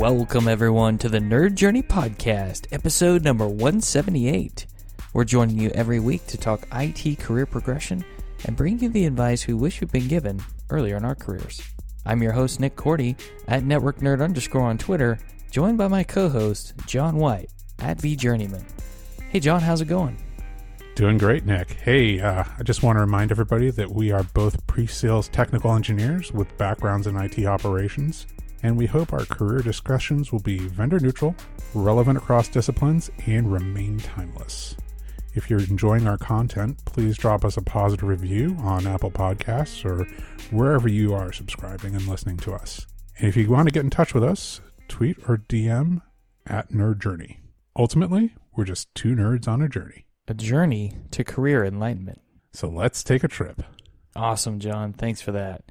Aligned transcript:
Welcome, 0.00 0.48
everyone, 0.48 0.96
to 0.96 1.10
the 1.10 1.18
Nerd 1.18 1.56
Journey 1.56 1.82
Podcast, 1.82 2.66
episode 2.72 3.22
number 3.22 3.46
178. 3.46 4.64
We're 5.12 5.24
joining 5.24 5.58
you 5.58 5.68
every 5.74 6.00
week 6.00 6.26
to 6.28 6.38
talk 6.38 6.66
IT 6.72 7.18
career 7.18 7.44
progression 7.44 8.02
and 8.46 8.56
bring 8.56 8.78
you 8.78 8.88
the 8.88 9.04
advice 9.04 9.46
we 9.46 9.52
wish 9.52 9.78
we'd 9.78 9.92
been 9.92 10.08
given 10.08 10.42
earlier 10.70 10.96
in 10.96 11.04
our 11.04 11.14
careers. 11.14 11.60
I'm 12.06 12.22
your 12.22 12.32
host, 12.32 12.60
Nick 12.60 12.76
Korte, 12.76 13.14
at 13.46 13.64
Network 13.64 13.98
Nerd 13.98 14.24
underscore 14.24 14.62
on 14.62 14.78
Twitter, 14.78 15.18
joined 15.50 15.76
by 15.76 15.88
my 15.88 16.02
co 16.02 16.30
host, 16.30 16.72
John 16.86 17.16
White, 17.16 17.50
at 17.80 18.00
V 18.00 18.16
Journeyman. 18.16 18.64
Hey, 19.28 19.38
John, 19.38 19.60
how's 19.60 19.82
it 19.82 19.88
going? 19.88 20.16
Doing 20.94 21.18
great, 21.18 21.44
Nick. 21.44 21.72
Hey, 21.72 22.20
uh, 22.20 22.44
I 22.58 22.62
just 22.62 22.82
want 22.82 22.96
to 22.96 23.00
remind 23.00 23.32
everybody 23.32 23.70
that 23.72 23.92
we 23.92 24.12
are 24.12 24.22
both 24.22 24.66
pre 24.66 24.86
sales 24.86 25.28
technical 25.28 25.74
engineers 25.74 26.32
with 26.32 26.56
backgrounds 26.56 27.06
in 27.06 27.16
IT 27.16 27.44
operations, 27.44 28.26
and 28.62 28.76
we 28.76 28.86
hope 28.86 29.12
our 29.12 29.24
career 29.24 29.60
discussions 29.60 30.32
will 30.32 30.40
be 30.40 30.58
vendor 30.58 31.00
neutral, 31.00 31.34
relevant 31.74 32.18
across 32.18 32.48
disciplines, 32.48 33.10
and 33.26 33.52
remain 33.52 33.98
timeless. 33.98 34.76
If 35.34 35.48
you're 35.48 35.60
enjoying 35.60 36.08
our 36.08 36.18
content, 36.18 36.84
please 36.84 37.16
drop 37.16 37.44
us 37.44 37.56
a 37.56 37.62
positive 37.62 38.08
review 38.08 38.56
on 38.60 38.86
Apple 38.86 39.10
Podcasts 39.10 39.84
or 39.84 40.04
wherever 40.50 40.88
you 40.88 41.14
are 41.14 41.32
subscribing 41.32 41.94
and 41.94 42.06
listening 42.06 42.36
to 42.38 42.52
us. 42.52 42.86
And 43.18 43.28
if 43.28 43.36
you 43.36 43.48
want 43.48 43.68
to 43.68 43.72
get 43.72 43.84
in 43.84 43.90
touch 43.90 44.12
with 44.12 44.24
us, 44.24 44.60
tweet 44.88 45.18
or 45.28 45.38
DM 45.38 46.02
at 46.46 46.70
Nerd 46.70 47.00
Journey. 47.00 47.40
Ultimately, 47.76 48.34
we're 48.56 48.64
just 48.64 48.92
two 48.94 49.14
nerds 49.14 49.46
on 49.46 49.62
a 49.62 49.68
journey. 49.68 50.06
A 50.26 50.34
journey 50.34 50.96
to 51.12 51.22
career 51.22 51.64
enlightenment. 51.64 52.20
So 52.52 52.68
let's 52.68 53.04
take 53.04 53.22
a 53.22 53.28
trip. 53.28 53.62
Awesome, 54.16 54.58
John. 54.58 54.92
Thanks 54.92 55.20
for 55.20 55.30
that. 55.32 55.62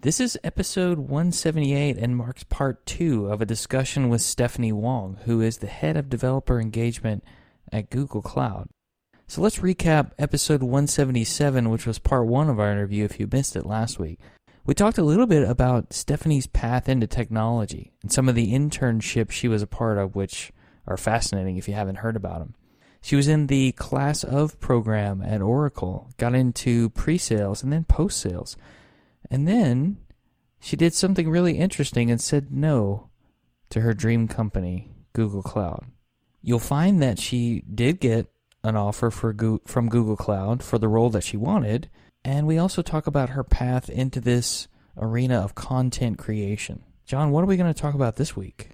This 0.00 0.20
is 0.20 0.38
episode 0.44 1.00
178 1.00 1.96
and 1.96 2.16
marks 2.16 2.44
part 2.44 2.86
two 2.86 3.26
of 3.26 3.42
a 3.42 3.46
discussion 3.46 4.08
with 4.08 4.22
Stephanie 4.22 4.70
Wong, 4.70 5.18
who 5.24 5.40
is 5.40 5.58
the 5.58 5.66
head 5.66 5.96
of 5.96 6.08
developer 6.08 6.60
engagement 6.60 7.24
at 7.72 7.90
Google 7.90 8.22
Cloud. 8.22 8.68
So 9.26 9.42
let's 9.42 9.58
recap 9.58 10.12
episode 10.16 10.62
177, 10.62 11.68
which 11.68 11.84
was 11.84 11.98
part 11.98 12.28
one 12.28 12.48
of 12.48 12.60
our 12.60 12.70
interview 12.70 13.04
if 13.06 13.18
you 13.18 13.26
missed 13.26 13.56
it 13.56 13.66
last 13.66 13.98
week. 13.98 14.20
We 14.64 14.72
talked 14.72 14.98
a 14.98 15.02
little 15.02 15.26
bit 15.26 15.42
about 15.42 15.92
Stephanie's 15.92 16.46
path 16.46 16.88
into 16.88 17.08
technology 17.08 17.90
and 18.00 18.12
some 18.12 18.28
of 18.28 18.36
the 18.36 18.52
internships 18.52 19.32
she 19.32 19.48
was 19.48 19.62
a 19.62 19.66
part 19.66 19.98
of, 19.98 20.14
which 20.14 20.52
are 20.86 20.96
fascinating 20.96 21.56
if 21.56 21.66
you 21.66 21.74
haven't 21.74 21.96
heard 21.96 22.14
about 22.14 22.38
them. 22.38 22.54
She 23.00 23.16
was 23.16 23.26
in 23.26 23.48
the 23.48 23.72
class 23.72 24.22
of 24.22 24.60
program 24.60 25.22
at 25.22 25.42
Oracle, 25.42 26.08
got 26.18 26.36
into 26.36 26.90
pre 26.90 27.18
sales 27.18 27.64
and 27.64 27.72
then 27.72 27.82
post 27.82 28.20
sales. 28.20 28.56
And 29.30 29.46
then 29.46 29.98
she 30.60 30.76
did 30.76 30.94
something 30.94 31.28
really 31.28 31.58
interesting 31.58 32.10
and 32.10 32.20
said 32.20 32.52
no 32.52 33.10
to 33.70 33.80
her 33.80 33.94
dream 33.94 34.28
company, 34.28 34.90
Google 35.12 35.42
Cloud. 35.42 35.86
You'll 36.42 36.58
find 36.58 37.02
that 37.02 37.18
she 37.18 37.62
did 37.72 38.00
get 38.00 38.32
an 38.64 38.76
offer 38.76 39.10
for 39.10 39.32
Go- 39.32 39.60
from 39.66 39.88
Google 39.88 40.16
Cloud 40.16 40.62
for 40.62 40.78
the 40.78 40.88
role 40.88 41.10
that 41.10 41.24
she 41.24 41.36
wanted, 41.36 41.90
and 42.24 42.46
we 42.46 42.58
also 42.58 42.82
talk 42.82 43.06
about 43.06 43.30
her 43.30 43.44
path 43.44 43.88
into 43.88 44.20
this 44.20 44.68
arena 44.96 45.38
of 45.38 45.54
content 45.54 46.18
creation. 46.18 46.82
John, 47.06 47.30
what 47.30 47.42
are 47.42 47.46
we 47.46 47.56
going 47.56 47.72
to 47.72 47.80
talk 47.80 47.94
about 47.94 48.16
this 48.16 48.36
week? 48.36 48.70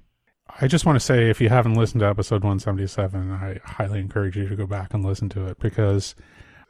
I 0.61 0.69
just 0.69 0.87
want 0.87 0.97
to 0.97 1.05
say 1.05 1.31
if 1.31 1.41
you 1.41 1.49
haven't 1.49 1.75
listened 1.75 2.01
to 2.01 2.09
episode 2.09 2.43
177, 2.43 3.31
I 3.31 3.59
highly 3.65 4.01
encourage 4.01 4.37
you 4.37 4.49
to 4.49 4.57
go 4.57 4.67
back 4.67 4.95
and 4.95 5.05
listen 5.05 5.29
to 5.31 5.47
it 5.47 5.59
because 5.59 6.15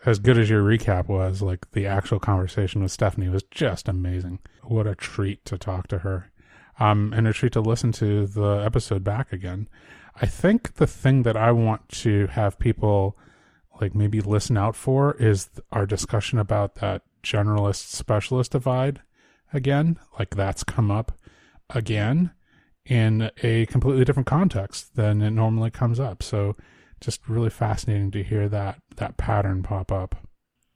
as 0.06 0.18
good 0.18 0.38
as 0.38 0.50
your 0.50 0.62
recap 0.62 1.08
was, 1.08 1.42
like 1.42 1.70
the 1.72 1.86
actual 1.86 2.18
conversation 2.18 2.82
with 2.82 2.92
Stephanie 2.92 3.28
was 3.28 3.42
just 3.44 3.88
amazing. 3.88 4.38
What 4.62 4.86
a 4.86 4.94
treat 4.94 5.44
to 5.46 5.58
talk 5.58 5.88
to 5.88 5.98
her. 5.98 6.30
Um, 6.78 7.12
and 7.14 7.26
a 7.26 7.32
treat 7.32 7.52
to 7.52 7.60
listen 7.60 7.92
to 7.92 8.26
the 8.26 8.62
episode 8.64 9.04
back 9.04 9.32
again. 9.32 9.68
I 10.20 10.26
think 10.26 10.74
the 10.74 10.86
thing 10.86 11.22
that 11.22 11.36
I 11.36 11.52
want 11.52 11.88
to 11.90 12.26
have 12.28 12.58
people 12.58 13.16
like 13.80 13.94
maybe 13.94 14.20
listen 14.20 14.56
out 14.56 14.76
for 14.76 15.16
is 15.16 15.48
our 15.72 15.86
discussion 15.86 16.38
about 16.38 16.76
that 16.76 17.02
generalist 17.22 17.88
specialist 17.88 18.52
divide 18.52 19.00
again. 19.52 19.98
Like 20.18 20.36
that's 20.36 20.62
come 20.62 20.90
up 20.90 21.12
again 21.70 22.32
in 22.84 23.30
a 23.42 23.66
completely 23.66 24.04
different 24.04 24.26
context 24.26 24.94
than 24.94 25.22
it 25.22 25.30
normally 25.30 25.70
comes 25.70 25.98
up. 25.98 26.22
So 26.22 26.56
just 27.04 27.28
really 27.28 27.50
fascinating 27.50 28.10
to 28.12 28.22
hear 28.22 28.48
that 28.48 28.78
that 28.96 29.16
pattern 29.16 29.62
pop 29.62 29.92
up. 29.92 30.16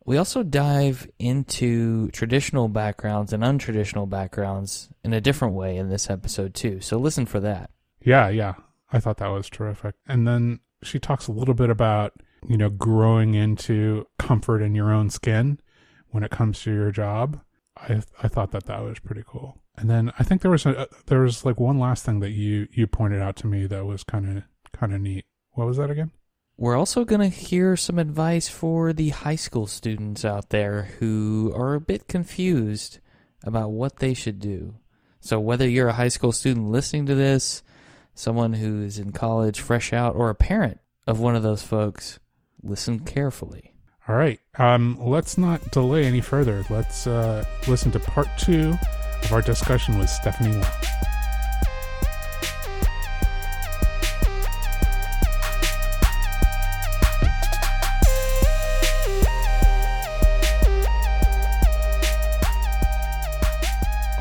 We 0.04 0.16
also 0.16 0.42
dive 0.42 1.06
into 1.18 2.08
traditional 2.12 2.68
backgrounds 2.68 3.32
and 3.32 3.42
untraditional 3.42 4.08
backgrounds 4.08 4.88
in 5.04 5.12
a 5.12 5.20
different 5.20 5.54
way 5.54 5.76
in 5.76 5.90
this 5.90 6.08
episode 6.08 6.54
too. 6.54 6.80
So 6.80 6.96
listen 6.96 7.26
for 7.26 7.40
that. 7.40 7.70
Yeah, 8.02 8.28
yeah. 8.28 8.54
I 8.90 9.00
thought 9.00 9.18
that 9.18 9.28
was 9.28 9.50
terrific. 9.50 9.96
And 10.06 10.26
then 10.26 10.60
she 10.82 10.98
talks 10.98 11.28
a 11.28 11.32
little 11.32 11.52
bit 11.52 11.68
about, 11.68 12.14
you 12.48 12.56
know, 12.56 12.70
growing 12.70 13.34
into 13.34 14.06
comfort 14.18 14.62
in 14.62 14.74
your 14.74 14.92
own 14.92 15.10
skin 15.10 15.60
when 16.08 16.22
it 16.22 16.30
comes 16.30 16.62
to 16.62 16.72
your 16.72 16.90
job. 16.90 17.40
I 17.76 18.02
I 18.22 18.28
thought 18.28 18.52
that 18.52 18.64
that 18.64 18.82
was 18.82 18.98
pretty 19.00 19.24
cool. 19.26 19.60
And 19.76 19.90
then 19.90 20.12
I 20.18 20.24
think 20.24 20.42
there 20.42 20.50
was 20.50 20.66
a 20.66 20.88
there 21.06 21.20
was 21.20 21.44
like 21.44 21.60
one 21.60 21.78
last 21.78 22.04
thing 22.04 22.20
that 22.20 22.30
you 22.30 22.66
you 22.72 22.86
pointed 22.86 23.20
out 23.20 23.36
to 23.36 23.46
me 23.46 23.66
that 23.66 23.86
was 23.86 24.04
kind 24.04 24.38
of 24.38 24.44
kind 24.72 24.94
of 24.94 25.00
neat. 25.00 25.26
What 25.52 25.66
was 25.66 25.76
that 25.76 25.90
again? 25.90 26.12
We're 26.60 26.76
also 26.76 27.04
going 27.04 27.20
to 27.20 27.28
hear 27.28 27.76
some 27.76 28.00
advice 28.00 28.48
for 28.48 28.92
the 28.92 29.10
high 29.10 29.36
school 29.36 29.68
students 29.68 30.24
out 30.24 30.50
there 30.50 30.88
who 30.98 31.52
are 31.54 31.74
a 31.74 31.80
bit 31.80 32.08
confused 32.08 32.98
about 33.44 33.70
what 33.70 34.00
they 34.00 34.12
should 34.12 34.40
do. 34.40 34.74
So, 35.20 35.38
whether 35.38 35.68
you're 35.68 35.86
a 35.86 35.92
high 35.92 36.08
school 36.08 36.32
student 36.32 36.72
listening 36.72 37.06
to 37.06 37.14
this, 37.14 37.62
someone 38.16 38.54
who's 38.54 38.98
in 38.98 39.12
college 39.12 39.60
fresh 39.60 39.92
out, 39.92 40.16
or 40.16 40.30
a 40.30 40.34
parent 40.34 40.80
of 41.06 41.20
one 41.20 41.36
of 41.36 41.44
those 41.44 41.62
folks, 41.62 42.18
listen 42.60 42.98
carefully. 42.98 43.74
All 44.08 44.16
right. 44.16 44.40
Um, 44.58 44.98
let's 45.00 45.38
not 45.38 45.70
delay 45.70 46.06
any 46.06 46.20
further. 46.20 46.64
Let's 46.70 47.06
uh, 47.06 47.44
listen 47.68 47.92
to 47.92 48.00
part 48.00 48.26
two 48.36 48.74
of 49.22 49.32
our 49.32 49.42
discussion 49.42 49.96
with 49.96 50.10
Stephanie 50.10 50.56
Wong. 50.56 51.07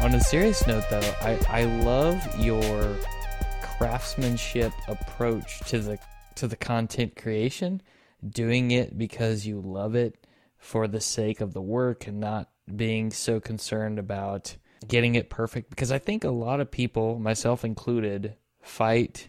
On 0.08 0.16
a 0.16 0.22
serious 0.22 0.66
note, 0.66 0.86
though, 0.90 1.14
I, 1.20 1.38
I 1.50 1.64
love 1.66 2.40
your 2.40 2.96
craftsmanship 3.62 4.72
approach 4.88 5.60
to 5.68 5.80
the 5.80 6.00
to 6.36 6.48
the 6.48 6.56
content 6.56 7.18
creation, 7.18 7.82
doing 8.26 8.72
it 8.72 8.98
because 8.98 9.46
you 9.46 9.60
love 9.60 9.96
it 9.96 10.26
for 10.58 10.88
the 10.88 11.02
sake 11.02 11.42
of 11.42 11.52
the 11.52 11.62
work 11.62 12.08
and 12.08 12.22
not 12.22 12.50
being 12.74 13.12
so 13.12 13.42
concerned 13.42 14.00
about 14.00 14.56
getting 14.88 15.16
it 15.16 15.30
perfect 15.30 15.70
because 15.72 15.92
I 15.92 16.00
think 16.00 16.24
a 16.24 16.32
lot 16.32 16.62
of 16.62 16.72
people, 16.72 17.20
myself 17.20 17.66
included, 17.66 18.36
fight 18.62 19.28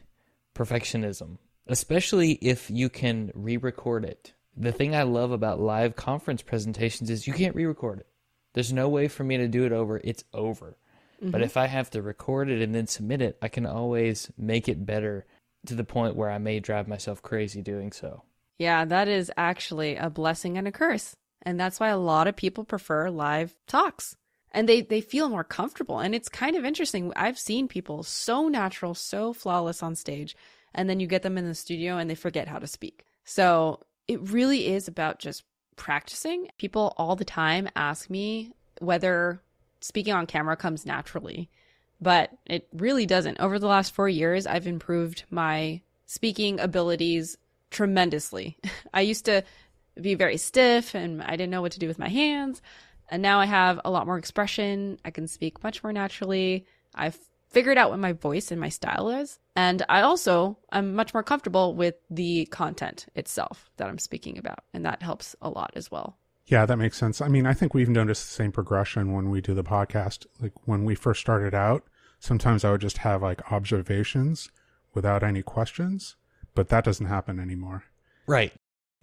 perfectionism, 0.55 1.39
especially 1.67 2.35
if 2.35 2.71
you 2.71 2.89
can 2.89 3.33
re-record 3.35 4.05
it. 4.05 4.33
The 4.57 4.71
thing 4.71 4.95
I 4.95 5.03
love 5.03 5.33
about 5.33 5.59
live 5.59 5.97
conference 5.97 6.43
presentations 6.43 7.11
is 7.11 7.27
you 7.27 7.33
can't 7.33 7.57
re-record 7.57 7.99
it. 7.99 8.07
There's 8.55 8.73
no 8.73 8.89
way 8.89 9.09
for 9.09 9.25
me 9.25 9.37
to 9.37 9.49
do 9.49 9.65
it 9.65 9.73
over. 9.73 10.01
It's 10.03 10.25
over. 10.33 10.77
Mm-hmm. 11.21 11.31
But 11.31 11.43
if 11.43 11.57
I 11.57 11.67
have 11.67 11.91
to 11.91 12.03
record 12.03 12.49
it 12.49 12.63
and 12.63 12.75
then 12.75 12.87
submit 12.87 13.23
it, 13.23 13.39
I 13.43 13.49
can 13.49 13.67
always 13.67 14.31
make 14.37 14.69
it 14.69 14.87
better 14.87 15.27
to 15.67 15.75
the 15.75 15.85
point 15.85 16.17
where 16.17 16.31
I 16.31 16.39
may 16.39 16.61
drive 16.61 16.89
myself 16.89 17.23
crazy 17.23 17.63
doing 17.63 17.93
so. 17.93 18.23
Yeah, 18.59 18.85
that 18.85 19.09
is 19.09 19.31
actually 19.37 19.97
a 19.97 20.11
blessing 20.11 20.57
and 20.57 20.67
a 20.67 20.73
curse. 20.73 21.17
And 21.43 21.59
that's 21.59 21.79
why 21.79 21.89
a 21.89 21.99
lot 21.99 22.27
of 22.27 22.37
people 22.37 22.65
prefer 22.65 23.11
live 23.11 23.55
talks. 23.67 24.17
And 24.51 24.69
they, 24.69 24.81
they 24.81 25.01
feel 25.01 25.29
more 25.29 25.45
comfortable. 25.45 25.99
And 25.99 26.15
it's 26.15 26.29
kind 26.29 26.57
of 26.57 26.65
interesting. 26.65 27.13
I've 27.15 27.39
seen 27.39 27.69
people 27.69 28.03
so 28.03 28.49
natural, 28.49 28.95
so 28.95 29.33
flawless 29.33 29.83
on 29.83 29.95
stage, 29.95 30.37
and 30.75 30.89
then 30.89 31.01
you 31.01 31.07
get 31.07 31.23
them 31.23 31.39
in 31.39 31.47
the 31.47 31.55
studio 31.55 31.99
and 31.99 32.09
they 32.09 32.15
forget 32.15 32.49
how 32.49 32.59
to 32.59 32.67
speak. 32.67 33.05
So 33.25 33.81
it 34.07 34.21
really 34.31 34.69
is 34.69 34.89
about 34.89 35.19
just 35.19 35.45
practicing. 35.79 36.49
People 36.59 36.93
all 36.97 37.17
the 37.17 37.25
time 37.25 37.69
ask 37.75 38.11
me 38.11 38.53
whether 38.81 39.41
speaking 39.81 40.13
on 40.13 40.27
camera 40.27 40.57
comes 40.57 40.85
naturally, 40.85 41.49
but 42.01 42.31
it 42.47 42.69
really 42.73 43.07
doesn't. 43.07 43.41
Over 43.41 43.59
the 43.59 43.67
last 43.67 43.95
four 43.95 44.09
years, 44.09 44.47
I've 44.47 44.67
improved 44.67 45.25
my 45.31 45.81
speaking 46.07 46.61
abilities 46.61 47.39
tremendously. 47.71 48.59
I 48.95 49.03
used 49.03 49.25
to 49.27 49.45
be 50.01 50.15
very 50.15 50.37
stiff 50.37 50.95
and 50.95 51.23
I 51.23 51.31
didn't 51.33 51.51
know 51.51 51.63
what 51.63 51.73
to 51.73 51.79
do 51.79 51.89
with 51.89 51.99
my 51.99 52.09
hands. 52.09 52.63
And 53.11 53.23
now 53.23 53.41
I 53.41 53.47
have 53.47 53.81
a 53.85 53.91
lot 53.91 54.07
more 54.07 54.19
expression. 54.19 54.99
I 55.05 55.11
can 55.11 55.27
speak 55.27 55.63
much 55.63 55.83
more 55.83 55.93
naturally. 55.93 56.67
I've 56.95 57.19
figured 57.49 57.79
out 57.79 57.91
what 57.91 57.99
my 57.99 58.13
voice 58.13 58.51
and 58.51 58.61
my 58.61 58.69
style 58.69 59.09
is. 59.09 59.39
And 59.57 59.85
I 59.89 60.03
also 60.03 60.59
am 60.73 60.95
much 60.95 61.15
more 61.15 61.23
comfortable 61.23 61.75
with 61.75 61.97
the 62.11 62.47
content 62.47 63.07
itself 63.15 63.71
that 63.77 63.89
I'm 63.89 63.99
speaking 63.99 64.39
about. 64.39 64.61
And 64.73 64.85
that 64.85 65.03
helps 65.03 65.35
a 65.43 65.49
lot 65.49 65.73
as 65.75 65.91
well. 65.91 66.17
Yeah, 66.47 66.65
that 66.65 66.77
makes 66.77 66.97
sense. 66.97 67.21
I 67.21 67.29
mean, 67.29 67.47
I 67.47 67.53
think 67.53 67.75
we've 67.75 67.89
noticed 67.89 68.27
the 68.27 68.35
same 68.35 68.53
progression 68.53 69.13
when 69.13 69.31
we 69.31 69.41
do 69.41 69.55
the 69.55 69.65
podcast. 69.65 70.27
Like 70.41 70.53
when 70.65 70.85
we 70.85 70.95
first 70.95 71.21
started 71.21 71.55
out, 71.55 71.85
sometimes 72.21 72.65
I 72.65 72.71
would 72.71 72.81
just 72.81 72.99
have 72.99 73.23
like 73.23 73.53
observations 73.53 74.51
without 74.95 75.23
any 75.23 75.43
questions, 75.43 76.17
but 76.55 76.69
that 76.71 76.85
doesn't 76.85 77.07
happen 77.07 77.39
anymore. 77.39 77.85
Right. 78.27 78.53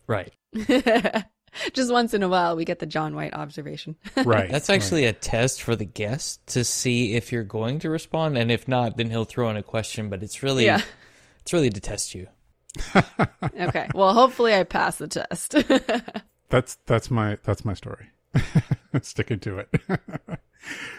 Right. 0.08 0.34
Just 1.74 1.92
once 1.92 2.14
in 2.14 2.24
a 2.24 2.28
while, 2.30 2.56
we 2.56 2.66
get 2.66 2.80
the 2.80 2.86
John 2.86 3.16
White 3.16 3.34
observation. 3.34 3.96
Right. 4.26 4.50
That's 4.50 4.70
actually 4.70 5.06
a 5.06 5.14
test 5.14 5.62
for 5.62 5.76
the 5.76 5.86
guest 5.86 6.46
to 6.48 6.64
see 6.64 7.14
if 7.16 7.32
you're 7.32 7.44
going 7.44 7.80
to 7.80 7.90
respond, 7.90 8.38
and 8.38 8.52
if 8.52 8.68
not, 8.68 8.98
then 8.98 9.10
he'll 9.10 9.26
throw 9.26 9.50
in 9.50 9.58
a 9.58 9.64
question. 9.64 10.10
But 10.10 10.24
it's 10.24 10.42
really, 10.44 10.66
Yeah. 10.66 10.82
it's 11.42 11.54
really 11.54 11.70
to 11.70 11.80
test 11.82 12.16
you. 12.16 12.28
okay. 13.60 13.88
Well, 13.94 14.14
hopefully 14.14 14.54
I 14.54 14.64
pass 14.64 14.98
the 14.98 15.08
test. 15.08 15.56
that's 16.50 16.78
that's 16.86 17.10
my 17.10 17.38
that's 17.44 17.64
my 17.64 17.74
story. 17.74 18.08
Sticking 19.02 19.40
to 19.42 19.60
it. 19.60 19.70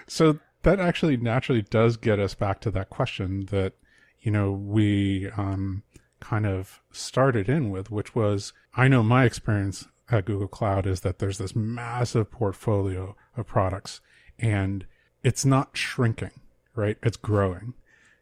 so 0.06 0.38
that 0.62 0.80
actually 0.80 1.16
naturally 1.16 1.62
does 1.62 1.96
get 1.96 2.18
us 2.18 2.34
back 2.34 2.60
to 2.60 2.70
that 2.70 2.88
question 2.90 3.46
that 3.46 3.74
you 4.20 4.30
know 4.30 4.52
we 4.52 5.28
um, 5.36 5.82
kind 6.20 6.46
of 6.46 6.80
started 6.92 7.48
in 7.48 7.70
with, 7.70 7.90
which 7.90 8.14
was 8.14 8.52
I 8.74 8.88
know 8.88 9.02
my 9.02 9.24
experience 9.24 9.86
at 10.10 10.24
Google 10.24 10.48
Cloud 10.48 10.86
is 10.86 11.00
that 11.00 11.18
there's 11.18 11.38
this 11.38 11.56
massive 11.56 12.30
portfolio 12.30 13.16
of 13.36 13.46
products, 13.46 14.00
and 14.38 14.86
it's 15.22 15.44
not 15.44 15.76
shrinking, 15.76 16.30
right? 16.74 16.96
It's 17.02 17.16
growing. 17.16 17.74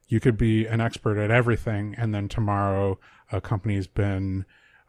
You 0.08 0.20
could 0.20 0.36
be 0.36 0.66
an 0.66 0.80
expert 0.80 1.18
at 1.18 1.30
everything, 1.30 1.94
and 1.96 2.14
then 2.14 2.28
tomorrow 2.28 2.98
a 3.30 3.40
company's 3.40 3.86
been 3.86 4.44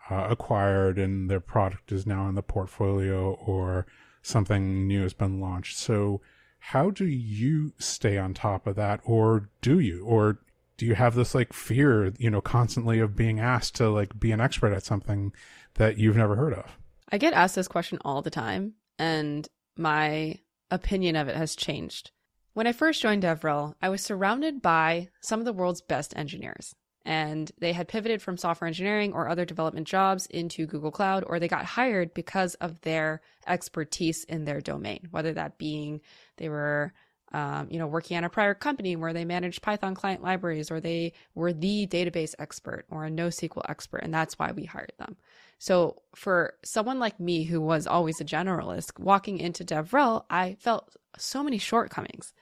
uh, 0.10 0.28
acquired 0.30 1.00
and 1.00 1.30
their 1.30 1.40
product 1.40 1.92
is 1.92 2.06
now 2.06 2.30
in 2.30 2.36
the 2.36 2.44
portfolio 2.44 3.34
or 3.34 3.88
something 4.22 4.88
new 4.88 5.02
has 5.02 5.14
been 5.14 5.40
launched. 5.40 5.78
So, 5.78 6.22
how 6.60 6.90
do 6.90 7.06
you 7.06 7.74
stay 7.78 8.18
on 8.18 8.34
top 8.34 8.66
of 8.66 8.76
that, 8.76 9.00
or 9.04 9.50
do 9.62 9.80
you, 9.80 10.04
or 10.04 10.40
do 10.78 10.86
you 10.86 10.96
have 10.96 11.14
this 11.14 11.36
like 11.36 11.54
fear, 11.54 12.12
you 12.18 12.30
know, 12.30 12.42
constantly 12.42 13.00
of 13.00 13.16
being 13.16 13.40
asked 13.40 13.76
to 13.76 13.90
like 13.90 14.20
be 14.20 14.32
an 14.32 14.42
expert 14.42 14.74
at 14.74 14.84
something 14.84 15.32
that 15.76 15.98
you've 16.00 16.18
never 16.18 16.36
heard 16.36 16.54
of? 16.54 16.78
I 17.12 17.18
get 17.18 17.34
asked 17.34 17.56
this 17.56 17.68
question 17.68 18.00
all 18.04 18.22
the 18.22 18.30
time, 18.30 18.74
and 18.98 19.48
my 19.78 20.40
opinion 20.72 21.16
of 21.16 21.28
it 21.28 21.36
has 21.36 21.56
changed. 21.56 22.12
When 22.54 22.68
I 22.68 22.72
first 22.72 23.02
joined 23.02 23.24
DevRel, 23.24 23.76
I 23.82 23.90
was 23.90 24.02
surrounded 24.02 24.62
by 24.62 25.10
some 25.22 25.40
of 25.40 25.46
the 25.46 25.54
world's 25.54 25.82
best 25.82 26.16
engineers, 26.16 26.74
and 27.04 27.52
they 27.60 27.74
had 27.74 27.88
pivoted 27.88 28.22
from 28.22 28.38
software 28.38 28.68
engineering 28.68 29.14
or 29.14 29.28
other 29.28 29.46
development 29.46 29.88
jobs 29.88 30.26
into 30.28 30.66
Google 30.66 30.92
Cloud, 30.92 31.24
or 31.28 31.40
they 31.40 31.48
got 31.48 31.66
hired 31.66 32.14
because 32.14 32.56
of 32.56 32.82
their 32.82 33.22
expertise 33.46 34.24
in 34.24 34.46
their 34.46 34.62
domain, 34.62 35.08
whether 35.12 35.34
that 35.34 35.58
being 35.58 36.02
they 36.38 36.50
were 36.50 36.94
um, 37.34 37.68
you 37.70 37.80
know, 37.80 37.88
working 37.88 38.16
at 38.16 38.24
a 38.24 38.30
prior 38.30 38.54
company 38.54 38.96
where 38.96 39.12
they 39.12 39.26
managed 39.26 39.62
Python 39.62 39.94
client 39.94 40.24
libraries, 40.24 40.72
or 40.72 40.80
they 40.80 41.12
were 41.34 41.52
the 41.52 41.86
database 41.88 42.34
expert 42.40 42.86
or 42.90 43.06
a 43.06 43.10
NoSQL 43.10 43.66
expert, 43.68 44.04
and 44.04 44.14
that's 44.14 44.40
why 44.40 44.54
we 44.54 44.64
hired 44.64 44.94
them. 44.98 45.18
So 45.58 46.02
for 46.16 46.56
someone 46.64 47.00
like 47.00 47.20
me 47.20 47.44
who 47.44 47.62
was 47.62 47.88
always 47.88 48.20
a 48.20 48.26
generalist, 48.26 49.00
walking 49.00 49.40
into 49.40 49.64
DevRel, 49.64 50.26
I 50.30 50.56
felt 50.60 50.96
so 51.18 51.44
many 51.44 51.58
shortcomings 51.58 52.34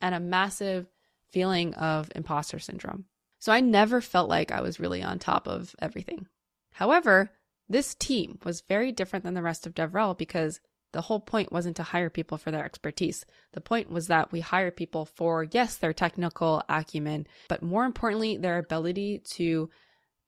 and 0.00 0.14
a 0.14 0.20
massive 0.20 0.86
feeling 1.28 1.74
of 1.74 2.10
imposter 2.14 2.58
syndrome. 2.58 3.06
So 3.38 3.52
I 3.52 3.60
never 3.60 4.00
felt 4.00 4.28
like 4.28 4.52
I 4.52 4.60
was 4.60 4.80
really 4.80 5.02
on 5.02 5.18
top 5.18 5.48
of 5.48 5.74
everything. 5.80 6.26
However, 6.72 7.30
this 7.68 7.94
team 7.94 8.38
was 8.44 8.62
very 8.62 8.92
different 8.92 9.24
than 9.24 9.34
the 9.34 9.42
rest 9.42 9.66
of 9.66 9.74
DevRel 9.74 10.16
because 10.16 10.60
the 10.92 11.02
whole 11.02 11.20
point 11.20 11.52
wasn't 11.52 11.76
to 11.76 11.84
hire 11.84 12.10
people 12.10 12.36
for 12.36 12.50
their 12.50 12.64
expertise. 12.64 13.24
The 13.52 13.60
point 13.60 13.90
was 13.90 14.08
that 14.08 14.32
we 14.32 14.40
hire 14.40 14.72
people 14.72 15.04
for, 15.04 15.44
yes, 15.44 15.76
their 15.76 15.92
technical 15.92 16.62
acumen, 16.68 17.26
but 17.48 17.62
more 17.62 17.84
importantly, 17.84 18.36
their 18.36 18.58
ability 18.58 19.22
to 19.32 19.70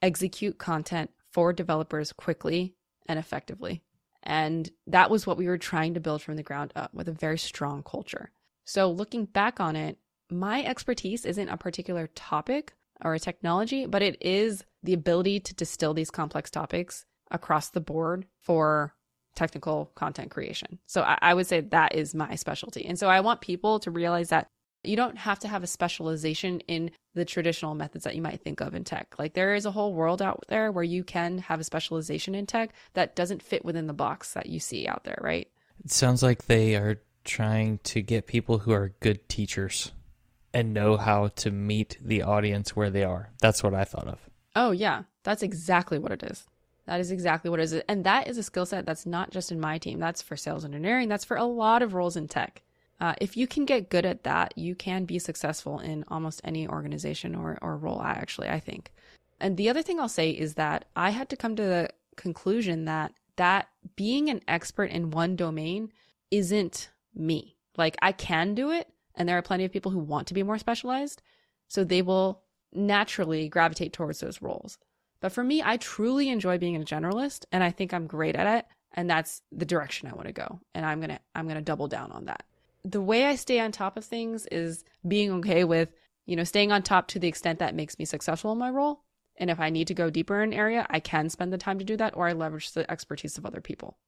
execute 0.00 0.58
content 0.58 1.10
for 1.32 1.52
developers 1.52 2.12
quickly 2.12 2.74
and 3.06 3.18
effectively. 3.18 3.82
And 4.22 4.70
that 4.86 5.10
was 5.10 5.26
what 5.26 5.36
we 5.36 5.48
were 5.48 5.58
trying 5.58 5.94
to 5.94 6.00
build 6.00 6.22
from 6.22 6.36
the 6.36 6.42
ground 6.42 6.72
up 6.76 6.94
with 6.94 7.08
a 7.08 7.12
very 7.12 7.38
strong 7.38 7.82
culture. 7.82 8.30
So 8.64 8.90
looking 8.90 9.24
back 9.24 9.58
on 9.58 9.74
it, 9.74 9.98
my 10.30 10.64
expertise 10.64 11.24
isn't 11.24 11.48
a 11.48 11.56
particular 11.56 12.08
topic 12.14 12.74
or 13.04 13.14
a 13.14 13.18
technology, 13.18 13.86
but 13.86 14.02
it 14.02 14.16
is 14.20 14.64
the 14.82 14.92
ability 14.92 15.40
to 15.40 15.54
distill 15.54 15.94
these 15.94 16.10
complex 16.10 16.50
topics 16.50 17.04
across 17.30 17.70
the 17.70 17.80
board 17.80 18.26
for 18.40 18.94
technical 19.34 19.90
content 19.94 20.30
creation. 20.30 20.78
So 20.86 21.02
I, 21.02 21.18
I, 21.20 21.34
would 21.34 21.46
say 21.46 21.60
that 21.60 21.94
is 21.94 22.14
my 22.14 22.34
specialty. 22.34 22.84
And 22.84 22.98
so 22.98 23.08
I 23.08 23.20
want 23.20 23.40
people 23.40 23.80
to 23.80 23.90
realize 23.90 24.28
that 24.28 24.48
you 24.84 24.96
don't 24.96 25.18
have 25.18 25.38
to 25.40 25.48
have 25.48 25.62
a 25.62 25.66
specialization 25.68 26.60
in 26.60 26.90
the 27.14 27.24
traditional 27.24 27.74
methods 27.74 28.04
that 28.04 28.16
you 28.16 28.22
might 28.22 28.40
think 28.40 28.60
of 28.60 28.74
in 28.74 28.84
tech. 28.84 29.14
Like 29.18 29.34
there 29.34 29.54
is 29.54 29.66
a 29.66 29.70
whole 29.70 29.94
world 29.94 30.20
out 30.20 30.44
there 30.48 30.72
where 30.72 30.84
you 30.84 31.04
can 31.04 31.38
have 31.38 31.60
a 31.60 31.64
specialization 31.64 32.34
in 32.34 32.46
tech 32.46 32.72
that 32.94 33.14
doesn't 33.14 33.42
fit 33.42 33.64
within 33.64 33.86
the 33.86 33.92
box 33.92 34.32
that 34.34 34.46
you 34.46 34.58
see 34.58 34.86
out 34.88 35.04
there, 35.04 35.18
right? 35.20 35.48
It 35.84 35.90
sounds 35.90 36.22
like 36.22 36.46
they 36.46 36.74
are 36.76 37.00
trying 37.24 37.78
to 37.84 38.02
get 38.02 38.26
people 38.26 38.58
who 38.58 38.72
are 38.72 38.94
good 39.00 39.28
teachers 39.28 39.92
and 40.52 40.74
know 40.74 40.96
how 40.96 41.28
to 41.28 41.50
meet 41.50 41.96
the 42.00 42.22
audience 42.22 42.76
where 42.76 42.90
they 42.90 43.04
are. 43.04 43.30
That's 43.40 43.62
what 43.62 43.74
I 43.74 43.84
thought 43.84 44.08
of. 44.08 44.18
Oh, 44.54 44.70
yeah. 44.72 45.04
That's 45.22 45.42
exactly 45.42 45.98
what 45.98 46.12
it 46.12 46.22
is. 46.22 46.46
That 46.86 47.00
is 47.00 47.10
exactly 47.10 47.48
what 47.48 47.60
it 47.60 47.64
is. 47.64 47.74
And 47.88 48.04
that 48.04 48.26
is 48.26 48.38
a 48.38 48.42
skill 48.42 48.66
set 48.66 48.84
that's 48.84 49.06
not 49.06 49.30
just 49.30 49.52
in 49.52 49.60
my 49.60 49.78
team. 49.78 50.00
That's 50.00 50.20
for 50.20 50.36
sales 50.36 50.64
engineering. 50.64 51.08
That's 51.08 51.24
for 51.24 51.36
a 51.36 51.44
lot 51.44 51.82
of 51.82 51.94
roles 51.94 52.16
in 52.16 52.26
tech. 52.28 52.62
Uh, 53.02 53.14
if 53.20 53.36
you 53.36 53.48
can 53.48 53.64
get 53.64 53.90
good 53.90 54.06
at 54.06 54.22
that, 54.22 54.56
you 54.56 54.76
can 54.76 55.04
be 55.04 55.18
successful 55.18 55.80
in 55.80 56.04
almost 56.06 56.40
any 56.44 56.68
organization 56.68 57.34
or, 57.34 57.58
or 57.60 57.76
role, 57.76 58.00
actually, 58.00 58.48
I 58.48 58.60
think. 58.60 58.92
And 59.40 59.56
the 59.56 59.68
other 59.68 59.82
thing 59.82 59.98
I'll 59.98 60.08
say 60.08 60.30
is 60.30 60.54
that 60.54 60.84
I 60.94 61.10
had 61.10 61.28
to 61.30 61.36
come 61.36 61.56
to 61.56 61.64
the 61.64 61.90
conclusion 62.14 62.84
that 62.84 63.12
that 63.34 63.66
being 63.96 64.28
an 64.28 64.40
expert 64.46 64.92
in 64.92 65.10
one 65.10 65.34
domain 65.34 65.92
isn't 66.30 66.90
me. 67.12 67.56
Like 67.76 67.96
I 68.00 68.12
can 68.12 68.54
do 68.54 68.70
it, 68.70 68.88
and 69.16 69.28
there 69.28 69.36
are 69.36 69.42
plenty 69.42 69.64
of 69.64 69.72
people 69.72 69.90
who 69.90 69.98
want 69.98 70.28
to 70.28 70.34
be 70.34 70.44
more 70.44 70.58
specialized, 70.58 71.22
so 71.66 71.82
they 71.82 72.02
will 72.02 72.42
naturally 72.72 73.48
gravitate 73.48 73.92
towards 73.92 74.20
those 74.20 74.40
roles. 74.40 74.78
But 75.20 75.32
for 75.32 75.42
me, 75.42 75.60
I 75.60 75.76
truly 75.76 76.28
enjoy 76.28 76.56
being 76.56 76.76
a 76.76 76.84
generalist 76.84 77.46
and 77.50 77.64
I 77.64 77.72
think 77.72 77.92
I'm 77.92 78.06
great 78.06 78.36
at 78.36 78.58
it. 78.58 78.66
And 78.92 79.10
that's 79.10 79.42
the 79.50 79.64
direction 79.64 80.08
I 80.08 80.14
want 80.14 80.28
to 80.28 80.32
go. 80.32 80.60
And 80.74 80.84
I'm 80.86 81.00
going 81.00 81.10
to, 81.10 81.20
I'm 81.34 81.46
going 81.46 81.56
to 81.56 81.62
double 81.62 81.88
down 81.88 82.12
on 82.12 82.26
that. 82.26 82.44
The 82.84 83.00
way 83.00 83.26
I 83.26 83.36
stay 83.36 83.60
on 83.60 83.72
top 83.72 83.96
of 83.96 84.04
things 84.04 84.46
is 84.46 84.84
being 85.06 85.30
okay 85.32 85.64
with, 85.64 85.90
you 86.26 86.36
know, 86.36 86.44
staying 86.44 86.72
on 86.72 86.82
top 86.82 87.08
to 87.08 87.18
the 87.18 87.28
extent 87.28 87.58
that 87.60 87.74
makes 87.74 87.98
me 87.98 88.04
successful 88.04 88.52
in 88.52 88.58
my 88.58 88.70
role. 88.70 89.02
And 89.36 89.50
if 89.50 89.60
I 89.60 89.70
need 89.70 89.88
to 89.88 89.94
go 89.94 90.10
deeper 90.10 90.42
in 90.42 90.52
an 90.52 90.58
area, 90.58 90.86
I 90.90 91.00
can 91.00 91.28
spend 91.28 91.52
the 91.52 91.58
time 91.58 91.78
to 91.78 91.84
do 91.84 91.96
that 91.96 92.16
or 92.16 92.28
I 92.28 92.32
leverage 92.32 92.72
the 92.72 92.90
expertise 92.90 93.38
of 93.38 93.46
other 93.46 93.60
people. 93.60 93.98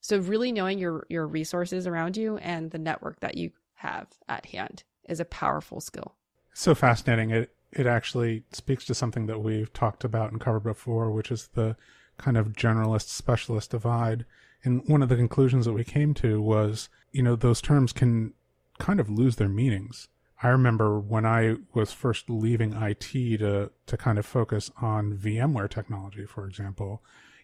So 0.00 0.18
really 0.18 0.52
knowing 0.52 0.78
your, 0.78 1.06
your 1.08 1.26
resources 1.26 1.86
around 1.86 2.16
you 2.16 2.36
and 2.38 2.70
the 2.70 2.78
network 2.78 3.20
that 3.20 3.36
you 3.36 3.50
have 3.74 4.08
at 4.28 4.46
hand 4.46 4.84
is 5.08 5.20
a 5.20 5.24
powerful 5.24 5.80
skill. 5.80 6.14
So 6.52 6.74
fascinating. 6.74 7.30
It 7.30 7.54
it 7.72 7.86
actually 7.86 8.42
speaks 8.52 8.84
to 8.86 8.94
something 8.94 9.26
that 9.26 9.42
we've 9.42 9.72
talked 9.72 10.02
about 10.04 10.32
and 10.32 10.40
covered 10.40 10.64
before, 10.64 11.10
which 11.10 11.30
is 11.30 11.48
the 11.54 11.76
kind 12.18 12.36
of 12.36 12.52
generalist 12.52 13.08
specialist 13.08 13.70
divide. 13.70 14.24
And 14.64 14.82
one 14.86 15.02
of 15.02 15.08
the 15.08 15.16
conclusions 15.16 15.64
that 15.64 15.72
we 15.72 15.84
came 15.84 16.14
to 16.14 16.40
was, 16.40 16.88
you 17.12 17.22
know, 17.22 17.36
those 17.36 17.60
terms 17.60 17.92
can 17.92 18.34
kind 18.78 19.00
of 19.00 19.08
lose 19.08 19.36
their 19.36 19.48
meanings. 19.48 20.08
I 20.42 20.48
remember 20.48 20.98
when 20.98 21.26
I 21.26 21.56
was 21.74 21.92
first 21.92 22.30
leaving 22.30 22.72
IT 22.72 23.10
to, 23.38 23.70
to 23.86 23.96
kind 23.96 24.18
of 24.18 24.24
focus 24.24 24.70
on 24.80 25.16
VMware 25.16 25.68
technology, 25.68 26.24
for 26.24 26.46
example, 26.46 27.02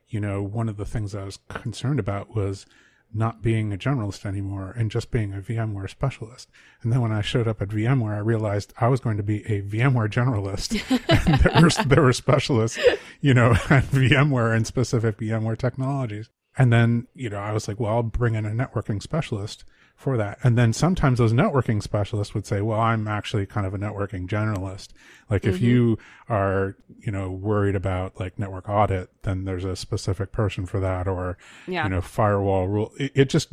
you 0.08 0.20
know, 0.20 0.42
one 0.42 0.68
of 0.68 0.76
the 0.76 0.84
things 0.84 1.14
I 1.14 1.24
was 1.24 1.38
concerned 1.48 1.98
about 1.98 2.34
was 2.34 2.64
not 3.12 3.42
being 3.42 3.72
a 3.72 3.76
generalist 3.76 4.26
anymore 4.26 4.74
and 4.76 4.90
just 4.90 5.10
being 5.10 5.32
a 5.32 5.40
VMware 5.40 5.88
specialist. 5.88 6.50
And 6.82 6.92
then 6.92 7.00
when 7.00 7.12
I 7.12 7.22
showed 7.22 7.48
up 7.48 7.62
at 7.62 7.68
VMware, 7.68 8.14
I 8.14 8.18
realized 8.18 8.72
I 8.78 8.88
was 8.88 9.00
going 9.00 9.16
to 9.16 9.22
be 9.22 9.44
a 9.44 9.62
VMware 9.62 10.10
generalist. 10.10 10.80
and 11.26 11.40
there 11.40 11.62
were, 11.62 11.84
there 11.84 12.02
were 12.02 12.12
specialists, 12.12 12.78
you 13.20 13.34
know, 13.34 13.52
at 13.70 13.84
VMware 13.84 14.54
and 14.54 14.66
specific 14.66 15.18
VMware 15.18 15.58
technologies. 15.58 16.30
And 16.58 16.72
then, 16.72 17.06
you 17.14 17.28
know, 17.28 17.38
I 17.38 17.52
was 17.52 17.68
like, 17.68 17.78
well, 17.78 17.96
I'll 17.96 18.02
bring 18.02 18.34
in 18.34 18.46
a 18.46 18.50
networking 18.50 19.02
specialist 19.02 19.64
for 19.96 20.16
that. 20.18 20.38
And 20.42 20.58
then 20.58 20.72
sometimes 20.72 21.18
those 21.18 21.32
networking 21.32 21.82
specialists 21.82 22.34
would 22.34 22.46
say, 22.46 22.60
well, 22.60 22.80
I'm 22.80 23.08
actually 23.08 23.46
kind 23.46 23.66
of 23.66 23.74
a 23.74 23.78
networking 23.78 24.28
generalist. 24.28 24.88
Like 25.30 25.42
mm-hmm. 25.42 25.54
if 25.54 25.60
you 25.60 25.98
are, 26.28 26.76
you 27.00 27.10
know, 27.10 27.30
worried 27.30 27.74
about 27.74 28.20
like 28.20 28.38
network 28.38 28.68
audit, 28.68 29.10
then 29.22 29.44
there's 29.44 29.64
a 29.64 29.74
specific 29.74 30.32
person 30.32 30.66
for 30.66 30.80
that 30.80 31.08
or, 31.08 31.38
yeah. 31.66 31.84
you 31.84 31.90
know, 31.90 32.02
firewall 32.02 32.68
rule. 32.68 32.92
It, 32.98 33.12
it 33.14 33.30
just 33.30 33.48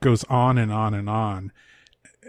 goes 0.00 0.24
on 0.24 0.58
and 0.58 0.72
on 0.72 0.92
and 0.92 1.08
on 1.08 1.52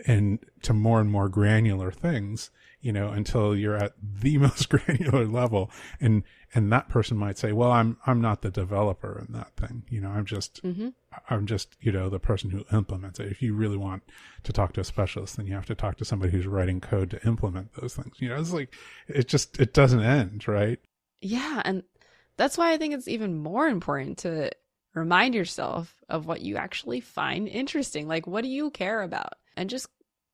and 0.06 0.40
to 0.62 0.74
more 0.74 1.02
and 1.02 1.10
more 1.10 1.28
granular 1.28 1.92
things, 1.92 2.52
you 2.80 2.92
know, 2.92 3.10
until 3.10 3.56
you're 3.56 3.76
at 3.76 3.94
the 4.02 4.38
most 4.38 4.70
granular 4.70 5.26
level. 5.26 5.72
And, 6.00 6.24
and 6.54 6.72
that 6.72 6.90
person 6.90 7.18
might 7.18 7.38
say, 7.38 7.52
well, 7.52 7.72
I'm, 7.72 7.98
I'm 8.06 8.22
not 8.22 8.42
the 8.42 8.50
developer 8.50 9.24
in 9.28 9.34
that 9.34 9.56
thing. 9.56 9.84
You 9.90 10.02
know, 10.02 10.10
I'm 10.10 10.26
just, 10.26 10.64
mm-hmm. 10.64 10.90
I'm 11.30 11.46
just, 11.46 11.76
you 11.82 11.92
know, 11.92 12.10
the 12.10 12.20
person 12.20 12.50
who 12.50 12.66
implements 12.72 13.20
it. 13.20 13.32
If 13.32 13.42
you 13.42 13.56
really 13.56 13.78
want 13.78 14.04
to 14.44 14.54
talk 14.54 14.74
to 14.74 14.82
a 14.82 14.86
specialist, 14.86 15.38
then 15.38 15.48
you 15.48 15.54
have 15.54 15.66
to 15.66 15.76
talk 15.76 15.98
to 15.98 16.06
somebody 16.06 16.32
who's 16.32 16.48
writing 16.48 16.80
code 16.80 17.10
to 17.12 17.28
implement 17.28 17.74
those 17.74 17.96
things. 17.96 18.16
You 18.20 18.30
know, 18.30 18.40
it's 18.40 18.54
like, 18.54 18.74
it 19.08 19.28
just, 19.28 19.60
it 19.60 19.74
doesn't 19.74 20.02
end, 20.02 20.48
right? 20.48 20.80
Yeah. 21.22 21.62
And 21.66 21.84
that's 22.38 22.58
why 22.58 22.72
I 22.72 22.78
think 22.78 22.94
it's 22.94 23.08
even 23.08 23.38
more 23.38 23.68
important 23.68 24.20
to 24.20 24.52
remind 24.94 25.36
yourself 25.36 25.94
of 26.10 26.26
what 26.26 26.42
you 26.42 26.58
actually 26.58 27.00
find 27.00 27.48
interesting. 27.48 28.08
Like, 28.08 28.28
what 28.28 28.44
do 28.44 28.50
you 28.50 28.70
care 28.72 29.02
about? 29.02 29.34
And 29.56 29.70
just 29.70 29.88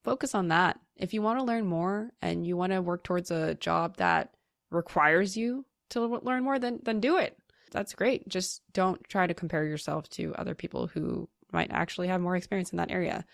focus 0.04 0.34
on 0.34 0.48
that. 0.48 0.78
If 0.96 1.12
you 1.12 1.22
want 1.22 1.38
to 1.38 1.44
learn 1.44 1.66
more 1.66 2.10
and 2.22 2.46
you 2.46 2.56
want 2.56 2.72
to 2.72 2.82
work 2.82 3.04
towards 3.04 3.30
a 3.30 3.54
job 3.54 3.96
that 3.96 4.34
requires 4.70 5.36
you 5.36 5.64
to 5.90 6.00
learn 6.06 6.44
more, 6.44 6.58
then, 6.58 6.80
then 6.82 7.00
do 7.00 7.16
it 7.16 7.36
that's 7.74 7.94
great. 7.94 8.26
Just 8.28 8.62
don't 8.72 9.06
try 9.08 9.26
to 9.26 9.34
compare 9.34 9.64
yourself 9.64 10.08
to 10.10 10.34
other 10.36 10.54
people 10.54 10.86
who 10.86 11.28
might 11.52 11.72
actually 11.72 12.08
have 12.08 12.20
more 12.20 12.36
experience 12.36 12.70
in 12.70 12.78
that 12.78 12.90
area. 12.90 13.26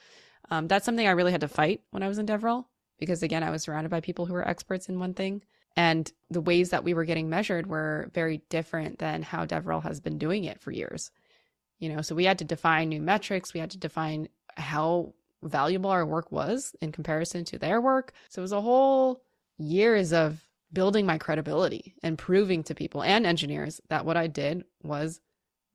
Um, 0.50 0.66
that's 0.66 0.84
something 0.84 1.06
I 1.06 1.12
really 1.12 1.30
had 1.30 1.42
to 1.42 1.48
fight 1.48 1.82
when 1.90 2.02
I 2.02 2.08
was 2.08 2.18
in 2.18 2.26
DevRel 2.26 2.64
because 2.98 3.22
again, 3.22 3.44
I 3.44 3.50
was 3.50 3.62
surrounded 3.62 3.90
by 3.90 4.00
people 4.00 4.26
who 4.26 4.32
were 4.32 4.48
experts 4.48 4.88
in 4.88 4.98
one 4.98 5.14
thing. 5.14 5.42
And 5.76 6.10
the 6.30 6.40
ways 6.40 6.70
that 6.70 6.82
we 6.82 6.94
were 6.94 7.04
getting 7.04 7.28
measured 7.28 7.66
were 7.66 8.10
very 8.12 8.42
different 8.48 8.98
than 8.98 9.22
how 9.22 9.46
DevRel 9.46 9.82
has 9.84 10.00
been 10.00 10.18
doing 10.18 10.44
it 10.44 10.60
for 10.60 10.72
years. 10.72 11.10
You 11.78 11.90
know, 11.90 12.02
so 12.02 12.14
we 12.14 12.24
had 12.24 12.38
to 12.38 12.44
define 12.44 12.88
new 12.88 13.00
metrics. 13.00 13.54
We 13.54 13.60
had 13.60 13.70
to 13.70 13.78
define 13.78 14.28
how 14.56 15.14
valuable 15.42 15.90
our 15.90 16.04
work 16.04 16.30
was 16.30 16.74
in 16.80 16.92
comparison 16.92 17.44
to 17.46 17.58
their 17.58 17.80
work. 17.80 18.12
So 18.28 18.40
it 18.40 18.42
was 18.42 18.52
a 18.52 18.60
whole 18.60 19.22
years 19.58 20.12
of 20.12 20.44
building 20.72 21.06
my 21.06 21.18
credibility 21.18 21.94
and 22.02 22.16
proving 22.18 22.62
to 22.64 22.74
people 22.74 23.02
and 23.02 23.26
engineers 23.26 23.80
that 23.88 24.04
what 24.04 24.16
I 24.16 24.26
did 24.26 24.64
was 24.82 25.20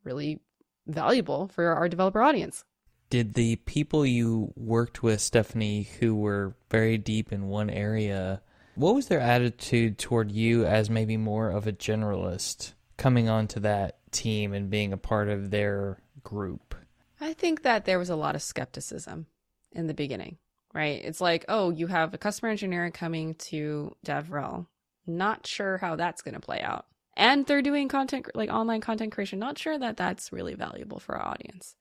really 0.04 0.40
valuable 0.88 1.48
for 1.48 1.74
our 1.74 1.90
developer 1.90 2.22
audience. 2.22 2.64
Did 3.10 3.34
the 3.34 3.58
people 3.58 4.06
you 4.06 4.52
worked 4.56 5.04
with, 5.04 5.22
Stephanie, 5.22 5.84
who 6.00 6.16
were 6.16 6.56
very 6.70 6.98
deep 6.98 7.32
in 7.32 7.48
one 7.48 7.70
area, 7.70 8.42
what 8.76 8.96
was 8.96 9.08
their 9.08 9.20
attitude 9.20 9.98
toward 9.98 10.32
you 10.32 10.66
as 10.66 10.90
maybe 10.90 11.18
more 11.18 11.50
of 11.50 11.68
a 11.68 11.72
generalist 11.72 12.74
coming 12.98 13.30
onto 13.30 13.60
that 13.62 14.00
team 14.12 14.54
and 14.54 14.70
being 14.70 14.92
a 14.92 14.98
part 14.98 15.30
of 15.30 15.52
their 15.52 16.00
group? 16.24 16.76
I 17.22 17.34
think 17.34 17.62
that 17.62 17.86
there 17.86 18.00
was 18.00 18.10
a 18.10 18.16
lot 18.16 18.36
of 18.36 18.42
skepticism 18.42 19.28
in 19.76 19.88
the 19.88 19.94
beginning, 19.94 20.38
right? 20.74 21.02
It's 21.04 21.22
like, 21.22 21.46
oh, 21.48 21.70
you 21.70 21.88
have 21.88 22.14
a 22.14 22.18
customer 22.18 22.50
engineer 22.50 22.90
coming 22.92 23.36
to 23.36 23.96
DevRel 24.06 24.68
not 25.08 25.46
sure 25.46 25.78
how 25.78 25.96
that's 25.96 26.22
going 26.22 26.34
to 26.34 26.40
play 26.40 26.62
out. 26.62 26.86
And 27.18 27.46
they're 27.46 27.62
doing 27.62 27.88
content 27.88 28.28
like 28.36 28.50
online 28.50 28.82
content 28.82 29.14
creation. 29.14 29.40
Not 29.40 29.58
sure 29.58 29.78
that 29.78 29.98
that's 29.98 30.34
really 30.34 30.56
valuable 30.56 31.00
for 31.00 31.16
our 31.16 31.28
audience. 31.28 31.76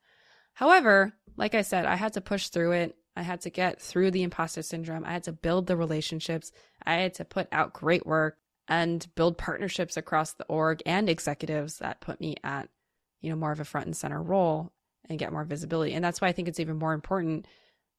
However, 0.55 1.13
like 1.37 1.55
I 1.55 1.63
said, 1.63 1.87
I 1.87 1.97
had 1.97 2.13
to 2.13 2.21
push 2.21 2.49
through 2.49 2.73
it. 2.73 2.97
I 3.17 3.23
had 3.23 3.41
to 3.43 3.51
get 3.51 3.81
through 3.81 4.13
the 4.13 4.23
imposter 4.23 4.63
syndrome. 4.63 5.05
I 5.05 5.13
had 5.13 5.25
to 5.25 5.33
build 5.33 5.67
the 5.67 5.77
relationships. 5.77 6.53
I 6.85 6.95
had 6.95 7.15
to 7.15 7.25
put 7.25 7.49
out 7.51 7.73
great 7.73 8.07
work 8.07 8.37
and 8.69 9.07
build 9.15 9.39
partnerships 9.39 9.97
across 9.97 10.35
the 10.35 10.47
org 10.47 10.83
and 10.87 11.09
executives 11.09 11.79
that 11.79 12.01
put 12.01 12.21
me 12.21 12.37
at, 12.45 12.69
you 13.21 13.31
know, 13.31 13.37
more 13.37 13.53
of 13.53 13.61
a 13.61 13.65
front 13.65 13.87
and 13.87 13.97
center 13.97 14.23
role 14.23 14.73
and 15.09 15.19
get 15.19 15.33
more 15.33 15.45
visibility. 15.45 15.95
And 15.95 16.05
that's 16.05 16.21
why 16.21 16.29
I 16.29 16.33
think 16.33 16.49
it's 16.49 16.61
even 16.61 16.79
more 16.79 16.93
important 16.93 17.47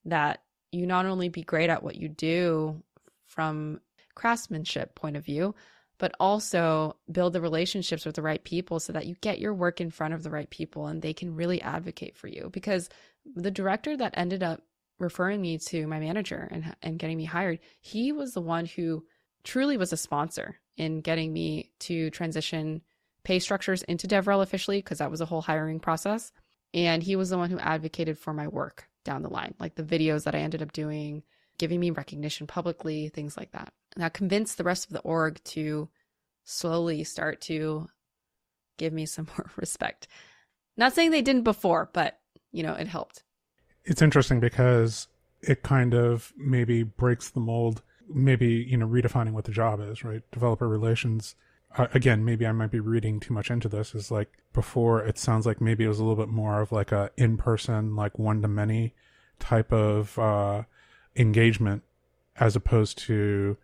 that 0.06 0.42
you 0.72 0.86
not 0.86 1.06
only 1.06 1.30
be 1.30 1.44
great 1.44 1.70
at 1.70 1.84
what 1.84 1.96
you 1.96 2.08
do 2.08 2.82
from 3.26 3.80
craftsmanship 4.14 4.96
point 4.96 5.18
of 5.18 5.26
view, 5.26 5.56
but 5.98 6.14
also 6.20 6.98
build 7.12 7.34
the 7.34 7.42
relationships 7.42 8.06
with 8.06 8.16
the 8.16 8.22
right 8.22 8.44
people 8.44 8.80
so 8.80 8.92
that 8.94 9.06
you 9.06 9.16
get 9.22 9.40
your 9.40 9.54
work 9.54 9.80
in 9.80 9.90
front 9.90 10.14
of 10.14 10.24
the 10.24 10.30
right 10.30 10.50
people 10.50 10.88
and 10.88 11.02
they 11.02 11.14
can 11.14 11.36
really 11.36 11.62
advocate 11.62 12.18
for 12.18 12.28
you. 12.28 12.50
Because 12.52 12.90
the 13.36 13.52
director 13.52 13.96
that 13.96 14.14
ended 14.18 14.44
up 14.44 14.62
referring 15.00 15.42
me 15.42 15.58
to 15.58 15.88
my 15.88 16.00
manager 16.00 16.48
and, 16.52 16.76
and 16.82 17.00
getting 17.00 17.18
me 17.18 17.26
hired, 17.26 17.60
he 17.80 18.12
was 18.12 18.34
the 18.34 18.42
one 18.42 18.66
who 18.66 19.06
truly 19.44 19.78
was 19.78 19.94
a 19.94 19.98
sponsor 19.98 20.58
in 20.78 21.02
getting 21.02 21.32
me 21.32 21.72
to 21.80 22.10
transition 22.10 22.82
pay 23.24 23.40
structures 23.40 23.82
into 23.84 24.08
DevRel 24.08 24.44
officially, 24.44 24.78
because 24.78 25.00
that 25.00 25.12
was 25.12 25.22
a 25.22 25.26
whole 25.26 25.42
hiring 25.42 25.80
process. 25.80 26.32
And 26.74 27.02
he 27.02 27.16
was 27.16 27.30
the 27.30 27.38
one 27.38 27.50
who 27.50 27.58
advocated 27.58 28.20
for 28.20 28.34
my 28.34 28.48
work 28.48 28.88
down 29.06 29.22
the 29.22 29.30
line, 29.30 29.54
like 29.60 29.76
the 29.76 29.84
videos 29.84 30.26
that 30.26 30.36
I 30.36 30.40
ended 30.40 30.62
up 30.62 30.74
doing, 30.74 31.24
giving 31.58 31.80
me 31.80 31.92
recognition 31.92 32.48
publicly, 32.48 33.08
things 33.08 33.38
like 33.38 33.52
that. 33.52 33.72
And 33.96 34.02
Now 34.02 34.10
convince 34.10 34.56
the 34.56 34.66
rest 34.66 34.88
of 34.88 34.94
the 34.94 35.00
org 35.00 35.42
to 35.46 35.88
slowly 36.44 37.06
start 37.06 37.40
to 37.42 37.88
give 38.78 38.92
me 38.92 39.06
some 39.06 39.28
more 39.38 39.50
respect. 39.56 40.08
Not 40.76 40.94
saying 40.94 41.12
they 41.12 41.22
didn't 41.22 41.44
before, 41.44 41.90
but 41.94 42.20
you 42.52 42.64
know, 42.64 42.74
it 42.74 42.88
helped. 42.88 43.24
It's 43.86 44.02
interesting 44.02 44.40
because 44.40 45.08
it 45.42 45.62
kind 45.64 45.94
of 45.94 46.34
maybe 46.38 46.84
breaks 46.84 47.30
the 47.30 47.40
mold, 47.40 47.84
maybe, 48.10 48.48
you 48.48 48.78
know, 48.78 48.88
redefining 48.88 49.32
what 49.32 49.46
the 49.46 49.52
job 49.52 49.80
is, 49.80 50.04
right? 50.04 50.22
Developer 50.32 50.68
relations. 50.68 51.36
Uh, 51.78 51.88
again, 51.94 52.24
maybe 52.24 52.46
I 52.46 52.52
might 52.52 52.72
be 52.72 52.80
reading 52.80 53.20
too 53.20 53.34
much 53.34 53.52
into 53.52 53.68
this. 53.68 53.94
Is 53.96 54.12
like 54.12 54.32
before, 54.54 55.04
it 55.06 55.18
sounds 55.18 55.46
like 55.46 55.60
maybe 55.62 55.84
it 55.84 55.90
was 55.90 56.00
a 56.00 56.04
little 56.04 56.24
bit 56.24 56.32
more 56.32 56.62
of 56.62 56.72
like 56.72 56.92
a 56.92 57.12
in 57.18 57.38
person, 57.38 57.96
like 57.96 58.18
one 58.18 58.42
to 58.42 58.48
many 58.48 58.94
type 59.40 59.74
of 59.74 60.18
uh, 60.18 60.64
engagement 61.16 61.84
as 62.38 62.56
opposed 62.56 62.98
to 62.98 63.58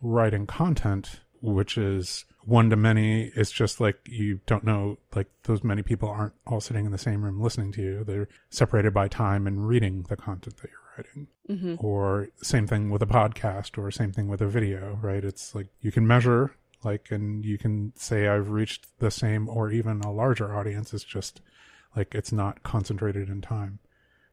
writing 0.00 0.46
content, 0.46 1.20
which 1.40 1.76
is 1.76 2.24
one 2.44 2.70
to 2.70 2.76
many. 2.76 3.32
It's 3.34 3.50
just 3.50 3.80
like 3.80 3.98
you 4.06 4.40
don't 4.46 4.64
know, 4.64 4.98
like 5.14 5.28
those 5.44 5.64
many 5.64 5.82
people 5.82 6.08
aren't 6.08 6.34
all 6.46 6.60
sitting 6.60 6.86
in 6.86 6.92
the 6.92 6.98
same 6.98 7.24
room 7.24 7.40
listening 7.40 7.72
to 7.72 7.82
you. 7.82 8.04
They're 8.04 8.28
separated 8.50 8.94
by 8.94 9.08
time 9.08 9.46
and 9.46 9.66
reading 9.66 10.06
the 10.08 10.16
content 10.16 10.56
that 10.58 10.70
you're 10.70 10.86
writing. 10.96 11.26
Mm-hmm. 11.48 11.84
Or 11.84 12.28
same 12.42 12.66
thing 12.66 12.90
with 12.90 13.02
a 13.02 13.06
podcast 13.06 13.76
or 13.76 13.90
same 13.90 14.12
thing 14.12 14.28
with 14.28 14.40
a 14.40 14.46
video, 14.46 14.98
right? 15.02 15.24
It's 15.24 15.54
like 15.54 15.66
you 15.80 15.90
can 15.90 16.06
measure 16.06 16.54
like 16.86 17.10
and 17.10 17.44
you 17.44 17.58
can 17.58 17.92
say 17.96 18.28
I've 18.28 18.48
reached 18.48 18.98
the 18.98 19.10
same 19.10 19.48
or 19.48 19.70
even 19.70 20.00
a 20.00 20.12
larger 20.12 20.56
audience. 20.56 20.94
It's 20.94 21.04
just 21.04 21.42
like 21.94 22.14
it's 22.14 22.32
not 22.32 22.62
concentrated 22.62 23.28
in 23.28 23.42
time. 23.42 23.80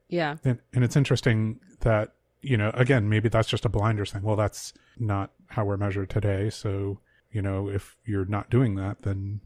Yeah. 0.08 0.38
And, 0.46 0.60
and 0.74 0.84
it's 0.84 0.96
interesting 0.96 1.60
that 1.82 2.14
you 2.44 2.58
know, 2.58 2.72
again, 2.74 3.10
maybe 3.10 3.30
that's 3.30 3.48
just 3.48 3.66
a 3.66 3.70
blinders 3.70 4.12
thing. 4.12 4.22
Well, 4.22 4.36
that's 4.36 4.74
not 5.00 5.32
how 5.48 5.64
we're 5.64 5.78
measured 5.78 6.10
today. 6.10 6.50
So, 6.50 7.00
you 7.32 7.42
know, 7.42 7.70
if 7.70 7.96
you're 8.06 8.26
not 8.26 8.50
doing 8.50 8.76
that, 8.76 9.02
then 9.04 9.40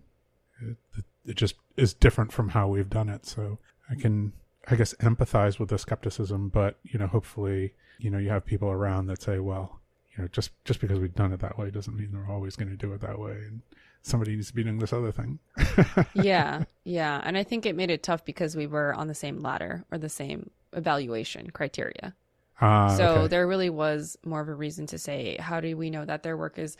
it, 0.59 1.05
it 1.25 1.35
just 1.35 1.55
is 1.77 1.93
different 1.93 2.33
from 2.33 2.49
how 2.49 2.67
we've 2.67 2.89
done 2.89 3.07
it. 3.07 3.25
So 3.25 3.59
I 3.89 3.95
can, 3.95 4.33
I 4.67 4.75
guess, 4.75 4.95
empathize 4.95 5.59
with 5.59 5.69
the 5.69 5.77
skepticism, 5.77 6.49
but, 6.49 6.79
you 6.83 6.97
know, 6.97 7.07
hopefully, 7.07 7.73
you 7.99 8.09
know, 8.09 8.17
you 8.17 8.29
have 8.29 8.45
people 8.45 8.69
around 8.69 9.05
that 9.07 9.21
say, 9.21 9.37
well, 9.37 9.79
you 10.17 10.23
know, 10.23 10.27
just, 10.29 10.51
just 10.65 10.81
because 10.81 10.99
we've 10.99 11.15
done 11.15 11.31
it 11.33 11.39
that 11.41 11.57
way 11.57 11.69
doesn't 11.69 11.95
mean 11.95 12.11
they're 12.11 12.31
always 12.33 12.55
going 12.55 12.69
to 12.69 12.75
do 12.75 12.91
it 12.93 13.01
that 13.01 13.19
way. 13.19 13.33
And 13.33 13.61
somebody 14.01 14.35
needs 14.35 14.47
to 14.47 14.55
be 14.55 14.63
doing 14.63 14.79
this 14.79 14.93
other 14.93 15.11
thing. 15.11 15.39
yeah. 16.13 16.63
Yeah. 16.83 17.21
And 17.23 17.37
I 17.37 17.43
think 17.43 17.65
it 17.65 17.75
made 17.75 17.91
it 17.91 18.03
tough 18.03 18.25
because 18.25 18.55
we 18.55 18.67
were 18.67 18.93
on 18.93 19.07
the 19.07 19.15
same 19.15 19.41
ladder 19.41 19.85
or 19.91 19.97
the 19.97 20.09
same 20.09 20.49
evaluation 20.73 21.51
criteria. 21.51 22.15
Uh, 22.59 22.95
so 22.97 23.05
okay. 23.05 23.27
there 23.27 23.47
really 23.47 23.69
was 23.69 24.17
more 24.25 24.41
of 24.41 24.49
a 24.49 24.53
reason 24.53 24.87
to 24.87 24.97
say, 24.97 25.37
how 25.39 25.59
do 25.59 25.77
we 25.77 25.89
know 25.89 26.05
that 26.05 26.23
their 26.23 26.35
work 26.35 26.57
is 26.57 26.75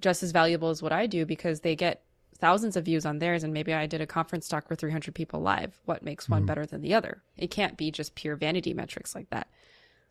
just 0.00 0.22
as 0.22 0.32
valuable 0.32 0.70
as 0.70 0.82
what 0.82 0.92
I 0.92 1.06
do? 1.06 1.26
Because 1.26 1.60
they 1.60 1.76
get 1.76 2.02
thousands 2.38 2.76
of 2.76 2.84
views 2.84 3.06
on 3.06 3.18
theirs, 3.18 3.44
and 3.44 3.52
maybe 3.52 3.72
I 3.72 3.86
did 3.86 4.00
a 4.00 4.06
conference 4.06 4.48
talk 4.48 4.66
for 4.66 4.74
300 4.74 5.14
people 5.14 5.40
live. 5.40 5.78
What 5.84 6.02
makes 6.02 6.28
one 6.28 6.42
mm. 6.42 6.46
better 6.46 6.66
than 6.66 6.80
the 6.80 6.94
other? 6.94 7.22
It 7.36 7.50
can't 7.50 7.76
be 7.76 7.90
just 7.90 8.14
pure 8.14 8.36
vanity 8.36 8.74
metrics 8.74 9.14
like 9.14 9.30
that. 9.30 9.48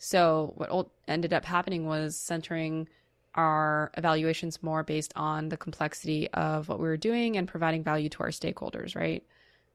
So 0.04 0.54
what 0.56 0.90
ended 1.08 1.32
up 1.32 1.46
happening 1.46 1.86
was 1.86 2.18
centering 2.18 2.90
our 3.36 3.92
evaluations 3.96 4.64
more 4.64 4.82
based 4.82 5.14
on 5.16 5.50
the 5.50 5.58
complexity 5.58 6.28
of 6.32 6.68
what 6.68 6.80
we 6.80 6.88
were 6.88 6.98
doing 6.98 7.38
and 7.38 7.48
providing 7.48 7.84
value 7.84 8.10
to 8.10 8.24
our 8.24 8.30
stakeholders, 8.30 8.96
right? 8.96 9.24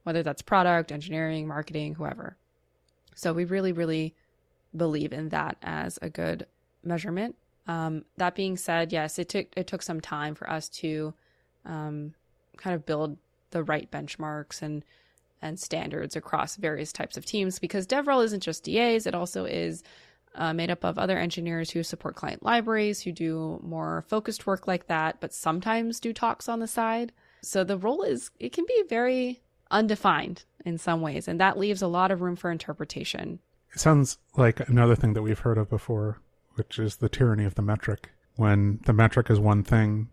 Whether 0.03 0.25
that's 0.25 0.43
product, 0.43 0.91
engineering, 0.91 1.47
marketing, 1.47 1.95
whoever. 1.95 2.37
So 3.15 3.33
we 3.33 3.45
really, 3.45 3.71
really 3.71 4.17
believe 4.77 5.13
in 5.13 5.29
that 5.29 5.59
as 5.63 5.97
a 6.03 6.11
good 6.11 6.45
measurement. 6.83 7.37
Um, 7.69 8.05
that 8.17 8.35
being 8.35 8.57
said, 8.57 8.93
yes, 8.93 9.21
it 9.21 9.29
took 9.29 9.47
it 9.57 9.69
took 9.69 9.83
some 9.83 10.01
time 10.01 10.35
for 10.35 10.51
us 10.51 10.69
to 10.81 11.15
um, 11.65 12.15
kind 12.57 12.75
of 12.75 12.85
build 12.85 13.17
the 13.53 13.63
right 13.63 13.89
benchmarks 13.93 14.61
and 14.61 14.85
and 15.41 15.61
standards 15.61 16.17
across 16.17 16.57
various 16.57 16.93
types 16.93 17.17
of 17.17 17.25
teams 17.25 17.61
because 17.61 17.87
DevRel 17.87 18.25
isn't 18.25 18.43
just 18.43 18.65
DAs; 18.65 19.07
it 19.07 19.15
also 19.15 19.45
is 19.45 19.85
uh, 20.37 20.53
made 20.53 20.71
up 20.71 20.85
of 20.85 20.99
other 20.99 21.19
engineers 21.19 21.71
who 21.71 21.83
support 21.83 22.15
client 22.15 22.43
libraries, 22.43 23.03
who 23.03 23.13
do 23.13 23.61
more 23.63 24.05
focused 24.09 24.47
work 24.47 24.67
like 24.67 24.87
that, 24.87 25.21
but 25.21 25.33
sometimes 25.35 26.01
do 26.01 26.13
talks 26.13 26.49
on 26.49 26.61
the 26.61 26.67
side. 26.67 27.13
So 27.43 27.65
the 27.65 27.79
role 27.79 28.03
is 28.03 28.31
it 28.39 28.53
can 28.53 28.65
be 28.67 28.85
very 28.89 29.43
undefined 29.71 30.45
in 30.65 30.79
some 30.79 31.01
ways, 31.01 31.29
and 31.29 31.41
that 31.41 31.59
leaves 31.59 31.83
a 31.83 31.89
lot 31.89 32.11
of 32.11 32.21
room 32.21 32.37
for 32.37 32.51
interpretation. 32.51 33.41
It 33.73 33.81
sounds 33.81 34.19
like 34.37 34.67
another 34.69 34.97
thing 34.97 35.15
that 35.15 35.23
we've 35.23 35.39
heard 35.39 35.59
of 35.59 35.69
before, 35.69 36.21
which 36.55 36.79
is 36.79 36.97
the 36.97 37.09
tyranny 37.09 37.45
of 37.45 37.55
the 37.55 37.63
metric. 37.63 38.11
When 38.37 38.81
the 38.85 38.93
metric 38.93 39.31
is 39.31 39.39
one 39.39 39.63
thing 39.63 40.09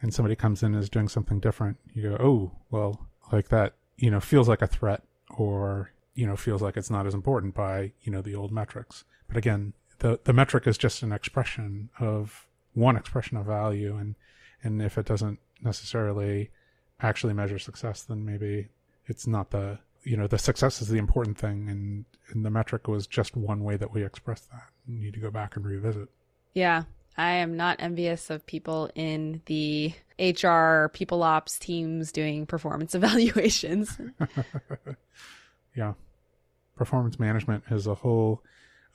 and 0.00 0.14
somebody 0.14 0.36
comes 0.36 0.62
in 0.62 0.74
and 0.74 0.82
is 0.82 0.90
doing 0.90 1.08
something 1.08 1.40
different, 1.40 1.78
you 1.92 2.02
go, 2.02 2.16
oh, 2.20 2.52
well, 2.70 3.08
like 3.32 3.48
that, 3.48 3.74
you 3.96 4.10
know, 4.10 4.20
feels 4.20 4.48
like 4.48 4.62
a 4.62 4.66
threat 4.66 5.02
or, 5.36 5.90
you 6.18 6.26
know, 6.26 6.34
feels 6.34 6.60
like 6.60 6.76
it's 6.76 6.90
not 6.90 7.06
as 7.06 7.14
important 7.14 7.54
by, 7.54 7.92
you 8.02 8.10
know, 8.10 8.20
the 8.20 8.34
old 8.34 8.50
metrics. 8.50 9.04
But 9.28 9.36
again, 9.36 9.72
the, 10.00 10.18
the 10.24 10.32
metric 10.32 10.66
is 10.66 10.76
just 10.76 11.04
an 11.04 11.12
expression 11.12 11.90
of 12.00 12.48
one 12.74 12.96
expression 12.96 13.36
of 13.36 13.46
value. 13.46 13.96
And, 13.96 14.16
and 14.64 14.82
if 14.82 14.98
it 14.98 15.06
doesn't 15.06 15.38
necessarily 15.62 16.50
actually 17.00 17.34
measure 17.34 17.60
success, 17.60 18.02
then 18.02 18.24
maybe 18.24 18.66
it's 19.06 19.28
not 19.28 19.52
the, 19.52 19.78
you 20.02 20.16
know, 20.16 20.26
the 20.26 20.38
success 20.38 20.82
is 20.82 20.88
the 20.88 20.98
important 20.98 21.38
thing. 21.38 21.68
And, 21.68 22.04
and 22.30 22.44
the 22.44 22.50
metric 22.50 22.88
was 22.88 23.06
just 23.06 23.36
one 23.36 23.62
way 23.62 23.76
that 23.76 23.94
we 23.94 24.04
express 24.04 24.40
that. 24.46 24.70
You 24.88 24.98
need 24.98 25.14
to 25.14 25.20
go 25.20 25.30
back 25.30 25.54
and 25.54 25.64
revisit. 25.64 26.08
Yeah. 26.52 26.82
I 27.16 27.34
am 27.34 27.56
not 27.56 27.76
envious 27.78 28.28
of 28.28 28.44
people 28.44 28.90
in 28.96 29.40
the 29.46 29.92
HR 30.18 30.88
people 30.88 31.22
ops 31.22 31.60
teams 31.60 32.10
doing 32.10 32.44
performance 32.44 32.94
evaluations. 32.96 33.96
yeah. 35.76 35.92
Performance 36.78 37.18
management 37.18 37.64
is 37.70 37.86
a 37.86 37.96
whole 37.96 38.42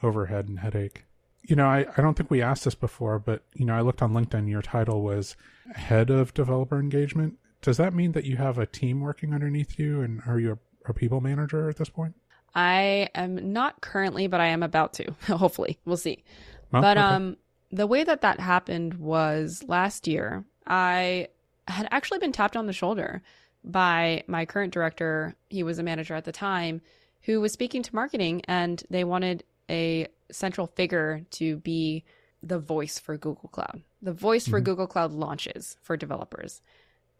overhead 0.02 0.48
and 0.48 0.60
headache. 0.60 1.04
You 1.44 1.56
know, 1.58 1.68
I, 1.68 1.86
I 1.98 2.02
don't 2.02 2.16
think 2.16 2.32
we 2.32 2.42
asked 2.42 2.64
this 2.64 2.76
before, 2.76 3.20
but, 3.20 3.44
you 3.54 3.66
know, 3.66 3.76
I 3.76 3.82
looked 3.82 4.02
on 4.02 4.14
LinkedIn. 4.14 4.50
Your 4.50 4.62
title 4.62 5.02
was 5.02 5.36
head 5.76 6.10
of 6.10 6.34
developer 6.34 6.80
engagement. 6.80 7.38
Does 7.62 7.78
that 7.78 7.94
mean 7.94 8.14
that 8.14 8.24
you 8.24 8.38
have 8.38 8.58
a 8.58 8.66
team 8.66 9.02
working 9.02 9.34
underneath 9.34 9.78
you? 9.78 10.02
And 10.02 10.22
are 10.26 10.40
you 10.40 10.54
a, 10.54 10.92
a 10.92 10.94
people 10.94 11.20
manager 11.20 11.70
at 11.70 11.78
this 11.78 11.90
point? 11.90 12.16
I 12.56 13.10
am 13.16 13.52
not 13.52 13.82
currently, 13.82 14.28
but 14.28 14.40
I 14.40 14.48
am 14.48 14.64
about 14.64 14.94
to. 14.94 15.12
Hopefully, 15.28 15.80
we'll 15.86 15.98
see. 15.98 16.24
But 16.72 16.98
okay. 16.98 17.06
um, 17.06 17.38
the 17.72 17.88
way 17.88 18.04
that 18.04 18.22
that 18.22 18.40
happened 18.40 18.96
was 18.96 19.64
last 19.68 20.08
year. 20.08 20.46
I 20.66 21.28
had 21.68 21.88
actually 21.92 22.20
been 22.20 22.32
tapped 22.32 22.56
on 22.56 22.68
the 22.68 22.74
shoulder 22.74 23.22
by 23.64 24.24
my 24.28 24.46
current 24.46 24.74
director. 24.74 25.36
He 25.50 25.64
was 25.64 25.80
a 25.80 25.84
manager 25.84 26.16
at 26.16 26.26
the 26.26 26.32
time 26.32 26.82
who 27.24 27.42
was 27.42 27.52
speaking 27.54 27.84
to 27.84 27.96
marketing, 27.96 28.42
and 28.48 28.84
they 28.90 29.04
wanted 29.04 29.44
a 29.70 30.08
central 30.32 30.68
figure 30.68 31.22
to 31.32 31.58
be 31.58 32.04
the 32.42 32.60
voice 32.60 33.00
for 33.00 33.18
Google 33.18 33.50
Cloud, 33.50 33.82
the 34.02 34.14
voice 34.14 34.48
for 34.48 34.60
Mhm. 34.60 34.66
Google 34.66 34.88
Cloud 34.88 35.12
launches 35.12 35.78
for 35.82 35.96
developers. 35.96 36.62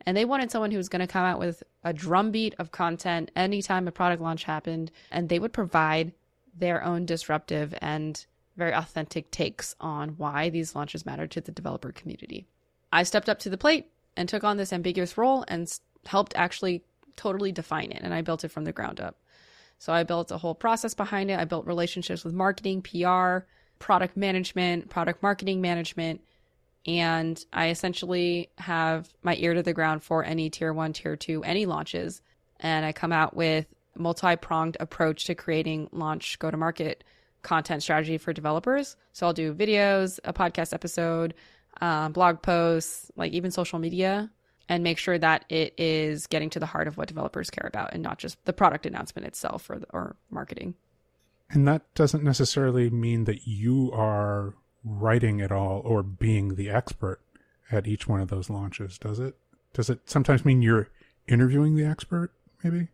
And 0.06 0.18
they 0.18 0.26
wanted 0.26 0.52
someone 0.52 0.72
who 0.72 0.78
was 0.78 0.90
going 0.90 1.00
to 1.00 1.08
come 1.08 1.24
out 1.24 1.40
with 1.40 1.64
a 1.84 1.94
drumbeat 1.94 2.56
of 2.60 2.72
content 2.72 3.32
anytime 3.36 3.88
a 3.88 3.92
product 3.92 4.22
launch 4.22 4.44
happened, 4.44 4.92
and 5.10 5.30
they 5.30 5.40
would 5.40 5.54
provide 5.54 6.12
their 6.54 6.84
own 6.84 7.06
disruptive 7.06 7.74
and 7.82 8.26
very 8.58 8.74
authentic 8.74 9.32
takes 9.32 9.76
on 9.80 10.10
why 10.10 10.50
these 10.50 10.76
launches 10.76 11.06
matter 11.06 11.26
to 11.26 11.40
the 11.42 11.52
developer 11.52 11.92
community. 11.92 12.46
I 12.92 13.04
stepped 13.04 13.30
up 13.30 13.40
to 13.40 13.50
the 13.50 13.58
plate 13.58 13.92
and 14.16 14.28
took 14.28 14.44
on 14.44 14.58
this 14.58 14.74
ambiguous 14.74 15.18
role 15.18 15.46
and 15.48 15.68
helped 16.06 16.34
actually 16.36 16.84
totally 17.16 17.52
define 17.52 17.92
it, 17.92 18.02
and 18.04 18.14
I 18.14 18.22
built 18.22 18.44
it 18.44 18.50
from 18.50 18.66
the 18.66 18.74
ground 18.74 19.00
up. 19.00 19.18
So 19.78 19.92
I 19.94 20.04
built 20.04 20.32
a 20.32 20.38
whole 20.38 20.56
process 20.56 20.94
behind 20.94 21.30
it. 21.30 21.40
I 21.40 21.46
built 21.46 21.66
relationships 21.66 22.24
with 22.24 22.34
marketing, 22.34 22.82
PR, 22.82 23.46
product 23.80 24.16
management, 24.16 24.90
product 24.90 25.22
marketing 25.22 25.62
management, 25.62 26.22
and 26.86 27.44
I 27.52 27.70
essentially 27.70 28.50
have 28.58 29.14
my 29.22 29.36
ear 29.36 29.54
to 29.54 29.64
the 29.64 29.74
ground 29.74 30.04
for 30.04 30.24
any 30.24 30.50
tier 30.50 30.74
one, 30.74 30.94
tier 30.94 31.16
two, 31.16 31.44
any 31.44 31.66
launches. 31.66 32.22
And 32.60 32.86
I 32.86 32.92
come 32.92 33.12
out 33.12 33.36
with 33.36 33.66
multi-pronged 33.96 34.78
approach 34.80 35.26
to 35.26 35.36
creating 35.36 35.90
launch 35.92 36.40
go-to-market 36.40 37.04
content 37.42 37.84
strategy 37.84 38.18
for 38.18 38.34
developers. 38.34 38.96
So 39.12 39.28
I'll 39.28 39.34
do 39.34 39.54
videos, 39.54 40.20
a 40.24 40.34
podcast 40.34 40.74
episode, 40.74 41.34
um, 41.82 42.12
blog 42.12 42.42
posts, 42.42 43.12
like 43.16 43.34
even 43.34 43.52
social 43.52 43.80
media, 43.80 44.32
and 44.70 44.84
make 44.84 44.98
sure 44.98 45.18
that 45.18 45.46
it 45.50 45.74
is 45.78 46.28
getting 46.28 46.50
to 46.52 46.60
the 46.60 46.66
heart 46.66 46.88
of 46.88 46.98
what 46.98 47.08
developers 47.08 47.50
care 47.50 47.68
about 47.68 47.94
and 47.94 48.02
not 48.02 48.18
just 48.18 48.44
the 48.46 48.54
product 48.54 48.86
announcement 48.86 49.28
itself 49.28 49.70
or, 49.70 49.82
or 49.92 50.16
marketing. 50.30 50.76
And 51.50 51.68
that 51.68 51.94
doesn't 51.94 52.24
necessarily 52.24 52.90
mean 52.90 53.26
that 53.26 53.48
you 53.48 53.92
are 53.94 54.56
writing 54.84 55.40
it 55.40 55.52
all 55.52 55.82
or 55.86 56.02
being 56.04 56.56
the 56.56 56.70
expert 56.70 57.20
at 57.72 57.88
each 57.88 58.08
one 58.08 58.22
of 58.22 58.30
those 58.30 58.50
launches, 58.50 58.98
does 58.98 59.20
it? 59.20 59.36
Does 59.74 59.90
it 59.90 60.10
sometimes 60.10 60.46
mean 60.46 60.62
you're 60.62 60.90
interviewing 61.28 61.76
the 61.76 61.86
expert, 61.86 62.32
maybe? 62.64 62.90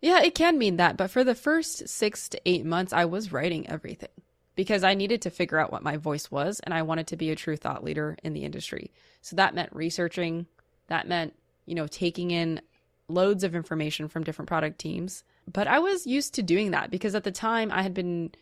Yeah, 0.00 0.20
it 0.22 0.34
can 0.34 0.58
mean 0.58 0.76
that. 0.76 0.96
But 0.96 1.10
for 1.10 1.24
the 1.24 1.34
first 1.34 1.88
six 1.88 2.28
to 2.30 2.40
eight 2.44 2.64
months, 2.64 2.92
I 2.92 3.06
was 3.06 3.32
writing 3.32 3.68
everything 3.68 4.10
because 4.54 4.84
I 4.84 4.94
needed 4.94 5.22
to 5.22 5.30
figure 5.30 5.58
out 5.58 5.72
what 5.72 5.82
my 5.82 5.96
voice 5.96 6.30
was 6.30 6.60
and 6.60 6.74
I 6.74 6.82
wanted 6.82 7.06
to 7.08 7.16
be 7.16 7.30
a 7.30 7.36
true 7.36 7.56
thought 7.56 7.82
leader 7.82 8.16
in 8.22 8.34
the 8.34 8.44
industry. 8.44 8.92
So 9.22 9.36
that 9.36 9.54
meant 9.54 9.70
researching, 9.72 10.46
that 10.88 11.08
meant, 11.08 11.34
you 11.66 11.74
know, 11.74 11.86
taking 11.86 12.30
in 12.30 12.60
loads 13.08 13.44
of 13.44 13.54
information 13.54 14.08
from 14.08 14.24
different 14.24 14.48
product 14.48 14.78
teams. 14.78 15.24
But 15.50 15.66
I 15.66 15.78
was 15.78 16.06
used 16.06 16.34
to 16.34 16.42
doing 16.42 16.70
that 16.70 16.90
because 16.90 17.14
at 17.14 17.24
the 17.24 17.32
time 17.32 17.70
I 17.70 17.82
had 17.82 17.94
been 17.94 18.32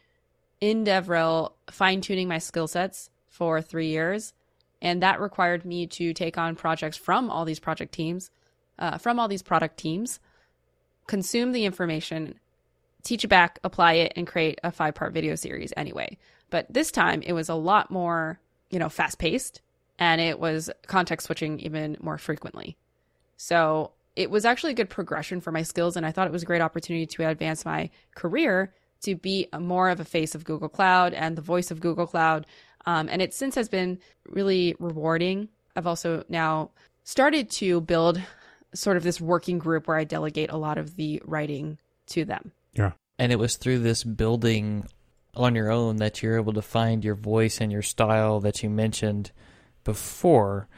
in 0.60 0.84
DevRel 0.84 1.52
fine 1.70 2.00
tuning 2.00 2.28
my 2.28 2.38
skill 2.38 2.68
sets 2.68 3.10
for 3.28 3.60
three 3.60 3.88
years. 3.88 4.34
And 4.80 5.02
that 5.02 5.20
required 5.20 5.64
me 5.64 5.86
to 5.88 6.12
take 6.12 6.38
on 6.38 6.56
projects 6.56 6.96
from 6.96 7.30
all 7.30 7.44
these 7.44 7.60
project 7.60 7.92
teams, 7.92 8.30
uh, 8.78 8.98
from 8.98 9.18
all 9.18 9.28
these 9.28 9.42
product 9.42 9.76
teams 9.78 10.18
consume 11.06 11.52
the 11.52 11.64
information, 11.64 12.38
teach 13.02 13.24
it 13.24 13.28
back, 13.28 13.58
apply 13.64 13.94
it, 13.94 14.12
and 14.16 14.26
create 14.26 14.58
a 14.62 14.70
five 14.70 14.94
part 14.94 15.12
video 15.12 15.34
series 15.34 15.72
anyway. 15.76 16.16
But 16.50 16.72
this 16.72 16.90
time 16.90 17.22
it 17.22 17.32
was 17.32 17.48
a 17.48 17.54
lot 17.54 17.90
more, 17.90 18.40
you 18.70 18.78
know, 18.78 18.88
fast 18.88 19.18
paced 19.18 19.60
and 19.98 20.20
it 20.20 20.38
was 20.38 20.70
context 20.86 21.26
switching 21.26 21.60
even 21.60 21.96
more 22.00 22.18
frequently. 22.18 22.76
So 23.36 23.92
it 24.16 24.30
was 24.30 24.44
actually 24.44 24.72
a 24.72 24.76
good 24.76 24.90
progression 24.90 25.40
for 25.40 25.52
my 25.52 25.62
skills. 25.62 25.96
And 25.96 26.04
I 26.04 26.12
thought 26.12 26.26
it 26.26 26.32
was 26.32 26.42
a 26.42 26.46
great 26.46 26.62
opportunity 26.62 27.06
to 27.06 27.28
advance 27.28 27.64
my 27.64 27.90
career 28.14 28.74
to 29.02 29.16
be 29.16 29.48
more 29.58 29.90
of 29.90 30.00
a 30.00 30.04
face 30.04 30.34
of 30.34 30.44
Google 30.44 30.68
Cloud 30.68 31.12
and 31.12 31.36
the 31.36 31.42
voice 31.42 31.70
of 31.70 31.80
Google 31.80 32.06
Cloud. 32.06 32.46
Um, 32.86 33.08
and 33.08 33.22
it 33.22 33.34
since 33.34 33.54
has 33.54 33.68
been 33.68 33.98
really 34.26 34.74
rewarding. 34.78 35.48
I've 35.74 35.86
also 35.86 36.24
now 36.28 36.70
started 37.04 37.50
to 37.50 37.80
build 37.80 38.20
sort 38.74 38.96
of 38.96 39.02
this 39.02 39.20
working 39.20 39.58
group 39.58 39.86
where 39.86 39.96
I 39.96 40.04
delegate 40.04 40.50
a 40.50 40.56
lot 40.56 40.78
of 40.78 40.96
the 40.96 41.22
writing 41.24 41.78
to 42.06 42.24
them. 42.24 42.52
Yeah. 42.74 42.92
And 43.18 43.32
it 43.32 43.38
was 43.38 43.56
through 43.56 43.80
this 43.80 44.04
building 44.04 44.86
on 45.34 45.54
your 45.54 45.70
own 45.70 45.96
that 45.96 46.22
you're 46.22 46.36
able 46.36 46.52
to 46.52 46.62
find 46.62 47.04
your 47.04 47.14
voice 47.14 47.60
and 47.60 47.72
your 47.72 47.82
style 47.82 48.40
that 48.40 48.62
you 48.62 48.70
mentioned 48.70 49.32
before. 49.84 50.68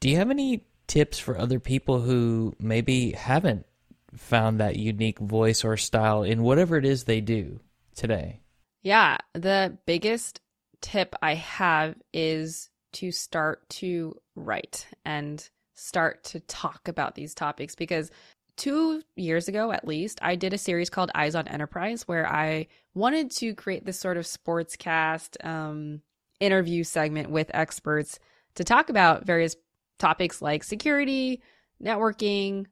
Do 0.00 0.08
you 0.08 0.16
have 0.16 0.30
any 0.30 0.64
tips 0.86 1.18
for 1.18 1.38
other 1.38 1.60
people 1.60 2.00
who 2.00 2.54
maybe 2.58 3.12
haven't 3.12 3.66
found 4.14 4.58
that 4.60 4.76
unique 4.76 5.18
voice 5.18 5.64
or 5.64 5.76
style 5.76 6.22
in 6.22 6.42
whatever 6.42 6.76
it 6.76 6.84
is 6.84 7.04
they 7.04 7.20
do 7.20 7.60
today? 7.94 8.40
Yeah, 8.82 9.18
the 9.34 9.78
biggest 9.86 10.40
tip 10.80 11.14
I 11.22 11.34
have 11.34 11.94
is 12.12 12.70
to 12.92 13.12
start 13.12 13.68
to 13.68 14.16
write 14.34 14.86
and 15.04 15.48
start 15.74 16.24
to 16.24 16.40
talk 16.40 16.88
about 16.88 17.14
these 17.14 17.34
topics 17.34 17.74
because 17.74 18.10
two 18.56 19.02
years 19.16 19.48
ago 19.48 19.72
at 19.72 19.86
least 19.86 20.18
i 20.20 20.34
did 20.34 20.52
a 20.52 20.58
series 20.58 20.90
called 20.90 21.10
eyes 21.14 21.34
on 21.34 21.48
enterprise 21.48 22.06
where 22.06 22.30
i 22.30 22.66
wanted 22.94 23.30
to 23.30 23.54
create 23.54 23.86
this 23.86 23.98
sort 23.98 24.18
of 24.18 24.26
sports 24.26 24.76
cast 24.76 25.38
um, 25.42 26.02
interview 26.40 26.84
segment 26.84 27.30
with 27.30 27.50
experts 27.54 28.18
to 28.60 28.64
talk 28.64 28.90
about 28.90 29.26
various 29.26 29.56
topics 29.98 30.42
like 30.42 30.62
security 30.62 31.42
networking 31.82 32.66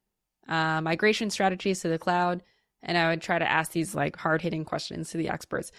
uh, 0.48 0.81
migration 0.81 1.31
strategies 1.31 1.81
to 1.81 1.88
the 1.88 1.98
cloud 1.98 2.42
and 2.83 2.96
i 2.96 3.09
would 3.09 3.22
try 3.22 3.38
to 3.38 3.51
ask 3.51 3.72
these 3.72 3.94
like 3.94 4.16
hard-hitting 4.16 4.64
questions 4.64 5.11
to 5.11 5.18
the 5.18 5.29
experts 5.29 5.72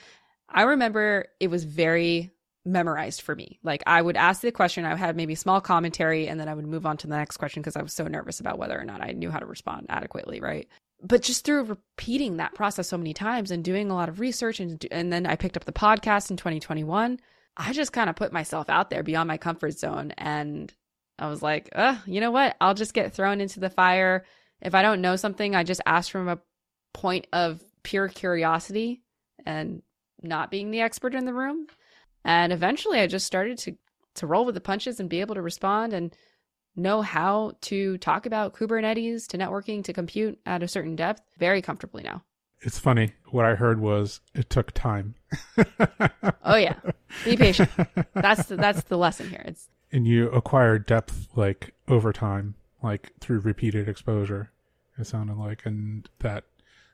i 0.50 0.64
remember 0.64 1.28
it 1.40 1.50
was 1.50 1.64
very 1.64 2.32
memorized 2.66 3.22
for 3.22 3.36
me. 3.36 3.60
Like 3.64 3.84
I 3.88 4.02
would 4.02 4.18
ask 4.18 4.42
the 4.42 4.52
question, 4.52 4.86
I 4.86 4.90
would 4.90 5.00
have 5.00 5.16
maybe 5.16 5.36
small 5.36 5.62
commentary, 5.62 6.28
and 6.28 6.40
then 6.40 6.48
I 6.48 6.54
would 6.54 6.68
move 6.68 6.86
on 6.86 6.98
to 6.98 7.08
the 7.08 7.16
next 7.16 7.38
question 7.38 7.62
because 7.62 7.76
I 7.76 7.82
was 7.82 7.94
so 7.94 8.08
nervous 8.08 8.40
about 8.40 8.58
whether 8.58 8.80
or 8.80 8.86
not 8.86 9.02
I 9.02 9.12
knew 9.12 9.32
how 9.32 9.40
to 9.40 9.46
respond 9.46 9.88
adequately, 9.90 10.40
right? 10.40 10.68
But 11.02 11.22
just 11.22 11.46
through 11.46 11.64
repeating 11.64 12.38
that 12.38 12.56
process 12.56 12.90
so 12.90 12.98
many 12.98 13.14
times 13.14 13.52
and 13.52 13.64
doing 13.64 13.90
a 13.90 13.96
lot 13.96 14.10
of 14.10 14.20
research, 14.20 14.60
and 14.60 14.86
and 14.92 15.12
then 15.12 15.26
I 15.26 15.36
picked 15.36 15.58
up 15.58 15.66
the 15.66 15.72
podcast 15.72 16.30
in 16.30 16.38
2021. 16.38 17.20
I 17.60 17.74
just 17.74 17.92
kind 17.92 18.10
of 18.10 18.16
put 18.16 18.32
myself 18.32 18.70
out 18.70 18.90
there 18.90 19.04
beyond 19.04 19.28
my 19.28 19.38
comfort 19.38 19.78
zone, 19.78 20.14
and 20.18 20.74
I 21.20 21.28
was 21.28 21.42
like, 21.44 21.70
uh, 21.76 21.98
you 22.06 22.22
know 22.22 22.32
what? 22.32 22.56
I'll 22.62 22.74
just 22.74 22.94
get 22.94 23.14
thrown 23.14 23.42
into 23.42 23.60
the 23.60 23.70
fire. 23.70 24.26
If 24.62 24.74
I 24.74 24.82
don't 24.82 25.02
know 25.02 25.18
something, 25.18 25.56
I 25.56 25.64
just 25.64 25.82
ask 25.86 26.10
from 26.10 26.30
a 26.30 26.40
point 26.94 27.28
of 27.34 27.62
pure 27.84 28.08
curiosity 28.08 29.02
and 29.46 29.82
not 30.22 30.52
being 30.52 30.72
the 30.72 30.82
expert 30.82 31.14
in 31.14 31.26
the 31.26 31.34
room. 31.34 31.68
And 32.24 32.54
eventually 32.54 33.00
I 33.00 33.08
just 33.08 33.26
started 33.26 33.58
to 33.60 33.78
to 34.16 34.28
roll 34.28 34.46
with 34.46 34.56
the 34.56 34.62
punches 34.62 35.00
and 35.00 35.10
be 35.10 35.22
able 35.22 35.36
to 35.36 35.42
respond 35.42 35.94
and 35.94 36.14
know 36.76 37.02
how 37.02 37.54
to 37.62 37.98
talk 38.00 38.26
about 38.26 38.54
Kubernetes 38.54 39.28
to 39.28 39.38
networking 39.38 39.84
to 39.84 39.94
compute 39.94 40.40
at 40.46 40.64
a 40.64 40.68
certain 40.68 40.96
depth 40.96 41.22
very 41.38 41.62
comfortably 41.62 42.04
now. 42.04 42.24
It's 42.62 42.80
funny. 42.80 43.14
What 43.30 43.46
I 43.46 43.56
heard 43.56 43.80
was 43.80 44.20
it 44.34 44.50
took 44.50 44.72
time. 44.72 45.16
Oh 46.44 46.56
yeah. 46.56 46.76
Be 47.24 47.38
patient. 47.38 47.70
That's 48.14 48.48
the, 48.48 48.56
that's 48.58 48.84
the 48.84 48.98
lesson 48.98 49.30
here. 49.30 49.44
It's 49.46 49.70
and 49.92 50.08
you 50.08 50.30
acquire 50.30 50.78
depth 50.78 51.28
like 51.36 51.74
over 51.88 52.12
time, 52.14 52.56
like 52.84 53.12
through 53.20 53.40
repeated 53.40 53.88
exposure. 53.88 54.52
It 54.98 55.08
sounded 55.08 55.38
like, 55.38 55.66
and 55.66 56.10
that 56.20 56.46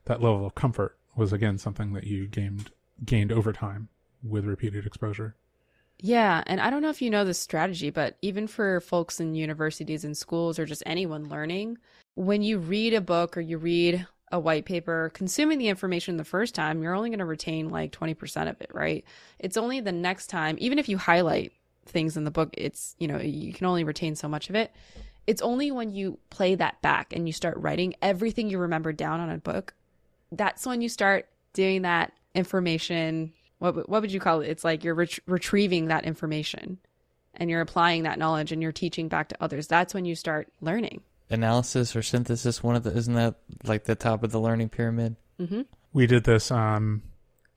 that 0.05 0.21
level 0.21 0.45
of 0.45 0.55
comfort 0.55 0.97
was 1.15 1.33
again 1.33 1.57
something 1.57 1.93
that 1.93 2.05
you 2.05 2.27
gained 2.27 2.71
gained 3.03 3.31
over 3.31 3.51
time 3.51 3.89
with 4.23 4.45
repeated 4.45 4.85
exposure. 4.85 5.35
Yeah, 5.99 6.43
and 6.45 6.59
I 6.59 6.69
don't 6.69 6.81
know 6.81 6.89
if 6.89 7.01
you 7.01 7.09
know 7.09 7.23
this 7.23 7.39
strategy, 7.39 7.89
but 7.89 8.17
even 8.21 8.47
for 8.47 8.81
folks 8.81 9.19
in 9.19 9.33
universities 9.33 10.03
and 10.03 10.15
schools 10.15 10.59
or 10.59 10.65
just 10.65 10.83
anyone 10.85 11.29
learning, 11.29 11.77
when 12.15 12.41
you 12.41 12.59
read 12.59 12.93
a 12.93 13.01
book 13.01 13.37
or 13.37 13.41
you 13.41 13.57
read 13.57 14.05
a 14.31 14.39
white 14.39 14.65
paper, 14.65 15.11
consuming 15.13 15.57
the 15.57 15.67
information 15.67 16.17
the 16.17 16.23
first 16.23 16.55
time, 16.55 16.81
you're 16.81 16.95
only 16.95 17.09
going 17.09 17.19
to 17.19 17.25
retain 17.25 17.69
like 17.69 17.91
20% 17.91 18.49
of 18.49 18.59
it, 18.61 18.71
right? 18.73 19.05
It's 19.39 19.57
only 19.57 19.79
the 19.79 19.91
next 19.91 20.27
time, 20.27 20.57
even 20.59 20.79
if 20.79 20.89
you 20.89 20.97
highlight 20.97 21.53
things 21.85 22.17
in 22.17 22.23
the 22.23 22.31
book, 22.31 22.49
it's, 22.57 22.95
you 22.99 23.07
know, 23.07 23.19
you 23.19 23.53
can 23.53 23.67
only 23.67 23.83
retain 23.83 24.15
so 24.15 24.27
much 24.27 24.49
of 24.49 24.55
it. 24.55 24.71
It's 25.27 25.41
only 25.41 25.71
when 25.71 25.91
you 25.91 26.19
play 26.29 26.55
that 26.55 26.81
back 26.81 27.13
and 27.13 27.27
you 27.27 27.33
start 27.33 27.57
writing 27.57 27.95
everything 28.01 28.49
you 28.49 28.57
remember 28.57 28.91
down 28.93 29.19
on 29.19 29.29
a 29.29 29.37
book, 29.37 29.73
that's 30.31 30.65
when 30.65 30.81
you 30.81 30.89
start 30.89 31.27
doing 31.53 31.83
that 31.83 32.11
information 32.33 33.31
what 33.59 33.89
what 33.89 34.01
would 34.01 34.11
you 34.11 34.19
call 34.19 34.41
it? 34.41 34.49
It's 34.49 34.63
like 34.63 34.83
you're 34.83 34.95
ret- 34.95 35.19
retrieving 35.25 35.87
that 35.87 36.05
information 36.05 36.77
and 37.33 37.49
you're 37.49 37.61
applying 37.61 38.03
that 38.03 38.19
knowledge 38.19 38.51
and 38.51 38.61
you're 38.61 38.71
teaching 38.71 39.07
back 39.07 39.29
to 39.29 39.37
others. 39.41 39.67
That's 39.67 39.93
when 39.93 40.05
you 40.05 40.15
start 40.15 40.49
learning. 40.61 41.01
Analysis 41.29 41.95
or 41.95 42.03
synthesis, 42.03 42.61
one 42.61 42.75
of 42.75 42.83
the 42.83 42.91
isn't 42.95 43.13
that 43.15 43.35
like 43.63 43.85
the 43.85 43.95
top 43.95 44.23
of 44.23 44.31
the 44.31 44.39
learning 44.39 44.69
pyramid? 44.69 45.15
Mm-hmm. 45.39 45.61
We 45.91 46.07
did 46.07 46.23
this 46.23 46.51
um, 46.51 47.01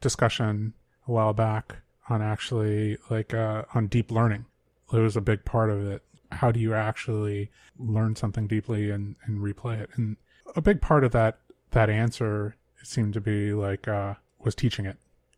discussion 0.01 0.73
a 1.07 1.13
while 1.13 1.33
back 1.33 1.77
on 2.09 2.23
actually 2.23 2.99
like 3.11 3.35
uh, 3.35 3.65
on 3.75 3.87
deep 3.89 4.11
learning. 4.11 4.47
It 4.93 4.99
was 4.99 5.17
a 5.17 5.21
big 5.21 5.45
part 5.45 5.71
of 5.71 5.87
it. 5.87 6.03
How 6.33 6.51
do 6.51 6.61
you 6.61 6.75
actually 6.75 7.51
learn 7.79 8.17
something 8.17 8.47
deeply 8.47 8.91
and, 8.91 9.17
and 9.25 9.41
replay 9.41 9.81
it? 9.81 9.91
And 9.97 10.17
a 10.57 10.63
big 10.63 10.81
part 10.81 11.05
of 11.05 11.13
that 11.13 11.39
that 11.73 11.91
answer 11.91 12.57
it 12.81 12.87
seemed 12.87 13.13
to 13.15 13.21
be 13.21 13.53
like 13.53 13.87
uh, 13.87 14.15
was 14.39 14.55
teaching 14.55 14.87
it, 14.87 14.97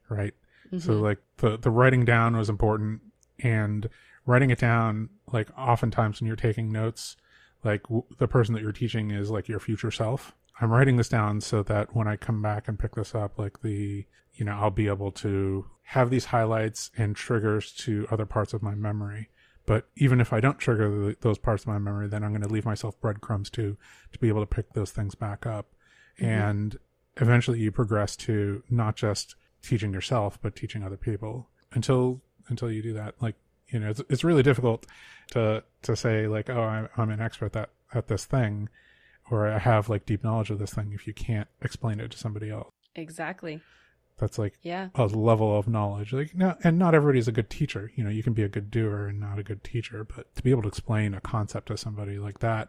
right? 0.09 0.35
Mm-hmm. 0.67 0.79
So 0.79 0.93
like 1.01 1.19
the 1.39 1.57
the 1.57 1.71
writing 1.71 2.05
down 2.05 2.37
was 2.37 2.49
important, 2.49 3.01
and 3.41 3.89
writing 4.27 4.51
it 4.51 4.59
down 4.59 5.09
like 5.33 5.49
oftentimes 5.59 6.21
when 6.21 6.29
you're 6.29 6.37
taking 6.37 6.71
notes, 6.71 7.17
like 7.65 7.83
w- 7.85 8.05
the 8.19 8.29
person 8.29 8.55
that 8.55 8.63
you're 8.63 8.73
teaching 8.73 9.11
is 9.11 9.31
like 9.31 9.49
your 9.49 9.61
future 9.61 9.91
self. 9.91 10.35
I'm 10.61 10.71
writing 10.71 10.97
this 10.97 11.09
down 11.09 11.41
so 11.41 11.63
that 11.65 11.95
when 11.95 12.07
I 12.07 12.17
come 12.17 12.43
back 12.43 12.69
and 12.69 12.79
pick 12.79 12.95
this 12.95 13.15
up, 13.15 13.39
like 13.39 13.63
the 13.63 14.07
you 14.35 14.45
know 14.45 14.53
I'll 14.53 14.71
be 14.71 14.89
able 14.89 15.13
to 15.13 15.67
have 15.83 16.11
these 16.11 16.27
highlights 16.27 16.91
and 16.97 17.17
triggers 17.17 17.73
to 17.73 18.07
other 18.11 18.27
parts 18.27 18.53
of 18.53 18.63
my 18.63 18.75
memory. 18.75 19.31
But 19.67 19.89
even 19.97 20.21
if 20.21 20.33
I 20.33 20.41
don't 20.41 20.59
trigger 20.59 20.89
the, 20.89 21.17
those 21.21 21.39
parts 21.39 21.65
of 21.65 21.69
my 21.69 21.79
memory, 21.79 22.09
then 22.09 22.25
I'm 22.25 22.31
going 22.31 22.43
to 22.43 22.49
leave 22.49 22.65
myself 22.65 23.01
breadcrumbs 23.01 23.51
to 23.51 23.77
to 24.13 24.19
be 24.19 24.29
able 24.29 24.41
to 24.41 24.47
pick 24.47 24.73
those 24.73 24.91
things 24.91 25.15
back 25.15 25.47
up. 25.47 25.67
Mm-hmm. 26.19 26.25
And 26.25 26.79
eventually, 27.17 27.61
you 27.61 27.71
progress 27.71 28.17
to 28.17 28.63
not 28.69 28.97
just 28.97 29.37
teaching 29.63 29.93
yourself 29.93 30.39
but 30.41 30.57
teaching 30.57 30.83
other 30.83 30.97
people 30.97 31.49
until 31.73 32.23
until 32.49 32.71
you 32.71 32.83
do 32.83 32.93
that 32.95 33.15
like 33.21 33.37
you 33.71 33.79
know 33.79 33.91
it's, 33.91 34.03
it's 34.09 34.25
really 34.25 34.43
difficult 34.43 34.87
to 35.33 35.63
to 35.83 35.97
say 35.97 36.27
like 36.27 36.51
oh 36.51 36.63
I'm, 36.63 36.89
I'm 36.97 37.11
an 37.11 37.21
expert 37.21 37.55
at 37.57 37.71
at 37.93 38.09
this 38.09 38.25
thing 38.25 38.69
or 39.31 39.49
i 39.49 39.59
have 39.59 39.89
like 39.89 40.07
deep 40.07 40.25
knowledge 40.25 40.51
of 40.51 40.59
this 40.59 40.75
thing 40.75 40.93
if 40.93 41.07
you 41.07 41.15
can't 41.15 41.49
explain 41.63 42.01
it 42.01 42.11
to 42.11 42.19
somebody 42.19 42.51
else. 42.51 42.73
Exactly. 42.97 43.61
That's 44.19 44.39
like 44.39 44.59
yeah. 44.63 44.89
a 44.95 45.07
level 45.07 45.57
of 45.57 45.67
knowledge. 45.67 46.13
Like 46.13 46.35
no 46.35 46.57
and 46.63 46.79
not 46.79 46.95
everybody's 46.95 47.29
a 47.29 47.33
good 47.33 47.49
teacher. 47.49 47.91
You 47.95 48.05
know 48.05 48.11
you 48.11 48.23
can 48.23 48.35
be 48.35 48.43
a 48.43 48.49
good 48.49 48.71
doer 48.71 49.07
and 49.07 49.21
not 49.21 49.39
a 49.39 49.43
good 49.43 49.65
teacher 49.65 50.05
but 50.05 50.35
to 50.37 50.43
be 50.43 50.51
able 50.51 50.63
to 50.63 50.69
explain 50.69 51.15
a 51.15 51.21
concept 51.21 51.69
to 51.69 51.77
somebody 51.77 52.19
like 52.19 52.41
that 52.41 52.69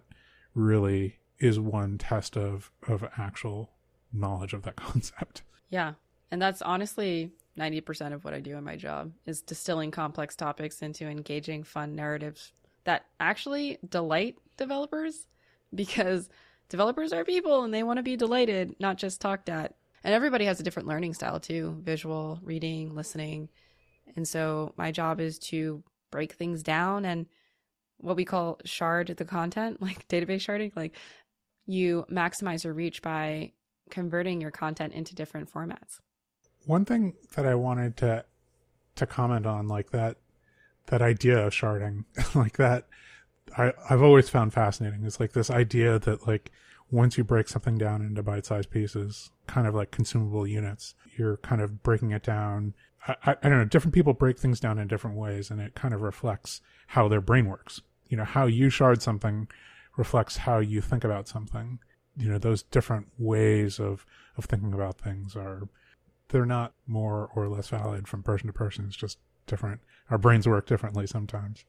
really 0.54 1.20
is 1.40 1.60
one 1.60 1.98
test 1.98 2.38
of 2.38 2.72
of 2.88 3.04
actual 3.18 3.72
knowledge 4.14 4.54
of 4.54 4.64
that 4.64 4.76
concept. 4.88 5.42
Yeah. 5.70 5.94
And 6.30 6.42
that's 6.42 6.62
honestly 6.62 7.32
90% 7.60 8.14
of 8.14 8.24
what 8.24 8.34
I 8.34 8.40
do 8.40 8.58
in 8.58 8.64
my 8.64 8.76
job 8.76 9.12
is 9.26 9.42
distilling 9.42 9.92
complex 9.92 10.36
topics 10.36 10.82
into 10.82 11.08
engaging 11.08 11.64
fun 11.64 11.96
narratives 11.96 12.54
that 12.86 13.06
actually 13.20 13.78
delight 13.88 14.38
developers 14.58 15.28
because 15.74 16.30
developers 16.70 17.14
are 17.14 17.26
people 17.26 17.64
and 17.64 17.74
they 17.74 17.84
want 17.84 17.98
to 17.98 18.04
be 18.04 18.16
delighted, 18.16 18.76
not 18.80 18.98
just 18.98 19.22
talked 19.22 19.50
at. 19.50 19.76
And 20.04 20.14
everybody 20.14 20.46
has 20.46 20.60
a 20.60 20.64
different 20.64 20.88
learning 20.88 21.14
style 21.14 21.40
too, 21.40 21.78
visual, 21.84 22.40
reading, 22.42 22.96
listening. 22.96 23.50
And 24.16 24.28
so 24.28 24.74
my 24.78 24.92
job 24.92 25.20
is 25.20 25.38
to 25.40 25.84
break 26.10 26.34
things 26.34 26.64
down 26.64 27.06
and 27.06 27.28
what 27.98 28.16
we 28.16 28.26
call 28.26 28.60
shard 28.66 29.08
the 29.08 29.26
content, 29.26 29.82
like 29.82 30.08
database 30.08 30.46
sharding, 30.46 30.72
like 30.76 30.96
you 31.66 32.06
maximize 32.12 32.64
your 32.64 32.74
reach 32.74 33.02
by 33.02 33.52
converting 33.90 34.42
your 34.42 34.52
content 34.52 34.94
into 34.94 35.14
different 35.14 35.52
formats. 35.52 36.00
One 36.66 36.86
thing 36.86 37.16
that 37.36 37.46
I 37.46 37.56
wanted 37.56 37.98
to 37.98 38.26
to 38.96 39.06
comment 39.06 39.46
on, 39.46 39.68
like 39.68 39.92
that 39.92 40.18
that 40.88 41.02
idea 41.02 41.46
of 41.46 41.54
sharding, 41.54 42.06
like 42.36 42.58
that, 42.58 42.88
I 43.58 43.74
I've 43.90 44.04
always 44.04 44.30
found 44.30 44.54
fascinating. 44.54 45.04
Is 45.04 45.20
like 45.20 45.34
this 45.34 45.50
idea 45.50 46.00
that 46.00 46.28
like 46.28 46.52
once 46.92 47.18
you 47.18 47.24
break 47.24 47.48
something 47.48 47.78
down 47.78 48.02
into 48.02 48.22
bite-sized 48.22 48.70
pieces, 48.70 49.32
kind 49.48 49.66
of 49.66 49.74
like 49.74 49.92
consumable 49.92 50.46
units, 50.46 50.94
you're 51.18 51.38
kind 51.38 51.62
of 51.62 51.82
breaking 51.84 52.12
it 52.12 52.24
down. 52.24 52.74
I, 53.08 53.16
I, 53.26 53.32
I 53.44 53.50
don't 53.50 53.60
know. 53.60 53.66
Different 53.66 53.96
people 53.96 54.14
break 54.14 54.38
things 54.38 54.60
down 54.60 54.78
in 54.78 54.88
different 54.88 55.18
ways, 55.18 55.50
and 55.50 55.62
it 55.62 55.74
kind 55.74 55.94
of 55.94 56.02
reflects 56.02 56.62
how 56.88 57.08
their 57.08 57.22
brain 57.22 57.48
works. 57.48 57.82
You 58.10 58.18
know, 58.18 58.26
how 58.26 58.46
you 58.46 58.70
shard 58.70 59.02
something 59.02 59.48
reflects 59.98 60.38
how 60.38 60.60
you 60.60 60.82
think 60.82 61.04
about 61.04 61.28
something. 61.28 61.80
You 62.18 62.30
know, 62.30 62.38
those 62.38 62.64
different 62.64 63.08
ways 63.18 63.80
of 63.80 64.06
of 64.38 64.46
thinking 64.46 64.74
about 64.74 65.00
things 65.00 65.36
are 65.36 65.68
they're 66.32 66.46
not 66.46 66.74
more 66.88 67.30
or 67.36 67.48
less 67.48 67.70
valid 67.70 68.08
from 68.08 68.24
person 68.24 68.48
to 68.48 68.54
person. 68.54 68.86
It's 68.88 68.96
just 68.96 69.20
different. 69.46 69.82
Our 70.10 70.18
brains 70.18 70.48
work 70.48 70.66
differently 70.66 71.08
sometimes, 71.08 71.66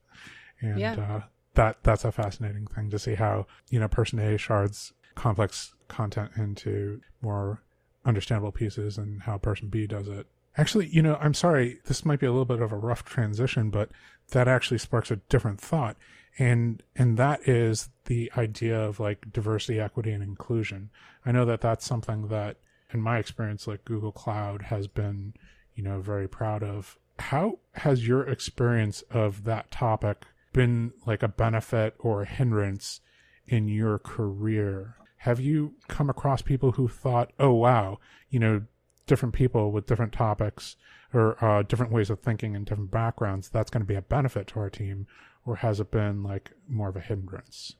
and 0.61 0.81
yeah. 0.81 0.94
uh, 0.94 1.20
that 1.55 1.79
that's 1.83 2.05
a 2.05 2.12
fascinating 2.12 2.66
thing 2.66 2.90
to 2.90 2.98
see 2.98 3.14
how 3.14 3.46
you 3.70 3.79
know 3.79 3.88
person 3.88 4.18
A 4.18 4.38
shards 4.38 4.92
complex 5.14 5.75
content 5.88 6.31
into 6.37 7.01
more 7.20 7.62
understandable 8.05 8.53
pieces, 8.53 8.98
and 8.98 9.22
how 9.22 9.38
person 9.38 9.68
B 9.68 9.87
does 9.87 10.09
it. 10.09 10.27
Actually, 10.57 10.88
you 10.88 11.03
know, 11.03 11.16
I'm 11.20 11.35
sorry, 11.35 11.79
this 11.87 12.05
might 12.05 12.20
be 12.20 12.27
a 12.27 12.31
little 12.31 12.44
bit 12.44 12.61
of 12.61 12.72
a 12.72 12.77
rough 12.77 13.05
transition, 13.05 13.70
but 13.70 13.90
that 14.31 14.48
actually 14.48 14.79
sparks 14.79 15.11
a 15.11 15.16
different 15.16 15.61
thought. 15.61 15.96
And, 16.38 16.83
and 16.94 17.16
that 17.16 17.46
is 17.48 17.88
the 18.05 18.31
idea 18.37 18.79
of 18.79 19.01
like 19.01 19.33
diversity, 19.33 19.81
equity, 19.81 20.12
and 20.12 20.22
inclusion. 20.22 20.90
I 21.25 21.33
know 21.33 21.44
that 21.46 21.62
that's 21.62 21.87
something 21.87 22.29
that 22.29 22.59
in 22.95 23.01
my 23.01 23.19
experience, 23.19 23.67
like 23.67 23.85
Google 23.85 24.13
Cloud 24.13 24.63
has 24.63 24.87
been, 24.87 25.35
you 25.75 25.83
know, 25.83 26.01
very 26.01 26.29
proud 26.29 26.63
of. 26.63 26.99
How 27.19 27.59
has 27.75 28.07
your 28.07 28.27
experience 28.29 29.03
of 29.11 29.45
that 29.45 29.71
topic 29.71 30.27
been 30.53 30.93
like 31.07 31.23
a 31.23 31.29
benefit 31.29 31.95
or 31.99 32.23
a 32.23 32.27
hindrance 32.27 33.01
in 33.47 33.69
your 33.69 33.99
career? 33.99 34.97
Have 35.19 35.41
you 35.41 35.75
come 35.89 36.11
across 36.11 36.43
people 36.43 36.73
who 36.73 36.89
thought, 36.89 37.33
oh, 37.39 37.53
wow, 37.53 37.99
you 38.29 38.41
know, 38.41 38.63
different 39.07 39.35
people 39.35 39.73
with 39.73 39.87
different 39.87 40.13
topics 40.13 40.77
or 41.13 41.43
uh, 41.45 41.63
different 41.63 41.93
ways 41.93 42.11
of 42.11 42.21
thinking 42.21 42.57
and 42.57 42.67
different 42.67 42.91
backgrounds, 42.91 43.49
that's 43.49 43.71
going 43.71 43.83
to 43.83 43.87
be 43.87 43.95
a 43.95 44.03
benefit 44.03 44.47
to 44.49 44.61
our 44.61 44.71
team? 44.71 45.07
Or 45.45 45.57
has 45.57 45.81
it 45.81 45.91
been 45.91 46.23
like 46.23 46.53
more 46.69 46.89
of 46.89 46.97
a 46.97 47.01
hindrance? 47.01 47.75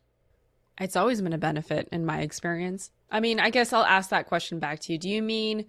It's 0.81 0.97
always 0.97 1.21
been 1.21 1.33
a 1.33 1.39
benefit 1.39 1.89
in 1.93 2.05
my 2.07 2.21
experience. 2.21 2.91
I 3.11 3.21
mean, 3.21 3.39
I 3.41 3.51
guess 3.51 3.73
I'll 3.73 3.85
ask 3.85 4.11
that 4.11 4.27
question 4.27 4.59
back 4.59 4.81
to 4.81 4.93
you. 4.93 4.99
Do 4.99 5.09
you 5.09 5.23
mean 5.23 5.67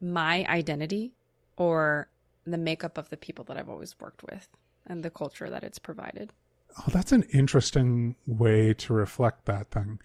my 0.00 0.44
identity 0.48 1.14
or 1.56 2.08
the 2.46 2.58
makeup 2.58 2.98
of 2.98 3.08
the 3.10 3.16
people 3.16 3.44
that 3.46 3.56
I've 3.56 3.68
always 3.68 3.98
worked 3.98 4.22
with 4.22 4.48
and 4.86 5.02
the 5.02 5.10
culture 5.10 5.50
that 5.50 5.64
it's 5.64 5.78
provided? 5.78 6.32
Oh, 6.78 6.84
that's 6.88 7.12
an 7.12 7.24
interesting 7.32 8.16
way 8.26 8.74
to 8.74 8.92
reflect 8.92 9.46
that 9.46 9.70
thing 9.70 9.98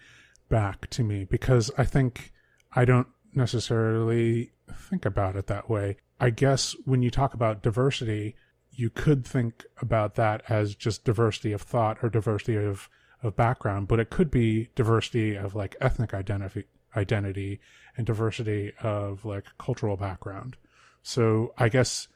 back 0.48 0.88
to 0.90 1.02
me 1.02 1.24
because 1.24 1.70
I 1.76 1.84
think 1.84 2.32
I 2.72 2.84
don't 2.84 3.08
necessarily 3.34 4.52
think 4.72 5.04
about 5.04 5.36
it 5.36 5.46
that 5.48 5.68
way. 5.68 5.96
I 6.20 6.30
guess 6.30 6.74
when 6.84 7.02
you 7.02 7.10
talk 7.10 7.34
about 7.34 7.62
diversity, 7.62 8.36
you 8.72 8.90
could 8.90 9.26
think 9.26 9.64
about 9.80 10.14
that 10.14 10.42
as 10.48 10.74
just 10.74 11.04
diversity 11.04 11.52
of 11.52 11.62
thought 11.62 11.98
or 12.02 12.08
diversity 12.08 12.56
of 12.56 12.88
of 13.24 13.34
background, 13.36 13.88
but 13.88 13.98
it 13.98 14.10
could 14.10 14.30
be 14.30 14.68
diversity 14.74 15.34
of 15.34 15.54
like 15.54 15.76
ethnic 15.80 16.14
identity 16.14 16.64
identity 16.96 17.60
and 17.96 18.06
diversity 18.06 18.72
of 18.80 19.24
like 19.24 19.44
cultural 19.58 19.96
background. 19.96 20.56
So 21.02 21.52
I 21.58 21.68
guess 21.68 22.08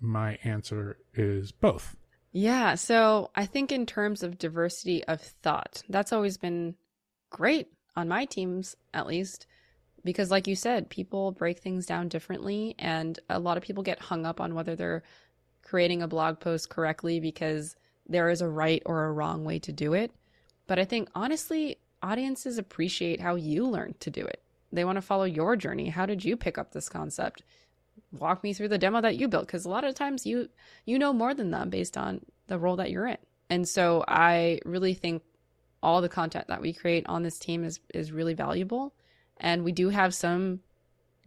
my 0.00 0.38
answer 0.44 0.98
is 1.14 1.52
both. 1.52 1.96
Yeah. 2.32 2.74
So 2.74 3.30
I 3.34 3.46
think 3.46 3.72
in 3.72 3.86
terms 3.86 4.22
of 4.22 4.38
diversity 4.38 5.02
of 5.04 5.20
thought, 5.20 5.82
that's 5.88 6.12
always 6.12 6.36
been 6.36 6.74
great 7.30 7.68
on 7.96 8.08
my 8.08 8.26
teams, 8.26 8.76
at 8.92 9.06
least, 9.06 9.46
because 10.04 10.30
like 10.30 10.46
you 10.46 10.54
said, 10.54 10.90
people 10.90 11.32
break 11.32 11.60
things 11.60 11.86
down 11.86 12.08
differently. 12.08 12.74
And 12.78 13.18
a 13.30 13.38
lot 13.38 13.56
of 13.56 13.62
people 13.62 13.82
get 13.82 14.00
hung 14.00 14.26
up 14.26 14.40
on 14.40 14.54
whether 14.54 14.76
they're 14.76 15.02
creating 15.62 16.02
a 16.02 16.08
blog 16.08 16.38
post 16.38 16.68
correctly 16.68 17.20
because 17.20 17.74
there 18.06 18.28
is 18.28 18.40
a 18.40 18.48
right 18.48 18.82
or 18.86 19.06
a 19.06 19.12
wrong 19.12 19.44
way 19.44 19.58
to 19.60 19.72
do 19.72 19.94
it. 19.94 20.12
But 20.66 20.78
I 20.78 20.84
think 20.84 21.08
honestly, 21.14 21.78
audiences 22.02 22.58
appreciate 22.58 23.20
how 23.20 23.34
you 23.34 23.66
learned 23.66 24.00
to 24.00 24.10
do 24.10 24.24
it. 24.24 24.42
they 24.72 24.84
want 24.84 24.96
to 24.96 25.02
follow 25.02 25.24
your 25.24 25.56
journey. 25.56 25.88
How 25.88 26.06
did 26.06 26.24
you 26.24 26.36
pick 26.36 26.58
up 26.58 26.72
this 26.72 26.88
concept? 26.88 27.42
Walk 28.12 28.42
me 28.42 28.52
through 28.52 28.68
the 28.68 28.78
demo 28.78 29.00
that 29.00 29.16
you 29.16 29.28
built 29.28 29.46
because 29.46 29.64
a 29.64 29.70
lot 29.70 29.84
of 29.84 29.94
times 29.94 30.26
you 30.26 30.48
you 30.84 30.98
know 30.98 31.12
more 31.12 31.34
than 31.34 31.50
them 31.50 31.70
based 31.70 31.96
on 31.96 32.20
the 32.48 32.58
role 32.58 32.76
that 32.76 32.90
you're 32.90 33.06
in. 33.06 33.18
And 33.48 33.66
so 33.66 34.04
I 34.06 34.60
really 34.64 34.94
think 34.94 35.22
all 35.82 36.02
the 36.02 36.08
content 36.08 36.48
that 36.48 36.60
we 36.60 36.72
create 36.72 37.06
on 37.06 37.22
this 37.22 37.38
team 37.38 37.64
is 37.64 37.80
is 37.94 38.12
really 38.12 38.34
valuable. 38.34 38.92
And 39.38 39.64
we 39.64 39.72
do 39.72 39.88
have 39.90 40.14
some 40.14 40.60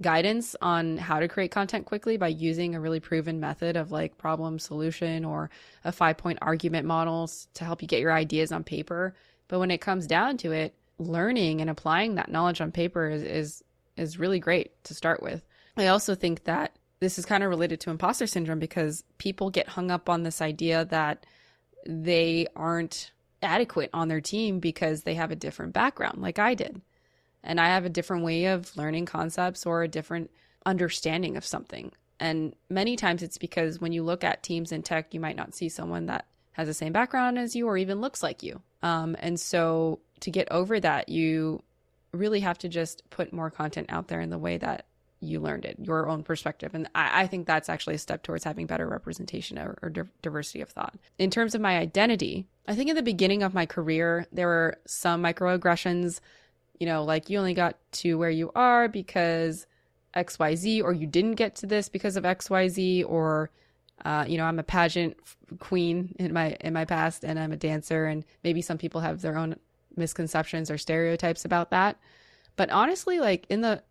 guidance 0.02 0.56
on 0.62 0.98
how 0.98 1.20
to 1.20 1.28
create 1.28 1.52
content 1.52 1.86
quickly 1.86 2.18
by 2.18 2.28
using 2.28 2.74
a 2.74 2.80
really 2.80 3.00
proven 3.00 3.40
method 3.40 3.76
of 3.76 3.92
like 3.92 4.18
problem 4.18 4.60
solution 4.60 5.26
or 5.26 5.50
a 5.84 5.92
five 5.92 6.18
point 6.18 6.40
argument 6.42 6.86
models 6.86 7.48
to 7.56 7.66
help 7.66 7.82
you 7.82 7.88
get 7.88 8.00
your 8.00 8.14
ideas 8.14 8.52
on 8.52 8.64
paper. 8.64 9.16
But 9.48 9.60
when 9.60 9.72
it 9.72 9.82
comes 9.82 10.08
down 10.08 10.38
to 10.38 10.52
it, 10.52 10.74
learning 10.98 11.62
and 11.62 11.70
applying 11.70 12.16
that 12.16 12.32
knowledge 12.32 12.62
on 12.62 12.72
paper 12.72 13.10
is 13.10 13.24
is, 13.24 13.64
is 13.98 14.20
really 14.20 14.40
great 14.40 14.82
to 14.86 14.94
start 14.94 15.22
with. 15.22 15.44
I 15.78 15.88
also 15.88 16.16
think 16.16 16.44
that 16.46 16.78
this 17.00 17.18
is 17.18 17.26
kind 17.26 17.44
of 17.44 17.50
related 17.50 17.80
to 17.82 17.90
imposter 17.90 18.28
syndrome 18.28 18.60
because 18.60 19.04
people 19.18 19.50
get 19.50 19.70
hung 19.70 19.92
up 19.92 20.10
on 20.10 20.24
this 20.24 20.42
idea 20.42 20.86
that 20.86 21.26
they 21.86 22.48
aren't 22.56 23.12
adequate 23.42 23.90
on 23.94 24.10
their 24.10 24.20
team 24.20 24.60
because 24.60 25.04
they 25.04 25.14
have 25.14 25.32
a 25.32 25.36
different 25.36 25.74
background, 25.74 26.22
like 26.22 26.40
I 26.40 26.54
did. 26.56 26.82
And 27.44 27.60
I 27.60 27.68
have 27.68 27.86
a 27.86 27.90
different 27.90 28.24
way 28.24 28.46
of 28.46 28.76
learning 28.76 29.06
concepts 29.06 29.66
or 29.66 29.84
a 29.84 29.88
different 29.88 30.32
understanding 30.66 31.38
of 31.38 31.46
something. 31.46 31.92
And 32.20 32.54
many 32.70 32.96
times 32.96 33.24
it's 33.24 33.38
because 33.38 33.80
when 33.80 33.94
you 33.94 34.04
look 34.04 34.24
at 34.24 34.44
teams 34.44 34.72
in 34.72 34.84
tech, 34.84 35.14
you 35.14 35.20
might 35.20 35.38
not 35.38 35.56
see 35.56 35.70
someone 35.70 36.08
that 36.08 36.26
has 36.54 36.68
the 36.68 36.74
same 36.74 36.92
background 36.92 37.40
as 37.40 37.56
you 37.56 37.68
or 37.68 37.78
even 37.78 38.02
looks 38.02 38.22
like 38.22 38.44
you. 38.44 38.62
Um, 38.82 39.16
and 39.20 39.40
so 39.40 40.00
to 40.20 40.32
get 40.32 40.52
over 40.52 40.80
that, 40.80 41.10
you 41.10 41.64
really 42.12 42.42
have 42.42 42.58
to 42.60 42.68
just 42.68 43.10
put 43.10 43.32
more 43.32 43.50
content 43.50 43.88
out 43.90 44.08
there 44.08 44.20
in 44.20 44.30
the 44.30 44.38
way 44.38 44.58
that 44.58 44.86
you 45.22 45.40
learned 45.40 45.66
it, 45.66 45.78
your 45.80 46.08
own 46.08 46.24
perspective. 46.24 46.74
And 46.74 46.90
I, 46.96 47.24
I 47.24 47.28
think 47.28 47.46
that's 47.46 47.70
actually 47.70 47.96
a 47.96 48.00
step 48.00 48.24
towards 48.24 48.44
having 48.44 48.68
better 48.68 48.88
representation 48.88 49.58
or, 49.60 49.78
or 49.82 49.90
di- 49.90 50.02
diversity 50.22 50.62
of 50.62 50.70
thought. 50.70 50.96
In 51.18 51.30
terms 51.30 51.56
of 51.56 51.62
my 51.62 51.78
identity, 51.78 52.46
I 52.68 52.76
think 52.76 52.90
in 52.90 52.96
the 52.96 53.04
beginning 53.04 53.44
of 53.44 53.54
my 53.54 53.66
career, 53.66 54.28
there 54.32 54.48
were 54.48 54.78
some 54.86 55.22
microaggressions, 55.22 56.20
you 56.80 56.86
know, 56.86 57.04
like 57.04 57.30
you 57.30 57.38
only 57.38 57.54
got 57.54 57.78
to 57.92 58.18
where 58.18 58.30
you 58.30 58.52
are 58.56 58.88
because 58.88 59.68
XYZ, 60.16 60.84
or 60.84 60.94
you 60.94 61.06
didn't 61.06 61.36
get 61.36 61.56
to 61.58 61.68
this 61.68 61.90
because 61.90 62.16
of 62.16 62.24
XYZ, 62.24 63.06
or 63.08 63.52
uh, 64.06 64.26
you 64.28 64.38
know, 64.38 64.46
I'm 64.46 64.60
a 64.60 64.64
pageant 64.64 65.18
queen 65.60 66.16
in 66.20 66.34
my 66.34 66.56
in 66.62 66.74
my 66.74 66.86
past, 66.86 67.24
and 67.24 67.38
I'm 67.38 67.52
a 67.52 67.58
dancer, 67.58 68.06
and 68.06 68.24
maybe 68.44 68.62
some 68.62 68.78
people 68.78 69.02
have 69.02 69.22
their 69.22 69.38
own 69.38 69.56
misconceptions 69.96 70.72
or 70.72 70.78
stereotypes 70.78 71.46
about 71.46 71.72
that. 71.72 71.98
But 72.56 72.70
honestly, 72.70 73.20
like 73.20 73.46
in 73.50 73.62
the 73.62 73.84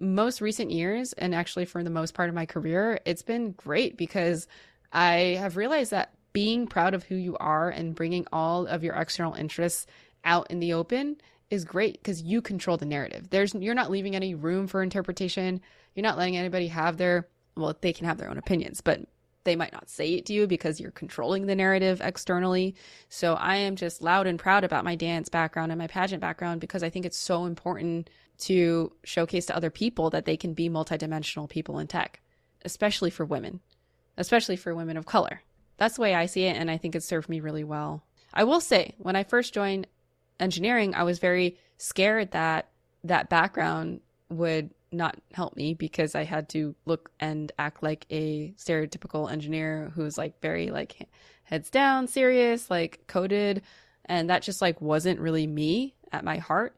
most 0.00 0.40
recent 0.40 0.70
years, 0.70 1.12
and 1.14 1.34
actually 1.34 1.64
for 1.64 1.82
the 1.82 1.90
most 1.90 2.14
part 2.14 2.28
of 2.28 2.34
my 2.34 2.46
career, 2.46 3.00
it's 3.04 3.22
been 3.22 3.52
great 3.52 3.96
because 3.96 4.46
I 4.92 5.36
have 5.38 5.56
realized 5.56 5.90
that 5.92 6.14
being 6.32 6.66
proud 6.66 6.94
of 6.94 7.04
who 7.04 7.16
you 7.16 7.36
are 7.38 7.70
and 7.70 7.94
bringing 7.94 8.26
all 8.32 8.66
of 8.66 8.84
your 8.84 8.94
external 8.94 9.34
interests 9.34 9.86
out 10.24 10.50
in 10.50 10.60
the 10.60 10.72
open 10.72 11.16
is 11.50 11.64
great 11.64 11.94
because 11.94 12.22
you 12.22 12.42
control 12.42 12.76
the 12.76 12.86
narrative. 12.86 13.30
There's 13.30 13.54
you're 13.54 13.74
not 13.74 13.90
leaving 13.90 14.14
any 14.14 14.34
room 14.34 14.66
for 14.66 14.82
interpretation. 14.82 15.60
You're 15.94 16.02
not 16.02 16.18
letting 16.18 16.36
anybody 16.36 16.68
have 16.68 16.96
their 16.96 17.28
well, 17.56 17.76
they 17.80 17.92
can 17.92 18.06
have 18.06 18.18
their 18.18 18.30
own 18.30 18.38
opinions, 18.38 18.80
but 18.80 19.00
they 19.44 19.56
might 19.56 19.72
not 19.72 19.88
say 19.88 20.14
it 20.14 20.26
to 20.26 20.32
you 20.32 20.46
because 20.46 20.78
you're 20.78 20.90
controlling 20.90 21.46
the 21.46 21.56
narrative 21.56 22.00
externally. 22.04 22.74
So 23.08 23.34
I 23.34 23.56
am 23.56 23.76
just 23.76 24.02
loud 24.02 24.26
and 24.26 24.38
proud 24.38 24.62
about 24.62 24.84
my 24.84 24.94
dance 24.94 25.28
background 25.28 25.72
and 25.72 25.78
my 25.78 25.86
pageant 25.86 26.20
background 26.20 26.60
because 26.60 26.82
I 26.82 26.90
think 26.90 27.06
it's 27.06 27.16
so 27.16 27.46
important 27.46 28.10
to 28.40 28.92
showcase 29.04 29.46
to 29.46 29.56
other 29.56 29.70
people 29.70 30.10
that 30.10 30.24
they 30.24 30.36
can 30.36 30.54
be 30.54 30.68
multidimensional 30.68 31.48
people 31.48 31.78
in 31.78 31.86
tech, 31.86 32.20
especially 32.64 33.10
for 33.10 33.24
women, 33.24 33.60
especially 34.16 34.56
for 34.56 34.74
women 34.74 34.96
of 34.96 35.06
color. 35.06 35.42
That's 35.78 35.96
the 35.96 36.02
way 36.02 36.14
I 36.14 36.26
see 36.26 36.44
it, 36.44 36.56
and 36.56 36.70
I 36.70 36.76
think 36.76 36.94
it 36.94 37.02
served 37.02 37.28
me 37.28 37.40
really 37.40 37.64
well. 37.64 38.04
I 38.34 38.44
will 38.44 38.60
say, 38.60 38.94
when 38.98 39.16
I 39.16 39.24
first 39.24 39.54
joined 39.54 39.86
engineering, 40.40 40.94
I 40.94 41.02
was 41.02 41.18
very 41.18 41.56
scared 41.76 42.32
that 42.32 42.68
that 43.04 43.28
background 43.28 44.00
would 44.30 44.70
not 44.90 45.16
help 45.32 45.56
me 45.56 45.74
because 45.74 46.14
I 46.14 46.24
had 46.24 46.48
to 46.50 46.74
look 46.86 47.10
and 47.20 47.52
act 47.58 47.82
like 47.82 48.06
a 48.10 48.52
stereotypical 48.56 49.30
engineer 49.30 49.92
who's 49.94 50.16
like 50.16 50.40
very 50.40 50.70
like 50.70 51.08
heads 51.44 51.70
down, 51.70 52.06
serious, 52.06 52.70
like 52.70 53.00
coded, 53.06 53.62
and 54.06 54.30
that 54.30 54.42
just 54.42 54.62
like 54.62 54.80
wasn't 54.80 55.20
really 55.20 55.46
me 55.46 55.94
at 56.12 56.24
my 56.24 56.38
heart. 56.38 56.74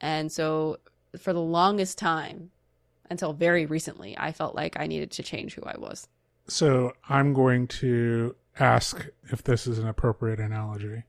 And 0.00 0.30
so 0.30 0.78
for 1.18 1.32
the 1.32 1.40
longest 1.40 1.98
time, 1.98 2.50
until 3.08 3.32
very 3.32 3.66
recently, 3.66 4.16
I 4.16 4.32
felt 4.32 4.54
like 4.54 4.78
I 4.78 4.86
needed 4.86 5.10
to 5.12 5.22
change 5.22 5.54
who 5.54 5.62
I 5.62 5.76
was. 5.76 6.06
So 6.46 6.92
I'm 7.08 7.32
going 7.32 7.66
to 7.68 8.34
ask 8.58 9.08
if 9.30 9.42
this 9.42 9.66
is 9.66 9.78
an 9.78 9.88
appropriate 9.88 10.40
analogy 10.40 11.04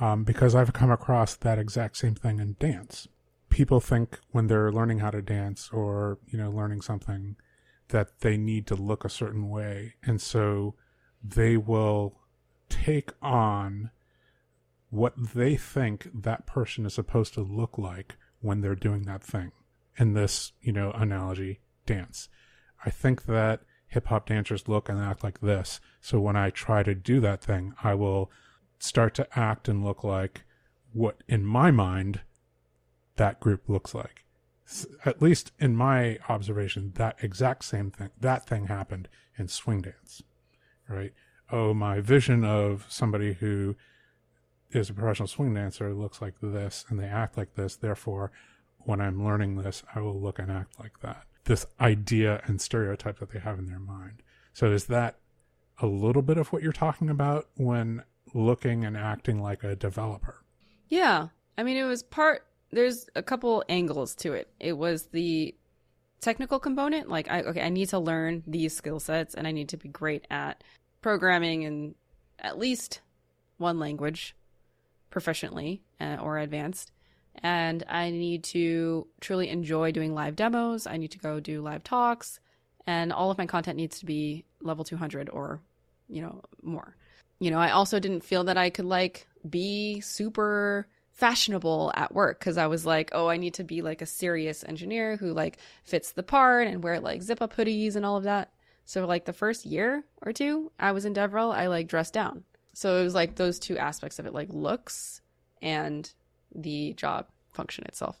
um, 0.00 0.24
because 0.24 0.54
I've 0.54 0.72
come 0.72 0.90
across 0.90 1.36
that 1.36 1.58
exact 1.58 1.96
same 1.96 2.14
thing 2.14 2.40
in 2.40 2.56
dance. 2.58 3.08
People 3.48 3.80
think 3.80 4.18
when 4.30 4.48
they're 4.48 4.72
learning 4.72 4.98
how 4.98 5.10
to 5.10 5.22
dance 5.22 5.70
or, 5.72 6.18
you 6.26 6.38
know, 6.38 6.50
learning 6.50 6.82
something 6.82 7.36
that 7.88 8.20
they 8.20 8.36
need 8.36 8.66
to 8.66 8.74
look 8.74 9.04
a 9.04 9.10
certain 9.10 9.48
way. 9.48 9.94
And 10.02 10.20
so 10.20 10.74
they 11.22 11.56
will 11.56 12.18
take 12.68 13.10
on 13.22 13.90
what 14.90 15.14
they 15.34 15.56
think 15.56 16.08
that 16.12 16.46
person 16.46 16.86
is 16.86 16.94
supposed 16.94 17.34
to 17.34 17.40
look 17.40 17.78
like 17.78 18.16
when 18.40 18.60
they're 18.60 18.74
doing 18.74 19.02
that 19.02 19.22
thing. 19.22 19.52
In 19.98 20.12
this, 20.12 20.52
you 20.60 20.72
know, 20.72 20.90
analogy, 20.92 21.60
dance. 21.86 22.28
I 22.84 22.90
think 22.90 23.24
that 23.26 23.60
hip 23.88 24.06
hop 24.06 24.26
dancers 24.26 24.68
look 24.68 24.88
and 24.88 25.00
act 25.00 25.24
like 25.24 25.40
this. 25.40 25.80
So 26.00 26.20
when 26.20 26.36
I 26.36 26.50
try 26.50 26.82
to 26.82 26.94
do 26.94 27.20
that 27.20 27.42
thing, 27.42 27.74
I 27.82 27.94
will 27.94 28.30
start 28.78 29.14
to 29.14 29.38
act 29.38 29.68
and 29.68 29.84
look 29.84 30.04
like 30.04 30.42
what 30.92 31.22
in 31.28 31.44
my 31.44 31.70
mind 31.70 32.20
that 33.16 33.40
group 33.40 33.68
looks 33.68 33.94
like. 33.94 34.24
At 35.04 35.22
least 35.22 35.52
in 35.58 35.76
my 35.76 36.18
observation, 36.28 36.92
that 36.96 37.16
exact 37.22 37.64
same 37.64 37.90
thing, 37.90 38.10
that 38.20 38.46
thing 38.46 38.66
happened 38.66 39.08
in 39.38 39.48
swing 39.48 39.82
dance, 39.82 40.22
right? 40.88 41.12
Oh, 41.52 41.72
my 41.72 42.00
vision 42.00 42.44
of 42.44 42.86
somebody 42.88 43.34
who 43.34 43.76
is 44.72 44.90
a 44.90 44.94
professional 44.94 45.28
swing 45.28 45.54
dancer 45.54 45.94
looks 45.94 46.20
like 46.20 46.34
this 46.42 46.84
and 46.88 46.98
they 46.98 47.06
act 47.06 47.36
like 47.36 47.54
this. 47.54 47.76
Therefore, 47.76 48.32
when 48.78 49.00
I'm 49.00 49.24
learning 49.24 49.56
this, 49.56 49.82
I 49.94 50.00
will 50.00 50.20
look 50.20 50.38
and 50.38 50.50
act 50.50 50.78
like 50.80 51.00
that. 51.00 51.24
This 51.44 51.66
idea 51.80 52.40
and 52.44 52.60
stereotype 52.60 53.20
that 53.20 53.30
they 53.30 53.38
have 53.38 53.58
in 53.58 53.66
their 53.66 53.78
mind. 53.78 54.22
So, 54.52 54.72
is 54.72 54.86
that 54.86 55.18
a 55.78 55.86
little 55.86 56.22
bit 56.22 56.38
of 56.38 56.52
what 56.52 56.62
you're 56.62 56.72
talking 56.72 57.10
about 57.10 57.48
when 57.56 58.02
looking 58.36 58.84
and 58.84 58.96
acting 58.96 59.42
like 59.42 59.64
a 59.64 59.74
developer? 59.74 60.42
Yeah. 60.88 61.28
I 61.58 61.62
mean, 61.62 61.76
it 61.76 61.84
was 61.84 62.02
part, 62.02 62.46
there's 62.70 63.08
a 63.16 63.22
couple 63.22 63.64
angles 63.68 64.14
to 64.16 64.32
it. 64.34 64.48
It 64.60 64.74
was 64.74 65.06
the 65.06 65.54
technical 66.20 66.58
component. 66.58 67.08
Like, 67.08 67.30
I, 67.30 67.42
okay, 67.42 67.62
I 67.62 67.70
need 67.70 67.88
to 67.90 67.98
learn 67.98 68.42
these 68.46 68.76
skill 68.76 69.00
sets 69.00 69.34
and 69.34 69.46
I 69.46 69.52
need 69.52 69.70
to 69.70 69.76
be 69.76 69.88
great 69.88 70.26
at 70.30 70.62
programming 71.00 71.62
in 71.62 71.94
at 72.38 72.58
least 72.58 73.00
one 73.58 73.78
language 73.78 74.36
proficiently 75.10 75.80
uh, 76.00 76.18
or 76.20 76.38
advanced. 76.38 76.92
And 77.42 77.84
I 77.88 78.10
need 78.10 78.44
to 78.44 79.06
truly 79.20 79.48
enjoy 79.48 79.92
doing 79.92 80.14
live 80.14 80.36
demos. 80.36 80.86
I 80.86 80.96
need 80.96 81.12
to 81.12 81.18
go 81.18 81.40
do 81.40 81.62
live 81.62 81.84
talks. 81.84 82.40
And 82.86 83.12
all 83.12 83.30
of 83.30 83.38
my 83.38 83.46
content 83.46 83.76
needs 83.76 83.98
to 83.98 84.06
be 84.06 84.44
level 84.60 84.84
200 84.84 85.28
or, 85.30 85.60
you 86.08 86.22
know, 86.22 86.42
more. 86.62 86.95
You 87.38 87.50
know, 87.50 87.58
I 87.58 87.70
also 87.70 87.98
didn't 87.98 88.24
feel 88.24 88.44
that 88.44 88.56
I 88.56 88.70
could 88.70 88.84
like 88.86 89.26
be 89.48 90.00
super 90.00 90.88
fashionable 91.12 91.92
at 91.94 92.14
work 92.14 92.38
because 92.38 92.58
I 92.58 92.66
was 92.66 92.84
like, 92.84 93.10
oh, 93.12 93.28
I 93.28 93.36
need 93.36 93.54
to 93.54 93.64
be 93.64 93.82
like 93.82 94.02
a 94.02 94.06
serious 94.06 94.64
engineer 94.64 95.16
who 95.16 95.32
like 95.32 95.58
fits 95.82 96.12
the 96.12 96.22
part 96.22 96.66
and 96.66 96.82
wear 96.82 97.00
like 97.00 97.22
zip 97.22 97.40
up 97.40 97.56
hoodies 97.56 97.96
and 97.96 98.04
all 98.04 98.16
of 98.16 98.24
that. 98.24 98.52
So 98.84 99.06
like 99.06 99.24
the 99.24 99.32
first 99.32 99.66
year 99.66 100.04
or 100.22 100.32
two 100.32 100.70
I 100.78 100.92
was 100.92 101.04
in 101.04 101.14
DevRel, 101.14 101.54
I 101.54 101.66
like 101.68 101.88
dressed 101.88 102.12
down. 102.12 102.44
So 102.74 102.98
it 102.98 103.04
was 103.04 103.14
like 103.14 103.36
those 103.36 103.58
two 103.58 103.78
aspects 103.78 104.18
of 104.18 104.26
it, 104.26 104.34
like 104.34 104.48
looks 104.50 105.22
and 105.62 106.10
the 106.54 106.92
job 106.94 107.26
function 107.52 107.84
itself. 107.86 108.20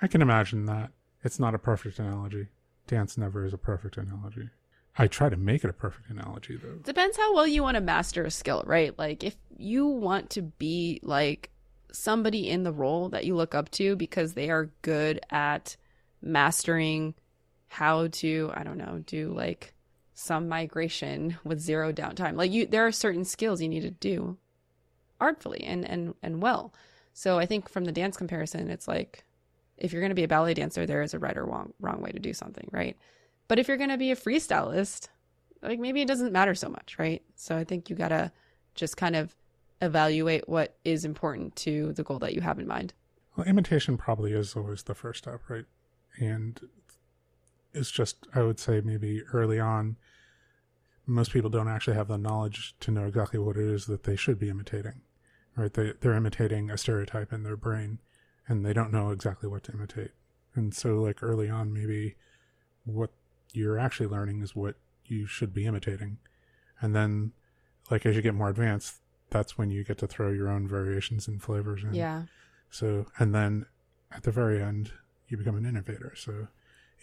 I 0.00 0.06
can 0.06 0.22
imagine 0.22 0.64
that. 0.66 0.90
It's 1.22 1.38
not 1.38 1.54
a 1.54 1.58
perfect 1.58 1.98
analogy. 1.98 2.48
Dance 2.86 3.16
never 3.16 3.44
is 3.44 3.52
a 3.52 3.58
perfect 3.58 3.98
analogy. 3.98 4.48
I 4.98 5.06
try 5.06 5.28
to 5.28 5.36
make 5.36 5.64
it 5.64 5.70
a 5.70 5.72
perfect 5.72 6.10
analogy 6.10 6.56
though. 6.56 6.76
Depends 6.82 7.16
how 7.16 7.34
well 7.34 7.46
you 7.46 7.62
want 7.62 7.76
to 7.76 7.80
master 7.80 8.24
a 8.24 8.30
skill, 8.30 8.62
right? 8.66 8.96
Like 8.98 9.24
if 9.24 9.36
you 9.56 9.86
want 9.86 10.30
to 10.30 10.42
be 10.42 11.00
like 11.02 11.50
somebody 11.92 12.48
in 12.48 12.62
the 12.62 12.72
role 12.72 13.08
that 13.10 13.24
you 13.24 13.34
look 13.34 13.54
up 13.54 13.70
to 13.70 13.96
because 13.96 14.34
they 14.34 14.50
are 14.50 14.70
good 14.82 15.20
at 15.30 15.76
mastering 16.20 17.14
how 17.68 18.08
to, 18.08 18.50
I 18.54 18.64
don't 18.64 18.78
know, 18.78 19.02
do 19.06 19.32
like 19.32 19.74
some 20.14 20.48
migration 20.48 21.38
with 21.42 21.58
zero 21.58 21.92
downtime. 21.92 22.36
Like 22.36 22.52
you 22.52 22.66
there 22.66 22.86
are 22.86 22.92
certain 22.92 23.24
skills 23.24 23.62
you 23.62 23.68
need 23.68 23.80
to 23.80 23.90
do 23.90 24.36
artfully 25.20 25.64
and 25.64 25.88
and 25.88 26.14
and 26.22 26.42
well. 26.42 26.74
So 27.14 27.38
I 27.38 27.46
think 27.46 27.70
from 27.70 27.84
the 27.84 27.92
dance 27.92 28.16
comparison 28.16 28.70
it's 28.70 28.88
like 28.88 29.24
if 29.78 29.92
you're 29.92 30.02
going 30.02 30.10
to 30.10 30.14
be 30.14 30.24
a 30.24 30.28
ballet 30.28 30.54
dancer, 30.54 30.86
there 30.86 31.02
is 31.02 31.14
a 31.14 31.18
right 31.18 31.36
or 31.36 31.44
wrong, 31.44 31.72
wrong 31.80 32.02
way 32.02 32.12
to 32.12 32.18
do 32.18 32.32
something, 32.32 32.68
right? 32.70 32.96
But 33.52 33.58
if 33.58 33.68
you're 33.68 33.76
going 33.76 33.90
to 33.90 33.98
be 33.98 34.10
a 34.10 34.16
freestylist, 34.16 35.08
like 35.60 35.78
maybe 35.78 36.00
it 36.00 36.08
doesn't 36.08 36.32
matter 36.32 36.54
so 36.54 36.70
much, 36.70 36.96
right? 36.98 37.20
So 37.34 37.54
I 37.54 37.64
think 37.64 37.90
you 37.90 37.96
got 37.96 38.08
to 38.08 38.32
just 38.74 38.96
kind 38.96 39.14
of 39.14 39.36
evaluate 39.82 40.48
what 40.48 40.78
is 40.86 41.04
important 41.04 41.54
to 41.56 41.92
the 41.92 42.02
goal 42.02 42.18
that 42.20 42.32
you 42.32 42.40
have 42.40 42.58
in 42.58 42.66
mind. 42.66 42.94
Well, 43.36 43.46
imitation 43.46 43.98
probably 43.98 44.32
is 44.32 44.56
always 44.56 44.84
the 44.84 44.94
first 44.94 45.24
step, 45.24 45.42
right? 45.50 45.66
And 46.18 46.58
it's 47.74 47.90
just, 47.90 48.26
I 48.34 48.40
would 48.40 48.58
say, 48.58 48.80
maybe 48.82 49.20
early 49.34 49.60
on, 49.60 49.96
most 51.04 51.30
people 51.30 51.50
don't 51.50 51.68
actually 51.68 51.98
have 51.98 52.08
the 52.08 52.16
knowledge 52.16 52.74
to 52.80 52.90
know 52.90 53.04
exactly 53.04 53.38
what 53.38 53.58
it 53.58 53.68
is 53.68 53.84
that 53.84 54.04
they 54.04 54.16
should 54.16 54.38
be 54.38 54.48
imitating, 54.48 55.02
right? 55.56 55.74
They, 55.74 55.92
they're 56.00 56.14
imitating 56.14 56.70
a 56.70 56.78
stereotype 56.78 57.34
in 57.34 57.42
their 57.42 57.58
brain 57.58 57.98
and 58.48 58.64
they 58.64 58.72
don't 58.72 58.94
know 58.94 59.10
exactly 59.10 59.50
what 59.50 59.64
to 59.64 59.72
imitate. 59.72 60.12
And 60.54 60.74
so, 60.74 61.02
like, 61.02 61.22
early 61.22 61.50
on, 61.50 61.70
maybe 61.70 62.14
what 62.84 63.10
you're 63.52 63.78
actually 63.78 64.08
learning 64.08 64.42
is 64.42 64.54
what 64.54 64.76
you 65.04 65.26
should 65.26 65.52
be 65.52 65.66
imitating. 65.66 66.18
And 66.80 66.94
then, 66.94 67.32
like, 67.90 68.06
as 68.06 68.16
you 68.16 68.22
get 68.22 68.34
more 68.34 68.48
advanced, 68.48 68.96
that's 69.30 69.56
when 69.56 69.70
you 69.70 69.84
get 69.84 69.98
to 69.98 70.06
throw 70.06 70.30
your 70.30 70.48
own 70.48 70.68
variations 70.68 71.28
and 71.28 71.42
flavors 71.42 71.82
in. 71.84 71.94
Yeah. 71.94 72.22
So, 72.70 73.06
and 73.18 73.34
then 73.34 73.66
at 74.10 74.22
the 74.24 74.30
very 74.30 74.62
end, 74.62 74.92
you 75.28 75.36
become 75.36 75.56
an 75.56 75.66
innovator. 75.66 76.14
So, 76.16 76.48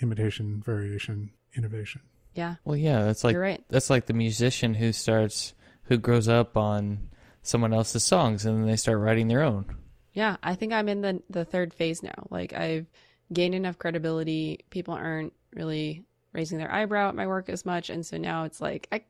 imitation, 0.02 0.62
variation, 0.64 1.32
innovation. 1.56 2.02
Yeah. 2.34 2.56
Well, 2.64 2.76
yeah, 2.78 3.04
that's 3.04 3.24
like 3.24 3.34
You're 3.34 3.42
right. 3.42 3.64
that's 3.70 3.90
like 3.90 4.06
the 4.06 4.14
musician 4.14 4.76
who 4.76 4.94
starts 4.94 5.54
who 5.84 5.98
grows 5.98 6.28
up 6.28 6.56
on 6.56 7.10
someone 7.42 7.74
else's 7.74 8.04
songs 8.04 8.46
and 8.46 8.60
then 8.60 8.68
they 8.68 8.76
start 8.76 9.00
writing 9.00 9.28
their 9.28 9.42
own. 9.42 9.66
Yeah, 10.14 10.38
I 10.44 10.56
think 10.56 10.74
I'm 10.74 10.88
in 10.90 11.02
the 11.02 11.22
the 11.30 11.46
third 11.46 11.74
phase 11.74 12.04
now. 12.04 12.28
Like 12.30 12.54
I've 12.54 12.86
gained 13.34 13.56
enough 13.56 13.80
credibility. 13.80 14.66
People 14.70 14.94
aren't 14.94 15.34
really 15.54 16.06
raising 16.34 16.58
their 16.58 16.72
eyebrow 16.72 17.10
at 17.10 17.16
my 17.16 17.28
work 17.28 17.50
as 17.50 17.66
much, 17.66 17.90
and 17.90 18.06
so 18.06 18.18
now 18.18 18.44
it's 18.44 18.62
like 18.62 18.88
I 18.92 19.04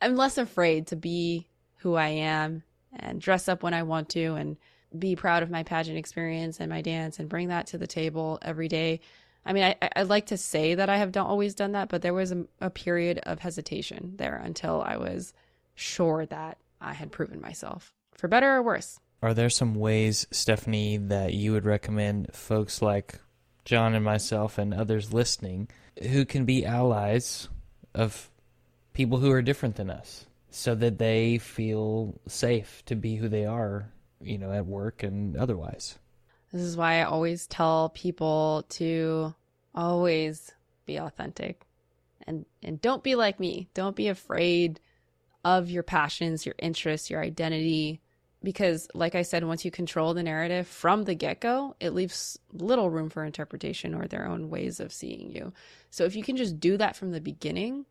I'm 0.00 0.16
less 0.16 0.38
afraid 0.38 0.88
to 0.88 0.96
be 0.96 1.48
who 1.76 1.94
I 1.94 2.08
am 2.08 2.62
and 2.92 3.20
dress 3.20 3.48
up 3.48 3.62
when 3.62 3.74
I 3.74 3.82
want 3.82 4.08
to 4.10 4.34
and 4.34 4.56
be 4.98 5.14
proud 5.16 5.42
of 5.42 5.50
my 5.50 5.62
pageant 5.62 5.98
experience 5.98 6.58
and 6.60 6.68
my 6.68 6.82
dance 6.82 7.18
and 7.18 7.28
bring 7.28 7.48
that 7.48 7.68
to 7.68 7.78
the 7.78 7.86
table 7.86 8.38
every 8.42 8.68
day. 8.68 9.00
I 9.44 9.52
mean, 9.52 9.62
I, 9.64 9.76
I'd 9.96 10.08
like 10.08 10.26
to 10.26 10.36
say 10.36 10.74
that 10.74 10.90
I 10.90 10.98
have 10.98 11.12
don't 11.12 11.26
always 11.26 11.54
done 11.54 11.72
that, 11.72 11.88
but 11.88 12.02
there 12.02 12.14
was 12.14 12.32
a, 12.32 12.44
a 12.60 12.70
period 12.70 13.20
of 13.22 13.38
hesitation 13.38 14.14
there 14.16 14.36
until 14.36 14.82
I 14.82 14.96
was 14.96 15.32
sure 15.74 16.26
that 16.26 16.58
I 16.80 16.92
had 16.92 17.12
proven 17.12 17.40
myself, 17.40 17.94
for 18.14 18.28
better 18.28 18.56
or 18.56 18.62
worse. 18.62 18.98
Are 19.22 19.34
there 19.34 19.50
some 19.50 19.74
ways, 19.74 20.26
Stephanie, 20.30 20.96
that 20.96 21.34
you 21.34 21.52
would 21.52 21.64
recommend 21.64 22.34
folks 22.34 22.82
like 22.82 23.20
John 23.70 23.94
and 23.94 24.04
myself 24.04 24.58
and 24.58 24.74
others 24.74 25.12
listening 25.12 25.68
who 26.02 26.24
can 26.24 26.44
be 26.44 26.66
allies 26.66 27.48
of 27.94 28.28
people 28.94 29.18
who 29.18 29.30
are 29.30 29.42
different 29.42 29.76
than 29.76 29.90
us 29.90 30.26
so 30.50 30.74
that 30.74 30.98
they 30.98 31.38
feel 31.38 32.18
safe 32.26 32.82
to 32.86 32.96
be 32.96 33.14
who 33.14 33.28
they 33.28 33.46
are, 33.46 33.92
you 34.20 34.38
know, 34.38 34.50
at 34.50 34.66
work 34.66 35.04
and 35.04 35.36
otherwise? 35.36 36.00
This 36.52 36.62
is 36.62 36.76
why 36.76 36.98
I 36.98 37.04
always 37.04 37.46
tell 37.46 37.90
people 37.90 38.64
to 38.70 39.36
always 39.72 40.50
be 40.84 40.96
authentic 40.96 41.64
and 42.26 42.46
and 42.64 42.80
don't 42.80 43.04
be 43.04 43.14
like 43.14 43.38
me. 43.38 43.68
Don't 43.72 43.94
be 43.94 44.08
afraid 44.08 44.80
of 45.44 45.70
your 45.70 45.84
passions, 45.84 46.44
your 46.44 46.56
interests, 46.58 47.08
your 47.08 47.22
identity 47.22 48.00
because 48.42 48.88
like 48.94 49.14
I 49.14 49.22
said 49.22 49.44
once 49.44 49.64
you 49.64 49.70
control 49.70 50.14
the 50.14 50.22
narrative 50.22 50.66
from 50.66 51.04
the 51.04 51.14
get-go, 51.14 51.76
it 51.80 51.90
leaves 51.90 52.38
little 52.52 52.88
room 52.88 53.10
for 53.10 53.24
interpretation 53.24 53.94
or 53.94 54.06
their 54.06 54.26
own 54.26 54.48
ways 54.48 54.80
of 54.80 54.92
seeing 54.92 55.30
you. 55.30 55.52
So 55.90 56.04
if 56.04 56.16
you 56.16 56.22
can 56.22 56.36
just 56.36 56.58
do 56.58 56.76
that 56.78 56.96
from 56.96 57.10
the 57.12 57.20
beginning, 57.20 57.84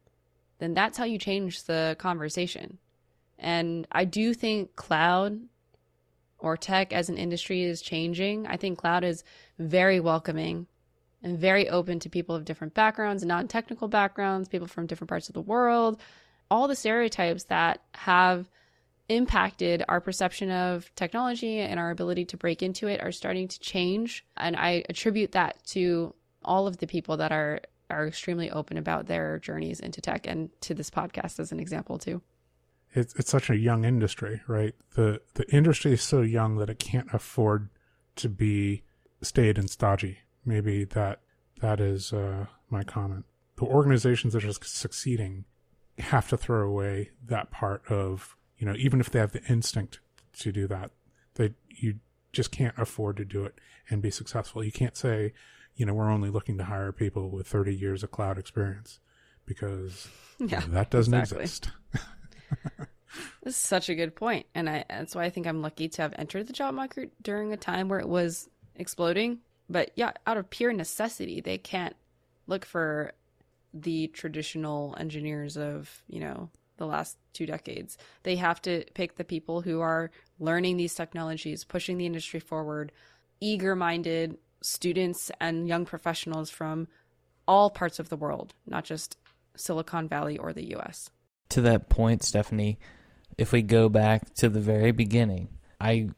then 0.57 0.73
that's 0.73 0.97
how 0.97 1.05
you 1.05 1.17
change 1.17 1.63
the 1.63 1.95
conversation. 1.99 2.79
And 3.37 3.87
I 3.91 4.05
do 4.05 4.33
think 4.33 4.75
cloud 4.75 5.39
or 6.39 6.57
tech 6.57 6.93
as 6.93 7.09
an 7.09 7.17
industry 7.17 7.63
is 7.63 7.81
changing. 7.81 8.47
I 8.47 8.57
think 8.57 8.79
cloud 8.79 9.03
is 9.03 9.23
very 9.57 9.99
welcoming 9.99 10.67
and 11.21 11.37
very 11.37 11.69
open 11.69 11.99
to 11.99 12.09
people 12.09 12.35
of 12.35 12.45
different 12.45 12.73
backgrounds, 12.73 13.23
non 13.23 13.47
technical 13.47 13.87
backgrounds, 13.87 14.49
people 14.49 14.67
from 14.67 14.87
different 14.87 15.09
parts 15.09 15.29
of 15.29 15.33
the 15.33 15.41
world. 15.41 15.99
All 16.49 16.67
the 16.67 16.75
stereotypes 16.75 17.45
that 17.45 17.81
have 17.93 18.49
impacted 19.09 19.83
our 19.87 19.99
perception 19.99 20.51
of 20.51 20.93
technology 20.95 21.59
and 21.59 21.79
our 21.79 21.91
ability 21.91 22.25
to 22.25 22.37
break 22.37 22.61
into 22.61 22.87
it 22.87 23.01
are 23.01 23.11
starting 23.11 23.47
to 23.47 23.59
change. 23.59 24.25
And 24.37 24.55
I 24.55 24.83
attribute 24.89 25.33
that 25.33 25.63
to 25.67 26.13
all 26.43 26.67
of 26.67 26.77
the 26.77 26.87
people 26.87 27.17
that 27.17 27.31
are 27.31 27.61
are 27.89 28.07
extremely 28.07 28.51
open 28.51 28.77
about 28.77 29.07
their 29.07 29.39
journeys 29.39 29.79
into 29.79 29.99
tech 29.99 30.27
and 30.27 30.49
to 30.61 30.75
this 30.75 30.91
podcast 30.91 31.39
as 31.39 31.51
an 31.51 31.59
example 31.59 31.97
too 31.97 32.21
it's 32.93 33.13
it's 33.15 33.29
such 33.29 33.49
a 33.49 33.57
young 33.57 33.85
industry, 33.85 34.41
right? 34.47 34.73
The 34.95 35.21
the 35.35 35.49
industry 35.53 35.93
is 35.93 36.01
so 36.01 36.21
young 36.21 36.57
that 36.57 36.69
it 36.69 36.79
can't 36.79 37.07
afford 37.13 37.69
to 38.17 38.29
be 38.29 38.83
staid 39.21 39.57
and 39.57 39.69
stodgy. 39.69 40.19
Maybe 40.45 40.85
that 40.85 41.19
that 41.61 41.79
is 41.79 42.13
uh, 42.13 42.47
my 42.69 42.83
comment. 42.83 43.25
The 43.57 43.65
organizations 43.65 44.33
that 44.33 44.45
are 44.45 44.53
succeeding 44.53 45.45
have 45.97 46.29
to 46.29 46.37
throw 46.37 46.67
away 46.67 47.11
that 47.25 47.51
part 47.51 47.83
of 47.89 48.35
you 48.59 48.67
know 48.67 48.75
even 48.77 48.99
if 48.99 49.09
they 49.09 49.19
have 49.19 49.31
the 49.31 49.43
instinct 49.45 49.99
to 50.39 50.51
do 50.51 50.67
that, 50.67 50.91
they 51.35 51.53
you 51.69 51.95
just 52.31 52.51
can't 52.51 52.77
afford 52.77 53.17
to 53.17 53.25
do 53.25 53.43
it 53.43 53.55
and 53.89 54.01
be 54.01 54.11
successful. 54.11 54.63
You 54.63 54.71
can't 54.71 54.95
say 54.95 55.33
you 55.75 55.85
know 55.85 55.93
we're 55.93 56.11
only 56.11 56.29
looking 56.29 56.57
to 56.59 56.65
hire 56.65 56.91
people 56.91 57.29
with 57.29 57.47
30 57.47 57.75
years 57.75 58.03
of 58.03 58.11
cloud 58.11 58.37
experience 58.37 58.99
because 59.45 60.07
yeah, 60.39 60.61
that 60.69 60.91
doesn't 60.91 61.13
exactly. 61.13 61.43
exist. 61.43 61.71
This 63.43 63.55
is 63.55 63.61
such 63.61 63.89
a 63.89 63.95
good 63.95 64.15
point, 64.15 64.45
and 64.53 64.69
I 64.69 64.85
that's 64.87 65.15
why 65.15 65.23
I 65.23 65.29
think 65.29 65.47
I'm 65.47 65.61
lucky 65.61 65.89
to 65.89 66.01
have 66.01 66.13
entered 66.17 66.47
the 66.47 66.53
job 66.53 66.75
market 66.75 67.11
during 67.21 67.51
a 67.51 67.57
time 67.57 67.89
where 67.89 67.99
it 67.99 68.07
was 68.07 68.49
exploding. 68.75 69.39
But 69.69 69.91
yeah, 69.95 70.11
out 70.27 70.37
of 70.37 70.49
pure 70.49 70.73
necessity, 70.73 71.41
they 71.41 71.57
can't 71.57 71.95
look 72.47 72.65
for 72.65 73.13
the 73.73 74.07
traditional 74.07 74.95
engineers 74.99 75.57
of 75.57 76.03
you 76.07 76.19
know 76.19 76.49
the 76.79 76.87
last 76.87 77.17
two 77.33 77.45
decades. 77.45 77.99
They 78.23 78.37
have 78.37 78.59
to 78.63 78.83
pick 78.95 79.15
the 79.15 79.23
people 79.23 79.61
who 79.61 79.79
are 79.81 80.09
learning 80.39 80.77
these 80.77 80.95
technologies, 80.95 81.63
pushing 81.63 81.99
the 81.99 82.07
industry 82.07 82.39
forward, 82.39 82.91
eager-minded 83.39 84.37
students 84.61 85.31
and 85.39 85.67
young 85.67 85.85
professionals 85.85 86.49
from 86.49 86.87
all 87.47 87.69
parts 87.69 87.99
of 87.99 88.09
the 88.09 88.17
world, 88.17 88.55
not 88.65 88.83
just 88.83 89.17
Silicon 89.55 90.07
Valley 90.07 90.37
or 90.37 90.53
the 90.53 90.75
US 90.75 91.11
to 91.49 91.61
that 91.61 91.89
point, 91.89 92.23
Stephanie, 92.23 92.79
if 93.37 93.51
we 93.51 93.61
go 93.61 93.89
back 93.89 94.33
to 94.35 94.49
the 94.49 94.59
very 94.59 94.91
beginning, 94.91 95.49
I 95.81 96.09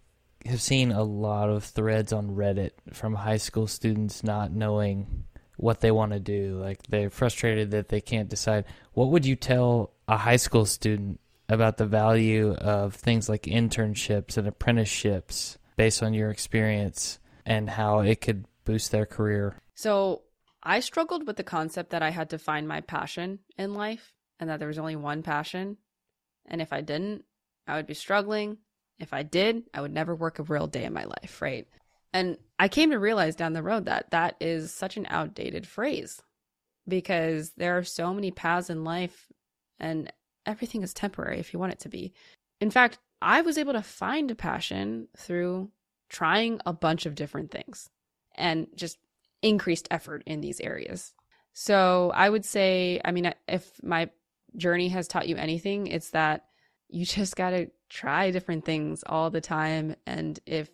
have 0.45 0.61
seen 0.61 0.91
a 0.91 1.03
lot 1.03 1.49
of 1.49 1.63
threads 1.63 2.11
on 2.11 2.35
Reddit 2.35 2.71
from 2.93 3.15
high 3.15 3.37
school 3.37 3.67
students 3.67 4.23
not 4.23 4.51
knowing 4.51 5.25
what 5.61 5.79
they 5.79 5.91
want 5.91 6.11
to 6.11 6.19
do. 6.19 6.57
Like 6.59 6.83
they're 6.87 7.09
frustrated 7.09 7.71
that 7.71 7.89
they 7.89 8.01
can't 8.01 8.29
decide. 8.29 8.65
What 8.93 9.09
would 9.11 9.25
you 9.25 9.35
tell 9.35 9.93
a 10.07 10.17
high 10.17 10.37
school 10.37 10.65
student 10.65 11.19
about 11.47 11.77
the 11.77 11.85
value 11.85 12.53
of 12.53 12.95
things 12.95 13.29
like 13.29 13.43
internships 13.43 14.37
and 14.37 14.47
apprenticeships 14.47 15.57
based 15.77 16.01
on 16.01 16.13
your 16.13 16.31
experience 16.31 17.19
and 17.45 17.69
how 17.69 17.99
it 17.99 18.21
could 18.21 18.45
boost 18.65 18.91
their 18.91 19.05
career? 19.05 19.55
So, 19.75 20.23
I 20.63 20.79
struggled 20.79 21.25
with 21.25 21.37
the 21.37 21.43
concept 21.43 21.89
that 21.89 22.03
I 22.03 22.11
had 22.11 22.29
to 22.31 22.37
find 22.37 22.67
my 22.67 22.81
passion 22.81 23.39
in 23.57 23.73
life 23.73 24.13
and 24.39 24.47
that 24.49 24.59
there 24.59 24.67
was 24.67 24.77
only 24.77 24.95
one 24.95 25.23
passion. 25.23 25.77
And 26.45 26.61
if 26.61 26.71
I 26.71 26.81
didn't, 26.81 27.25
I 27.67 27.77
would 27.77 27.87
be 27.87 27.95
struggling. 27.95 28.57
If 28.99 29.11
I 29.11 29.23
did, 29.23 29.63
I 29.73 29.81
would 29.81 29.91
never 29.91 30.13
work 30.13 30.37
a 30.37 30.43
real 30.43 30.67
day 30.67 30.83
in 30.83 30.93
my 30.93 31.05
life, 31.05 31.41
right? 31.41 31.67
And 32.13 32.37
I 32.59 32.67
came 32.67 32.91
to 32.91 32.99
realize 32.99 33.35
down 33.35 33.53
the 33.53 33.63
road 33.63 33.85
that 33.85 34.11
that 34.11 34.35
is 34.39 34.73
such 34.73 34.97
an 34.97 35.07
outdated 35.09 35.65
phrase 35.65 36.21
because 36.87 37.51
there 37.57 37.77
are 37.77 37.83
so 37.83 38.13
many 38.13 38.31
paths 38.31 38.69
in 38.69 38.83
life 38.83 39.27
and 39.79 40.11
everything 40.45 40.83
is 40.83 40.93
temporary 40.93 41.39
if 41.39 41.53
you 41.53 41.59
want 41.59 41.71
it 41.71 41.79
to 41.79 41.89
be. 41.89 42.13
In 42.59 42.71
fact, 42.71 42.99
I 43.21 43.41
was 43.41 43.57
able 43.57 43.73
to 43.73 43.81
find 43.81 44.29
a 44.31 44.35
passion 44.35 45.07
through 45.15 45.71
trying 46.09 46.59
a 46.65 46.73
bunch 46.73 47.05
of 47.05 47.15
different 47.15 47.51
things 47.51 47.89
and 48.35 48.67
just 48.75 48.97
increased 49.41 49.87
effort 49.91 50.23
in 50.25 50.41
these 50.41 50.59
areas. 50.59 51.13
So 51.53 52.11
I 52.13 52.29
would 52.29 52.45
say, 52.45 52.99
I 53.03 53.11
mean, 53.11 53.33
if 53.47 53.71
my 53.83 54.09
journey 54.57 54.89
has 54.89 55.07
taught 55.07 55.27
you 55.27 55.35
anything, 55.35 55.87
it's 55.87 56.09
that 56.11 56.45
you 56.89 57.05
just 57.05 57.35
got 57.35 57.51
to 57.51 57.71
try 57.89 58.31
different 58.31 58.65
things 58.65 59.03
all 59.05 59.29
the 59.29 59.41
time. 59.41 59.95
And 60.05 60.39
if 60.45 60.69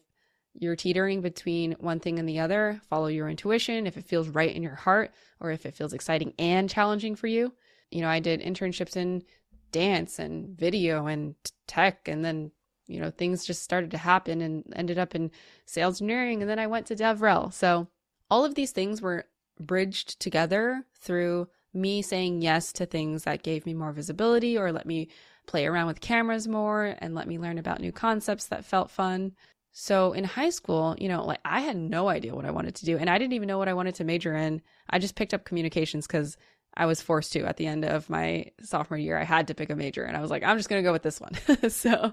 you're 0.60 0.76
teetering 0.76 1.22
between 1.22 1.74
one 1.74 2.00
thing 2.00 2.18
and 2.18 2.28
the 2.28 2.40
other, 2.40 2.82
follow 2.90 3.08
your 3.08 3.30
intuition. 3.30 3.86
If 3.86 3.96
it 3.96 4.06
feels 4.06 4.28
right 4.28 4.54
in 4.54 4.64
your 4.64 4.76
heart, 4.76 5.14
or 5.40 5.52
if 5.52 5.66
it 5.66 5.76
feels 5.76 5.94
exciting 5.94 6.34
and 6.40 6.70
challenging 6.70 7.16
for 7.16 7.28
you. 7.28 7.54
You 7.92 8.02
know, 8.02 8.10
I 8.10 8.20
did 8.20 8.42
internships 8.42 8.98
in 8.98 9.24
dance 9.72 10.20
and 10.20 10.58
video 10.58 11.06
and 11.06 11.36
tech, 11.68 12.08
and 12.08 12.26
then, 12.26 12.52
you 12.88 13.00
know, 13.00 13.12
things 13.12 13.46
just 13.46 13.64
started 13.64 13.92
to 13.92 13.98
happen 13.98 14.42
and 14.42 14.64
ended 14.76 14.98
up 14.98 15.14
in 15.14 15.32
sales 15.66 16.02
engineering. 16.02 16.42
And 16.42 16.50
then 16.50 16.60
I 16.60 16.68
went 16.68 16.88
to 16.88 16.96
DevRel. 16.96 17.54
So 17.54 17.88
all 18.30 18.44
of 18.44 18.56
these 18.56 18.72
things 18.72 19.02
were 19.02 19.26
bridged 19.60 20.20
together 20.20 20.86
through 20.96 21.48
me 21.74 22.02
saying 22.02 22.42
yes 22.42 22.74
to 22.74 22.86
things 22.86 23.24
that 23.24 23.44
gave 23.44 23.66
me 23.66 23.74
more 23.74 23.92
visibility 23.92 24.58
or 24.58 24.72
let 24.72 24.86
me 24.86 25.10
play 25.46 25.66
around 25.66 25.88
with 25.88 26.02
cameras 26.02 26.48
more 26.48 26.96
and 27.00 27.14
let 27.14 27.28
me 27.28 27.38
learn 27.38 27.58
about 27.58 27.80
new 27.80 27.92
concepts 27.92 28.48
that 28.48 28.66
felt 28.66 28.90
fun. 28.90 29.34
So 29.80 30.14
in 30.14 30.24
high 30.24 30.50
school, 30.50 30.96
you 30.98 31.08
know, 31.08 31.24
like 31.24 31.40
I 31.46 31.60
had 31.60 31.78
no 31.78 32.10
idea 32.10 32.34
what 32.34 32.46
I 32.46 32.52
wanted 32.52 32.74
to 32.78 32.86
do 32.86 32.98
and 32.98 33.08
I 33.08 33.20
didn't 33.20 33.34
even 33.34 33.48
know 33.48 33.60
what 33.60 33.68
I 33.68 33.76
wanted 33.76 33.94
to 33.96 34.04
major 34.04 34.36
in. 34.36 34.64
I 34.90 34.98
just 34.98 35.14
picked 35.14 35.36
up 35.36 35.46
communications 35.46 36.08
cuz 36.08 36.36
I 36.74 36.88
was 36.88 37.00
forced 37.00 37.32
to 37.34 37.46
at 37.46 37.58
the 37.58 37.68
end 37.68 37.86
of 37.86 38.10
my 38.10 38.48
sophomore 38.64 38.98
year. 38.98 39.20
I 39.20 39.24
had 39.24 39.48
to 39.50 39.54
pick 39.54 39.70
a 39.70 39.76
major 39.76 40.04
and 40.04 40.18
I 40.18 40.22
was 40.22 40.32
like, 40.32 40.42
I'm 40.42 40.58
just 40.58 40.68
going 40.68 40.82
to 40.82 40.88
go 40.88 40.92
with 40.92 41.04
this 41.04 41.22
one. 41.22 41.36
so, 41.70 42.12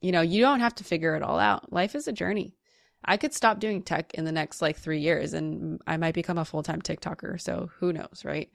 you 0.00 0.10
know, 0.10 0.22
you 0.22 0.40
don't 0.40 0.60
have 0.60 0.74
to 0.76 0.84
figure 0.84 1.14
it 1.16 1.22
all 1.22 1.38
out. 1.38 1.70
Life 1.70 1.94
is 1.94 2.08
a 2.08 2.12
journey. 2.12 2.56
I 3.04 3.18
could 3.18 3.34
stop 3.34 3.60
doing 3.60 3.82
tech 3.82 4.14
in 4.14 4.24
the 4.24 4.32
next 4.32 4.62
like 4.62 4.78
three 4.78 5.00
years 5.00 5.34
and 5.34 5.82
I 5.86 5.98
might 5.98 6.14
become 6.14 6.38
a 6.38 6.46
full 6.46 6.62
time 6.62 6.80
TikToker. 6.80 7.38
So 7.38 7.70
who 7.78 7.92
knows, 7.92 8.22
right? 8.24 8.50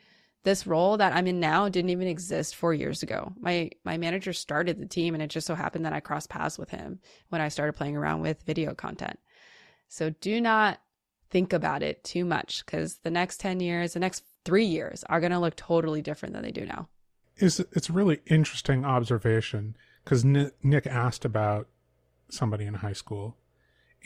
This 0.46 0.68
role 0.68 0.96
that 0.98 1.16
I'm 1.16 1.26
in 1.26 1.40
now 1.40 1.68
didn't 1.70 1.90
even 1.90 2.08
exist 2.08 2.56
four 2.56 2.72
years 2.72 3.02
ago. 3.02 3.34
My 3.40 3.72
my 3.84 3.98
manager 3.98 4.32
started 4.32 4.80
the 4.80 4.86
team 4.86 5.16
and 5.16 5.24
it 5.24 5.32
just 5.32 5.48
so 5.48 5.56
happened 5.56 5.86
that 5.86 5.94
I 5.94 6.00
crossed 6.00 6.30
paths 6.30 6.60
with 6.60 6.70
him 6.70 7.00
when 7.30 7.42
I 7.42 7.50
started 7.50 7.74
playing 7.74 7.98
around 7.98 8.22
with 8.22 8.44
video 8.44 8.76
content. 8.76 9.20
So 9.88 10.12
do 10.12 10.40
not 10.40 10.80
think 11.32 11.52
about 11.52 11.82
it 11.82 12.04
too 12.04 12.26
much 12.26 12.64
because 12.64 13.00
the 13.00 13.10
next 13.10 13.40
10 13.40 13.60
years, 13.60 13.94
the 13.94 14.00
next 14.00 14.24
three 14.46 14.66
years 14.66 15.04
are 15.10 15.20
going 15.20 15.32
to 15.32 15.40
look 15.40 15.56
totally 15.56 16.04
different 16.04 16.34
than 16.34 16.44
they 16.44 16.52
do 16.52 16.66
now. 16.66 16.90
It's, 17.38 17.60
it's 17.60 17.90
a 17.90 17.94
really 17.94 18.22
interesting 18.28 18.86
observation 18.86 19.76
because 20.04 20.24
Nick 20.24 20.86
asked 20.86 21.26
about 21.26 21.68
somebody 22.30 22.66
in 22.66 22.76
high 22.76 22.94
school 22.94 23.36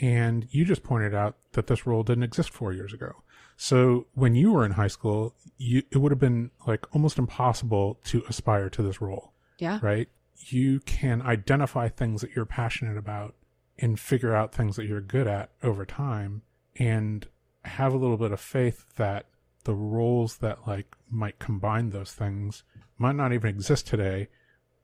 and 0.01 0.47
you 0.51 0.65
just 0.65 0.83
pointed 0.83 1.13
out 1.13 1.35
that 1.53 1.67
this 1.67 1.85
role 1.85 2.03
didn't 2.03 2.23
exist 2.23 2.51
four 2.51 2.73
years 2.73 2.93
ago. 2.93 3.23
So 3.57 4.07
when 4.13 4.35
you 4.35 4.53
were 4.53 4.65
in 4.65 4.71
high 4.71 4.87
school, 4.87 5.35
you, 5.57 5.83
it 5.91 5.97
would 5.97 6.11
have 6.11 6.19
been 6.19 6.51
like 6.65 6.85
almost 6.95 7.17
impossible 7.17 7.99
to 8.05 8.23
aspire 8.29 8.69
to 8.69 8.81
this 8.81 9.01
role. 9.01 9.33
Yeah. 9.57 9.79
Right. 9.81 10.07
You 10.37 10.79
can 10.81 11.21
identify 11.21 11.89
things 11.89 12.21
that 12.21 12.35
you're 12.35 12.45
passionate 12.45 12.97
about 12.97 13.35
and 13.77 13.99
figure 13.99 14.33
out 14.33 14.53
things 14.53 14.77
that 14.77 14.85
you're 14.85 15.01
good 15.01 15.27
at 15.27 15.49
over 15.61 15.85
time 15.85 16.43
and 16.77 17.27
have 17.65 17.93
a 17.93 17.97
little 17.97 18.17
bit 18.17 18.31
of 18.31 18.39
faith 18.39 18.85
that 18.95 19.25
the 19.65 19.75
roles 19.75 20.37
that 20.37 20.65
like 20.65 20.95
might 21.09 21.39
combine 21.39 21.89
those 21.89 22.13
things 22.13 22.63
might 22.97 23.15
not 23.15 23.33
even 23.33 23.49
exist 23.49 23.87
today, 23.87 24.29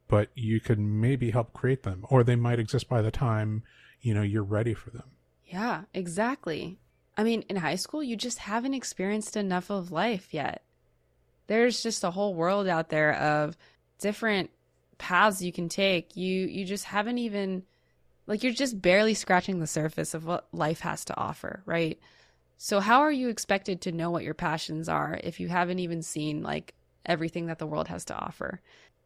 but 0.07 0.29
you 0.35 0.59
could 0.59 0.79
maybe 0.79 1.31
help 1.31 1.53
create 1.53 1.83
them 1.83 2.05
or 2.09 2.23
they 2.23 2.35
might 2.35 2.59
exist 2.59 2.89
by 2.89 3.01
the 3.01 3.11
time 3.11 3.63
you 4.05 4.13
know, 4.13 4.21
you're 4.21 4.43
ready 4.43 4.75
for 4.75 4.91
them. 4.91 5.09
Yeah, 5.47 5.81
exactly. 5.91 6.77
I 7.17 7.23
mean, 7.23 7.41
in 7.49 7.55
high 7.55 7.75
school, 7.75 8.03
you 8.03 8.15
just 8.15 8.37
haven't 8.37 8.75
experienced 8.75 9.35
enough 9.35 9.71
of 9.71 9.91
life 9.91 10.31
yet. 10.31 10.63
There's 11.47 11.81
just 11.81 12.03
a 12.03 12.11
whole 12.11 12.35
world 12.35 12.67
out 12.67 12.89
there 12.89 13.15
of 13.15 13.57
different 13.99 14.51
paths 14.99 15.41
you 15.41 15.51
can 15.51 15.69
take. 15.69 16.15
You 16.15 16.45
you 16.45 16.65
just 16.65 16.85
haven't 16.85 17.17
even 17.17 17.63
like 18.27 18.43
you're 18.43 18.53
just 18.53 18.79
barely 18.79 19.15
scratching 19.15 19.59
the 19.59 19.65
surface 19.65 20.13
of 20.13 20.25
what 20.25 20.47
life 20.51 20.81
has 20.81 21.03
to 21.05 21.17
offer, 21.17 21.63
right? 21.65 21.99
So 22.57 22.81
how 22.81 23.01
are 23.01 23.11
you 23.11 23.29
expected 23.29 23.81
to 23.81 23.91
know 23.91 24.11
what 24.11 24.23
your 24.23 24.35
passions 24.35 24.87
are 24.87 25.19
if 25.23 25.39
you 25.39 25.47
haven't 25.47 25.79
even 25.79 26.03
seen 26.03 26.43
like 26.43 26.75
everything 27.07 27.47
that 27.47 27.57
the 27.57 27.67
world 27.67 27.87
has 27.87 28.05
to 28.05 28.15
offer? 28.15 28.61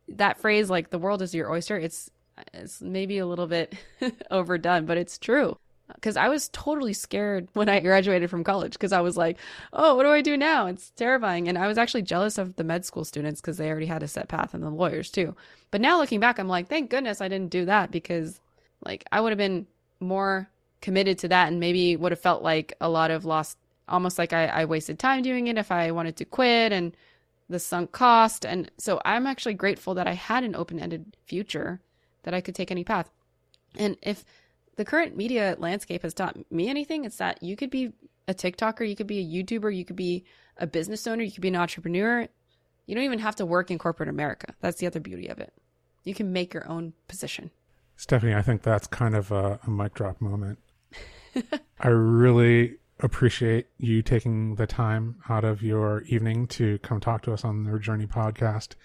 That 0.10 0.40
phrase 0.40 0.70
like 0.70 0.90
the 0.90 1.00
world 1.00 1.22
is 1.22 1.34
your 1.34 1.50
oyster, 1.50 1.78
it's 1.78 2.12
it's 2.54 2.82
maybe 2.82 3.18
a 3.18 3.26
little 3.26 3.48
bit 3.48 3.76
overdone, 4.32 4.86
but 4.86 4.98
it's 4.98 5.18
true. 5.18 5.58
Because 5.96 6.18
I 6.18 6.30
was 6.30 6.50
totally 6.50 6.94
scared 6.94 7.48
when 7.54 7.68
I 7.68 7.80
graduated 7.80 8.30
from 8.30 8.44
college 8.44 8.74
because 8.74 8.92
I 8.92 9.02
was 9.02 9.18
like, 9.18 9.38
oh, 9.74 9.96
what 9.96 10.04
do 10.04 10.10
I 10.10 10.22
do 10.22 10.38
now? 10.38 10.68
It's 10.68 10.92
terrifying. 10.92 11.48
And 11.48 11.58
I 11.58 11.68
was 11.68 11.80
actually 11.80 12.04
jealous 12.04 12.38
of 12.38 12.56
the 12.58 12.64
med 12.64 12.86
school 12.86 13.04
students 13.04 13.42
because 13.42 13.58
they 13.58 13.70
already 13.72 13.88
had 13.88 14.04
a 14.04 14.08
set 14.08 14.28
path 14.28 14.54
and 14.54 14.64
the 14.64 14.70
lawyers 14.70 15.10
too. 15.10 15.36
But 15.72 15.82
now 15.82 15.98
looking 15.98 16.20
back, 16.20 16.40
I'm 16.40 16.48
like, 16.48 16.68
thank 16.68 16.92
goodness 16.92 17.22
I 17.22 17.28
didn't 17.28 17.50
do 17.50 17.66
that 17.66 17.90
because 17.90 18.40
like 18.86 19.04
I 19.12 19.20
would 19.20 19.32
have 19.32 19.40
been 19.40 19.66
more 20.00 20.48
committed 20.82 21.18
to 21.20 21.28
that 21.30 21.48
and 21.48 21.60
maybe 21.60 21.96
would 21.96 22.12
have 22.12 22.20
felt 22.20 22.44
like 22.44 22.74
a 22.80 22.90
lot 22.90 23.10
of 23.10 23.26
lost, 23.26 23.58
almost 23.88 24.20
like 24.20 24.32
I, 24.32 24.46
I 24.46 24.66
wasted 24.66 25.00
time 25.00 25.24
doing 25.24 25.48
it 25.48 25.58
if 25.58 25.72
I 25.72 25.90
wanted 25.90 26.18
to 26.18 26.26
quit 26.26 26.72
and 26.72 26.96
the 27.50 27.60
sunk 27.60 27.92
cost. 27.92 28.46
And 28.46 28.70
so 28.78 29.02
I'm 29.06 29.26
actually 29.26 29.56
grateful 29.56 29.96
that 29.96 30.08
I 30.08 30.14
had 30.14 30.44
an 30.44 30.56
open 30.56 30.80
ended 30.80 31.18
future 31.26 31.82
that 32.24 32.34
I 32.34 32.42
could 32.42 32.56
take 32.56 32.72
any 32.72 32.84
path. 32.84 33.12
And 33.78 33.98
if 34.02 34.26
the 34.76 34.86
current 34.86 35.16
media 35.16 35.56
landscape 35.60 36.04
has 36.04 36.14
taught 36.14 36.38
me 36.52 36.70
anything, 36.70 37.06
it's 37.06 37.18
that 37.18 37.44
you 37.44 37.56
could 37.56 37.70
be 37.70 37.94
a 38.28 38.34
TikToker, 38.34 38.88
you 38.88 38.96
could 38.96 39.08
be 39.08 39.20
a 39.20 39.44
YouTuber, 39.44 39.76
you 39.76 39.86
could 39.86 39.96
be 39.96 40.24
a 40.58 40.68
business 40.68 41.06
owner, 41.08 41.24
you 41.24 41.32
could 41.32 41.42
be 41.42 41.48
an 41.48 41.56
entrepreneur. 41.56 42.28
You 42.86 42.96
don't 42.96 43.04
even 43.04 43.20
have 43.20 43.36
to 43.38 43.46
work 43.46 43.70
in 43.70 43.78
corporate 43.78 44.10
America. 44.10 44.54
That's 44.62 44.78
the 44.80 44.88
other 44.88 45.00
beauty 45.00 45.28
of 45.28 45.40
it. 45.40 45.54
You 46.04 46.14
can 46.14 46.34
make 46.34 46.54
your 46.54 46.68
own 46.68 46.94
position. 47.08 47.52
Stephanie, 47.98 48.34
I 48.34 48.42
think 48.42 48.64
that's 48.64 48.88
kind 48.88 49.16
of 49.16 49.32
a, 49.32 49.60
a 49.66 49.70
mic 49.70 49.94
drop 49.94 50.22
moment. 50.22 50.60
I 51.80 51.90
really 51.90 52.78
appreciate 53.02 53.68
you 53.78 54.02
taking 54.02 54.56
the 54.56 54.68
time 54.68 55.18
out 55.30 55.44
of 55.44 55.62
your 55.62 56.02
evening 56.04 56.48
to 56.48 56.78
come 56.80 57.00
talk 57.00 57.22
to 57.24 57.34
us 57.34 57.44
on 57.44 57.64
the 57.64 57.80
Journey 57.80 58.08
podcast. 58.08 58.76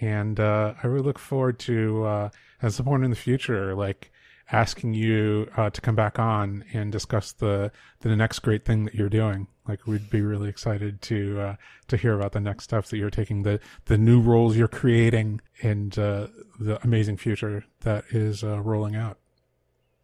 And 0.00 0.38
uh, 0.38 0.74
I 0.82 0.86
really 0.86 1.04
look 1.04 1.18
forward 1.18 1.58
to 1.60 2.04
uh, 2.04 2.30
at 2.62 2.72
some 2.72 2.86
point 2.86 3.04
in 3.04 3.10
the 3.10 3.16
future, 3.16 3.74
like 3.74 4.10
asking 4.50 4.94
you 4.94 5.48
uh, 5.56 5.70
to 5.70 5.80
come 5.80 5.94
back 5.94 6.18
on 6.18 6.64
and 6.72 6.90
discuss 6.90 7.32
the 7.32 7.70
the 8.00 8.16
next 8.16 8.38
great 8.40 8.64
thing 8.64 8.84
that 8.84 8.94
you're 8.94 9.08
doing. 9.08 9.46
Like 9.66 9.86
we'd 9.86 10.08
be 10.08 10.22
really 10.22 10.48
excited 10.48 11.02
to 11.02 11.40
uh, 11.40 11.56
to 11.88 11.96
hear 11.96 12.14
about 12.14 12.32
the 12.32 12.40
next 12.40 12.64
steps 12.64 12.90
that 12.90 12.96
you're 12.96 13.10
taking, 13.10 13.42
the 13.42 13.60
the 13.86 13.98
new 13.98 14.20
roles 14.20 14.56
you're 14.56 14.68
creating, 14.68 15.40
and 15.62 15.98
uh, 15.98 16.28
the 16.58 16.82
amazing 16.82 17.16
future 17.18 17.64
that 17.80 18.04
is 18.10 18.42
uh, 18.42 18.60
rolling 18.60 18.96
out. 18.96 19.18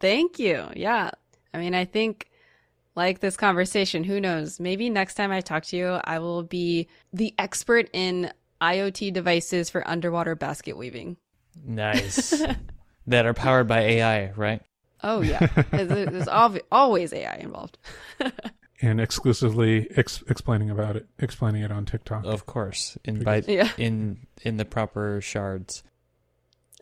Thank 0.00 0.38
you. 0.38 0.68
Yeah, 0.76 1.10
I 1.54 1.58
mean, 1.58 1.74
I 1.74 1.84
think 1.84 2.28
like 2.94 3.20
this 3.20 3.36
conversation, 3.36 4.04
who 4.04 4.20
knows? 4.20 4.60
Maybe 4.60 4.90
next 4.90 5.14
time 5.14 5.32
I 5.32 5.40
talk 5.40 5.64
to 5.64 5.76
you, 5.76 6.00
I 6.04 6.18
will 6.18 6.42
be 6.42 6.88
the 7.12 7.34
expert 7.38 7.88
in 7.92 8.32
IoT 8.60 9.12
devices 9.12 9.70
for 9.70 9.86
underwater 9.88 10.34
basket 10.34 10.76
weaving. 10.76 11.16
Nice. 11.64 12.42
that 13.06 13.26
are 13.26 13.34
powered 13.34 13.68
by 13.68 13.80
AI, 13.80 14.30
right? 14.32 14.62
Oh 15.02 15.20
yeah, 15.20 15.38
there's 15.70 16.28
always 16.28 17.12
AI 17.12 17.36
involved. 17.36 17.78
and 18.80 19.00
exclusively 19.00 19.86
ex- 19.96 20.24
explaining 20.28 20.70
about 20.70 20.96
it, 20.96 21.06
explaining 21.18 21.62
it 21.62 21.70
on 21.70 21.84
TikTok. 21.84 22.24
Of 22.24 22.46
course, 22.46 22.96
in 23.04 23.22
by 23.22 23.42
yeah. 23.46 23.70
in 23.76 24.26
in 24.42 24.56
the 24.56 24.64
proper 24.64 25.20
shards. 25.20 25.82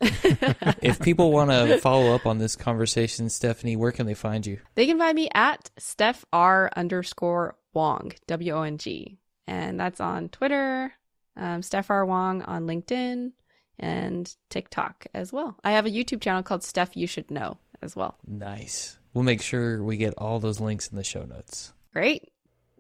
if 0.01 1.01
people 1.01 1.31
want 1.31 1.51
to 1.51 1.79
follow 1.79 2.15
up 2.15 2.27
on 2.27 2.39
this 2.39 2.57
conversation, 2.57 3.29
Stephanie, 3.29 3.77
where 3.77 3.93
can 3.93 4.07
they 4.07 4.15
find 4.15 4.45
you? 4.45 4.59
They 4.75 4.87
can 4.87 4.99
find 4.99 5.15
me 5.15 5.29
at 5.33 5.71
Steph 5.79 6.25
R 6.33 6.71
underscore 6.75 7.57
Wong 7.73 8.13
W 8.27 8.53
O 8.53 8.63
N 8.63 8.79
G, 8.79 9.19
and 9.47 9.79
that's 9.81 10.01
on 10.01 10.29
Twitter. 10.29 10.93
Um, 11.37 11.63
Steph 11.63 11.91
R 11.91 12.05
Wong 12.05 12.43
on 12.43 12.67
LinkedIn 12.67 13.33
and 13.79 14.35
TikTok 14.51 15.07
as 15.15 15.33
well. 15.33 15.57
I 15.65 15.73
have 15.73 15.87
a 15.87 15.91
YouTube 15.91 16.21
channel 16.21 16.43
called 16.43 16.63
Stuff 16.63 16.97
You 16.97 17.07
Should 17.07 17.31
Know 17.31 17.59
as 17.83 17.97
well. 17.97 18.17
Nice. 18.27 18.99
We'll 19.15 19.25
make 19.25 19.43
sure 19.43 19.83
we 19.83 19.97
get 19.97 20.15
all 20.17 20.39
those 20.39 20.61
links 20.61 20.89
in 20.89 20.97
the 20.97 21.05
show 21.05 21.25
notes. 21.25 21.73
Great. 21.93 22.33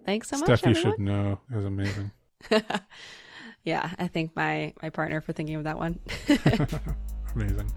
Thanks 0.06 0.28
so 0.28 0.38
much. 0.38 0.46
Stuff 0.46 0.66
You 0.66 0.74
Should 0.74 0.98
Know 0.98 1.40
is 1.54 1.64
amazing. 1.64 2.10
yeah, 3.64 3.90
I 3.98 4.08
thank 4.08 4.34
my 4.34 4.72
my 4.82 4.90
partner 4.90 5.20
for 5.20 5.32
thinking 5.32 5.56
of 5.56 5.64
that 5.64 5.78
one. 5.78 5.98
amazing. 7.34 7.70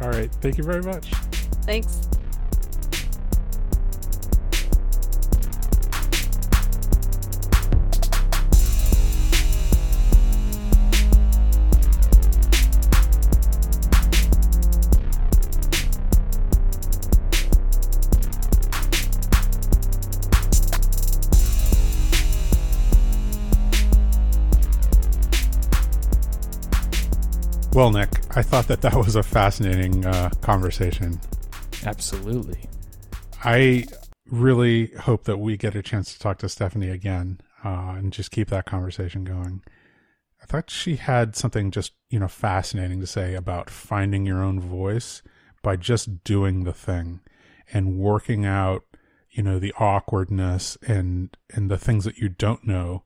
All 0.00 0.08
right. 0.08 0.32
Thank 0.40 0.58
you 0.58 0.64
very 0.64 0.82
much. 0.82 1.10
Thanks. 1.64 2.08
Well, 27.76 27.90
Nick, 27.90 28.08
I 28.34 28.40
thought 28.40 28.68
that 28.68 28.80
that 28.80 28.94
was 28.94 29.16
a 29.16 29.22
fascinating 29.22 30.06
uh, 30.06 30.30
conversation. 30.40 31.20
Absolutely. 31.84 32.58
I 33.44 33.84
really 34.30 34.86
hope 35.00 35.24
that 35.24 35.36
we 35.36 35.58
get 35.58 35.74
a 35.74 35.82
chance 35.82 36.14
to 36.14 36.18
talk 36.18 36.38
to 36.38 36.48
Stephanie 36.48 36.88
again 36.88 37.38
uh, 37.62 37.96
and 37.98 38.14
just 38.14 38.30
keep 38.30 38.48
that 38.48 38.64
conversation 38.64 39.24
going. 39.24 39.62
I 40.42 40.46
thought 40.46 40.70
she 40.70 40.96
had 40.96 41.36
something 41.36 41.70
just, 41.70 41.92
you 42.08 42.18
know, 42.18 42.28
fascinating 42.28 42.98
to 43.00 43.06
say 43.06 43.34
about 43.34 43.68
finding 43.68 44.24
your 44.24 44.42
own 44.42 44.58
voice 44.58 45.20
by 45.62 45.76
just 45.76 46.24
doing 46.24 46.64
the 46.64 46.72
thing 46.72 47.20
and 47.74 47.98
working 47.98 48.46
out, 48.46 48.84
you 49.30 49.42
know, 49.42 49.58
the 49.58 49.74
awkwardness 49.78 50.78
and 50.88 51.36
and 51.52 51.70
the 51.70 51.76
things 51.76 52.04
that 52.04 52.16
you 52.16 52.30
don't 52.30 52.66
know 52.66 53.04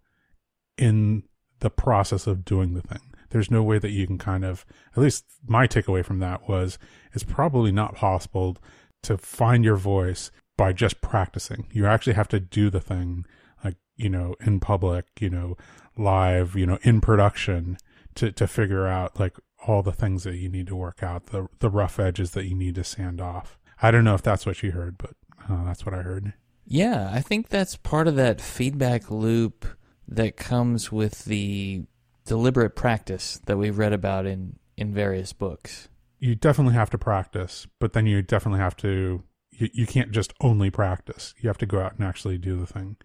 in 0.78 1.24
the 1.58 1.70
process 1.70 2.28
of 2.28 2.44
doing 2.44 2.74
the 2.74 2.82
thing. 2.82 3.09
There's 3.30 3.50
no 3.50 3.62
way 3.62 3.78
that 3.78 3.90
you 3.90 4.06
can 4.06 4.18
kind 4.18 4.44
of 4.44 4.64
at 4.96 5.02
least 5.02 5.24
my 5.46 5.66
takeaway 5.66 6.04
from 6.04 6.18
that 6.20 6.48
was 6.48 6.78
it's 7.12 7.24
probably 7.24 7.72
not 7.72 7.94
possible 7.94 8.56
to 9.02 9.16
find 9.16 9.64
your 9.64 9.76
voice 9.76 10.30
by 10.56 10.72
just 10.72 11.00
practicing. 11.00 11.66
You 11.72 11.86
actually 11.86 12.12
have 12.12 12.28
to 12.28 12.40
do 12.40 12.70
the 12.70 12.80
thing 12.80 13.24
like, 13.64 13.76
you 13.96 14.10
know, 14.10 14.34
in 14.44 14.60
public, 14.60 15.06
you 15.18 15.30
know, 15.30 15.56
live, 15.96 16.54
you 16.54 16.66
know, 16.66 16.78
in 16.82 17.00
production 17.00 17.78
to 18.16 18.32
to 18.32 18.46
figure 18.46 18.86
out 18.86 19.18
like 19.18 19.36
all 19.66 19.82
the 19.82 19.92
things 19.92 20.24
that 20.24 20.36
you 20.36 20.48
need 20.48 20.66
to 20.66 20.76
work 20.76 21.02
out, 21.02 21.26
the 21.26 21.48
the 21.60 21.70
rough 21.70 21.98
edges 21.98 22.32
that 22.32 22.46
you 22.46 22.54
need 22.54 22.74
to 22.74 22.84
sand 22.84 23.20
off. 23.20 23.58
I 23.82 23.90
don't 23.90 24.04
know 24.04 24.14
if 24.14 24.22
that's 24.22 24.44
what 24.44 24.62
you 24.62 24.72
heard, 24.72 24.98
but 24.98 25.14
uh, 25.48 25.64
that's 25.64 25.86
what 25.86 25.94
I 25.94 26.02
heard. 26.02 26.34
Yeah, 26.66 27.10
I 27.12 27.20
think 27.20 27.48
that's 27.48 27.76
part 27.76 28.06
of 28.06 28.16
that 28.16 28.40
feedback 28.40 29.10
loop 29.10 29.66
that 30.06 30.36
comes 30.36 30.92
with 30.92 31.24
the 31.24 31.84
deliberate 32.30 32.76
practice 32.76 33.40
that 33.46 33.56
we've 33.56 33.76
read 33.76 33.92
about 33.92 34.24
in 34.24 34.56
in 34.76 34.94
various 34.94 35.32
books. 35.32 35.88
You 36.20 36.36
definitely 36.36 36.74
have 36.74 36.88
to 36.90 36.98
practice, 36.98 37.66
but 37.80 37.92
then 37.92 38.06
you 38.06 38.22
definitely 38.22 38.60
have 38.60 38.76
to 38.76 39.24
you, 39.50 39.68
you 39.72 39.84
can't 39.84 40.12
just 40.12 40.32
only 40.40 40.70
practice. 40.70 41.34
You 41.40 41.48
have 41.48 41.58
to 41.58 41.66
go 41.66 41.80
out 41.80 41.94
and 41.98 42.06
actually 42.06 42.38
do 42.38 42.56
the 42.56 42.68
thing. 42.68 42.98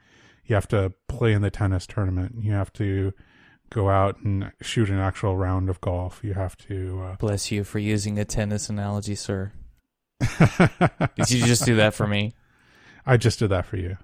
You 0.45 0.53
have 0.53 0.67
to 0.67 0.93
play 1.07 1.33
in 1.33 1.41
the 1.41 1.49
tennis 1.49 1.87
tournament. 1.87 2.35
You 2.39 2.51
have 2.51 2.71
to 2.73 3.13
go 3.71 3.89
out 3.89 4.19
and 4.19 4.51
shoot 4.61 4.89
an 4.89 4.99
actual 4.99 5.35
round 5.35 5.71
of 5.71 5.81
golf. 5.81 6.19
You 6.23 6.35
have 6.35 6.55
to. 6.57 7.01
Uh... 7.03 7.15
Bless 7.15 7.51
you 7.51 7.63
for 7.63 7.79
using 7.79 8.19
a 8.19 8.25
tennis 8.25 8.69
analogy, 8.69 9.15
sir. 9.15 9.53
Did 11.15 11.31
you 11.31 11.47
just 11.47 11.65
do 11.65 11.77
that 11.77 11.95
for 11.95 12.05
me? 12.05 12.35
I 13.07 13.17
just 13.17 13.39
did 13.39 13.49
that 13.49 13.65
for 13.65 13.77
you. 13.77 13.97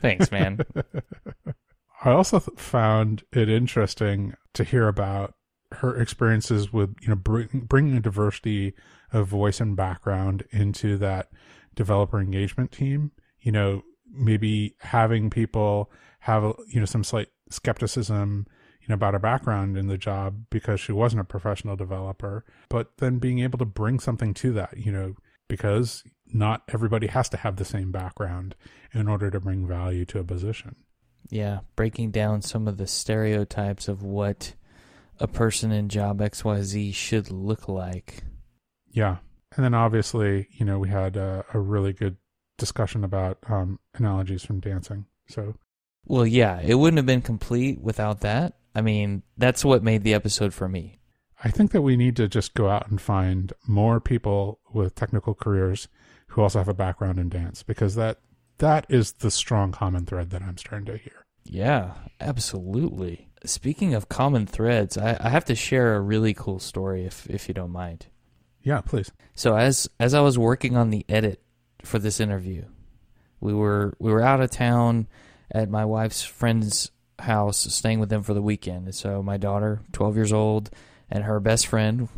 Thanks, 0.00 0.32
man. 0.32 0.58
I 2.02 2.10
also 2.10 2.38
th- 2.40 2.58
found 2.58 3.24
it 3.32 3.48
interesting 3.48 4.34
to 4.54 4.64
hear 4.64 4.88
about 4.88 5.34
her 5.72 6.00
experiences 6.00 6.72
with 6.72 6.94
you 7.02 7.08
know 7.08 7.14
bring, 7.14 7.48
bringing 7.68 7.96
a 7.96 8.00
diversity 8.00 8.74
of 9.12 9.28
voice 9.28 9.60
and 9.60 9.76
background 9.76 10.44
into 10.50 10.96
that 10.98 11.30
developer 11.74 12.20
engagement 12.20 12.72
team. 12.72 13.12
You 13.40 13.52
know, 13.52 13.82
maybe 14.10 14.74
having 14.80 15.30
people 15.30 15.90
have 16.20 16.42
you 16.68 16.80
know 16.80 16.86
some 16.86 17.04
slight 17.04 17.28
skepticism 17.50 18.46
you 18.80 18.88
know 18.88 18.94
about 18.94 19.14
her 19.14 19.18
background 19.18 19.76
in 19.76 19.86
the 19.86 19.98
job 19.98 20.44
because 20.50 20.80
she 20.80 20.92
wasn't 20.92 21.20
a 21.20 21.24
professional 21.24 21.76
developer, 21.76 22.44
but 22.68 22.96
then 22.98 23.18
being 23.18 23.40
able 23.40 23.58
to 23.58 23.64
bring 23.64 23.98
something 23.98 24.34
to 24.34 24.52
that. 24.52 24.76
You 24.76 24.92
know, 24.92 25.14
because 25.48 26.04
not 26.32 26.62
everybody 26.68 27.06
has 27.06 27.28
to 27.30 27.36
have 27.38 27.56
the 27.56 27.64
same 27.64 27.92
background 27.92 28.54
in 28.92 29.08
order 29.08 29.30
to 29.30 29.40
bring 29.40 29.66
value 29.66 30.04
to 30.06 30.18
a 30.18 30.24
position. 30.24 30.76
Yeah, 31.30 31.60
breaking 31.76 32.10
down 32.10 32.42
some 32.42 32.68
of 32.68 32.76
the 32.76 32.86
stereotypes 32.86 33.88
of 33.88 34.02
what 34.02 34.54
a 35.18 35.26
person 35.26 35.72
in 35.72 35.88
job 35.88 36.20
XYZ 36.20 36.94
should 36.94 37.30
look 37.30 37.68
like. 37.68 38.24
Yeah. 38.90 39.18
And 39.56 39.64
then 39.64 39.74
obviously, 39.74 40.48
you 40.52 40.64
know, 40.64 40.78
we 40.78 40.88
had 40.88 41.16
a, 41.16 41.44
a 41.54 41.58
really 41.58 41.92
good 41.92 42.16
discussion 42.58 43.04
about 43.04 43.38
um, 43.48 43.78
analogies 43.94 44.44
from 44.44 44.60
dancing. 44.60 45.06
So, 45.28 45.54
well, 46.04 46.26
yeah, 46.26 46.60
it 46.60 46.74
wouldn't 46.74 46.98
have 46.98 47.06
been 47.06 47.22
complete 47.22 47.80
without 47.80 48.20
that. 48.20 48.54
I 48.74 48.80
mean, 48.80 49.22
that's 49.38 49.64
what 49.64 49.82
made 49.82 50.02
the 50.02 50.14
episode 50.14 50.52
for 50.52 50.68
me. 50.68 50.98
I 51.42 51.50
think 51.50 51.72
that 51.72 51.82
we 51.82 51.96
need 51.96 52.16
to 52.16 52.28
just 52.28 52.54
go 52.54 52.68
out 52.68 52.90
and 52.90 53.00
find 53.00 53.52
more 53.66 54.00
people 54.00 54.60
with 54.72 54.94
technical 54.94 55.34
careers 55.34 55.88
who 56.28 56.42
also 56.42 56.58
have 56.58 56.68
a 56.68 56.74
background 56.74 57.18
in 57.18 57.28
dance 57.28 57.62
because 57.62 57.94
that 57.94 58.18
that 58.58 58.86
is 58.88 59.12
the 59.14 59.30
strong 59.30 59.72
common 59.72 60.06
thread 60.06 60.30
that 60.30 60.42
I'm 60.42 60.58
starting 60.58 60.86
to 60.86 60.96
hear. 60.96 61.24
Yeah, 61.44 61.94
absolutely. 62.20 63.28
Speaking 63.44 63.94
of 63.94 64.08
common 64.08 64.46
threads, 64.46 64.96
I, 64.96 65.16
I 65.20 65.28
have 65.28 65.44
to 65.46 65.54
share 65.54 65.94
a 65.94 66.00
really 66.00 66.34
cool 66.34 66.58
story 66.58 67.04
if 67.04 67.28
if 67.28 67.48
you 67.48 67.54
don't 67.54 67.70
mind. 67.70 68.06
Yeah, 68.62 68.80
please. 68.80 69.12
So 69.34 69.56
as 69.56 69.88
as 70.00 70.14
I 70.14 70.20
was 70.20 70.38
working 70.38 70.76
on 70.76 70.90
the 70.90 71.04
edit 71.08 71.42
for 71.82 71.98
this 71.98 72.20
interview, 72.20 72.64
we 73.40 73.52
were 73.52 73.94
we 73.98 74.10
were 74.10 74.22
out 74.22 74.40
of 74.40 74.50
town 74.50 75.06
at 75.50 75.68
my 75.68 75.84
wife's 75.84 76.22
friend's 76.22 76.90
house, 77.18 77.58
staying 77.74 78.00
with 78.00 78.08
them 78.08 78.22
for 78.22 78.32
the 78.34 78.42
weekend. 78.42 78.86
And 78.86 78.94
so 78.94 79.22
my 79.22 79.36
daughter, 79.36 79.82
twelve 79.92 80.16
years 80.16 80.32
old, 80.32 80.70
and 81.10 81.24
her 81.24 81.40
best 81.40 81.66
friend, 81.66 82.08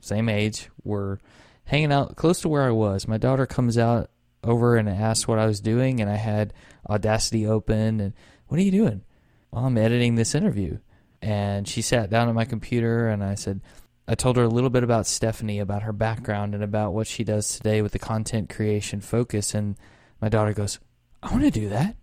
same 0.00 0.30
age, 0.30 0.70
were 0.82 1.20
hanging 1.64 1.92
out 1.92 2.16
close 2.16 2.40
to 2.40 2.48
where 2.48 2.62
I 2.62 2.70
was. 2.70 3.06
My 3.06 3.18
daughter 3.18 3.44
comes 3.44 3.76
out 3.76 4.10
over 4.42 4.76
and 4.76 4.88
asked 4.88 5.28
what 5.28 5.38
I 5.38 5.46
was 5.46 5.60
doing, 5.60 6.00
and 6.00 6.10
I 6.10 6.16
had 6.16 6.52
Audacity 6.88 7.46
open. 7.46 8.00
And 8.00 8.12
what 8.46 8.58
are 8.58 8.62
you 8.62 8.70
doing? 8.70 9.02
Well, 9.50 9.66
I'm 9.66 9.78
editing 9.78 10.14
this 10.14 10.34
interview. 10.34 10.78
And 11.22 11.68
she 11.68 11.82
sat 11.82 12.10
down 12.10 12.28
at 12.28 12.34
my 12.34 12.44
computer, 12.44 13.08
and 13.08 13.22
I 13.22 13.34
said, 13.34 13.60
I 14.08 14.14
told 14.14 14.36
her 14.36 14.42
a 14.42 14.48
little 14.48 14.70
bit 14.70 14.82
about 14.82 15.06
Stephanie, 15.06 15.60
about 15.60 15.82
her 15.82 15.92
background, 15.92 16.54
and 16.54 16.64
about 16.64 16.94
what 16.94 17.06
she 17.06 17.22
does 17.22 17.56
today 17.56 17.82
with 17.82 17.92
the 17.92 17.98
content 17.98 18.48
creation 18.48 19.00
focus. 19.00 19.54
And 19.54 19.76
my 20.20 20.28
daughter 20.28 20.52
goes, 20.52 20.80
I 21.22 21.30
want 21.30 21.42
to 21.42 21.50
do 21.50 21.68
that. 21.68 21.96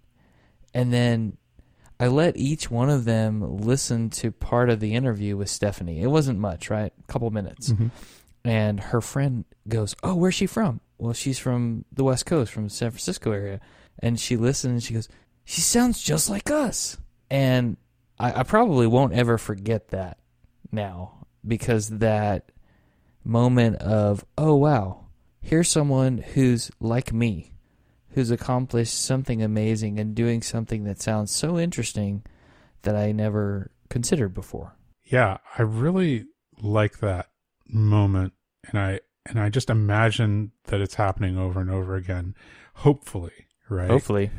And 0.73 0.93
then 0.93 1.37
I 1.99 2.07
let 2.07 2.37
each 2.37 2.69
one 2.69 2.89
of 2.89 3.05
them 3.05 3.59
listen 3.59 4.09
to 4.11 4.31
part 4.31 4.69
of 4.69 4.79
the 4.79 4.93
interview 4.93 5.35
with 5.35 5.49
Stephanie. 5.49 6.01
It 6.01 6.07
wasn't 6.07 6.39
much, 6.39 6.69
right? 6.69 6.93
A 6.97 7.11
couple 7.11 7.29
minutes. 7.31 7.71
Mm-hmm. 7.71 7.87
And 8.45 8.79
her 8.79 9.01
friend 9.01 9.45
goes, 9.67 9.95
Oh, 10.03 10.15
where's 10.15 10.35
she 10.35 10.45
from? 10.45 10.79
Well, 10.97 11.13
she's 11.13 11.39
from 11.39 11.85
the 11.91 12.03
West 12.03 12.25
Coast, 12.25 12.51
from 12.51 12.65
the 12.65 12.69
San 12.69 12.91
Francisco 12.91 13.31
area. 13.31 13.59
And 13.99 14.19
she 14.19 14.37
listens 14.37 14.71
and 14.71 14.83
she 14.83 14.93
goes, 14.93 15.09
She 15.45 15.61
sounds 15.61 16.01
just 16.01 16.29
like 16.29 16.49
us. 16.49 16.97
And 17.29 17.77
I, 18.19 18.39
I 18.39 18.43
probably 18.43 18.87
won't 18.87 19.13
ever 19.13 19.37
forget 19.37 19.89
that 19.89 20.17
now 20.71 21.27
because 21.45 21.89
that 21.89 22.51
moment 23.23 23.77
of, 23.77 24.25
Oh, 24.37 24.55
wow, 24.55 25.05
here's 25.41 25.69
someone 25.69 26.19
who's 26.19 26.71
like 26.79 27.13
me 27.13 27.53
who's 28.17 28.31
accomplished 28.31 28.99
something 28.99 29.43
amazing 29.43 29.99
and 29.99 30.15
doing 30.15 30.41
something 30.41 30.85
that 30.85 30.99
sounds 30.99 31.29
so 31.29 31.59
interesting 31.59 32.23
that 32.81 32.95
I 32.95 33.11
never 33.11 33.69
considered 33.89 34.33
before. 34.33 34.75
Yeah, 35.03 35.37
I 35.55 35.61
really 35.61 36.25
like 36.59 36.97
that 36.97 37.27
moment 37.67 38.33
and 38.67 38.79
I 38.79 39.01
and 39.27 39.39
I 39.39 39.49
just 39.49 39.69
imagine 39.69 40.51
that 40.65 40.81
it's 40.81 40.95
happening 40.95 41.37
over 41.37 41.59
and 41.59 41.69
over 41.69 41.95
again. 41.95 42.35
Hopefully, 42.75 43.47
right? 43.69 43.89
Hopefully. 43.89 44.31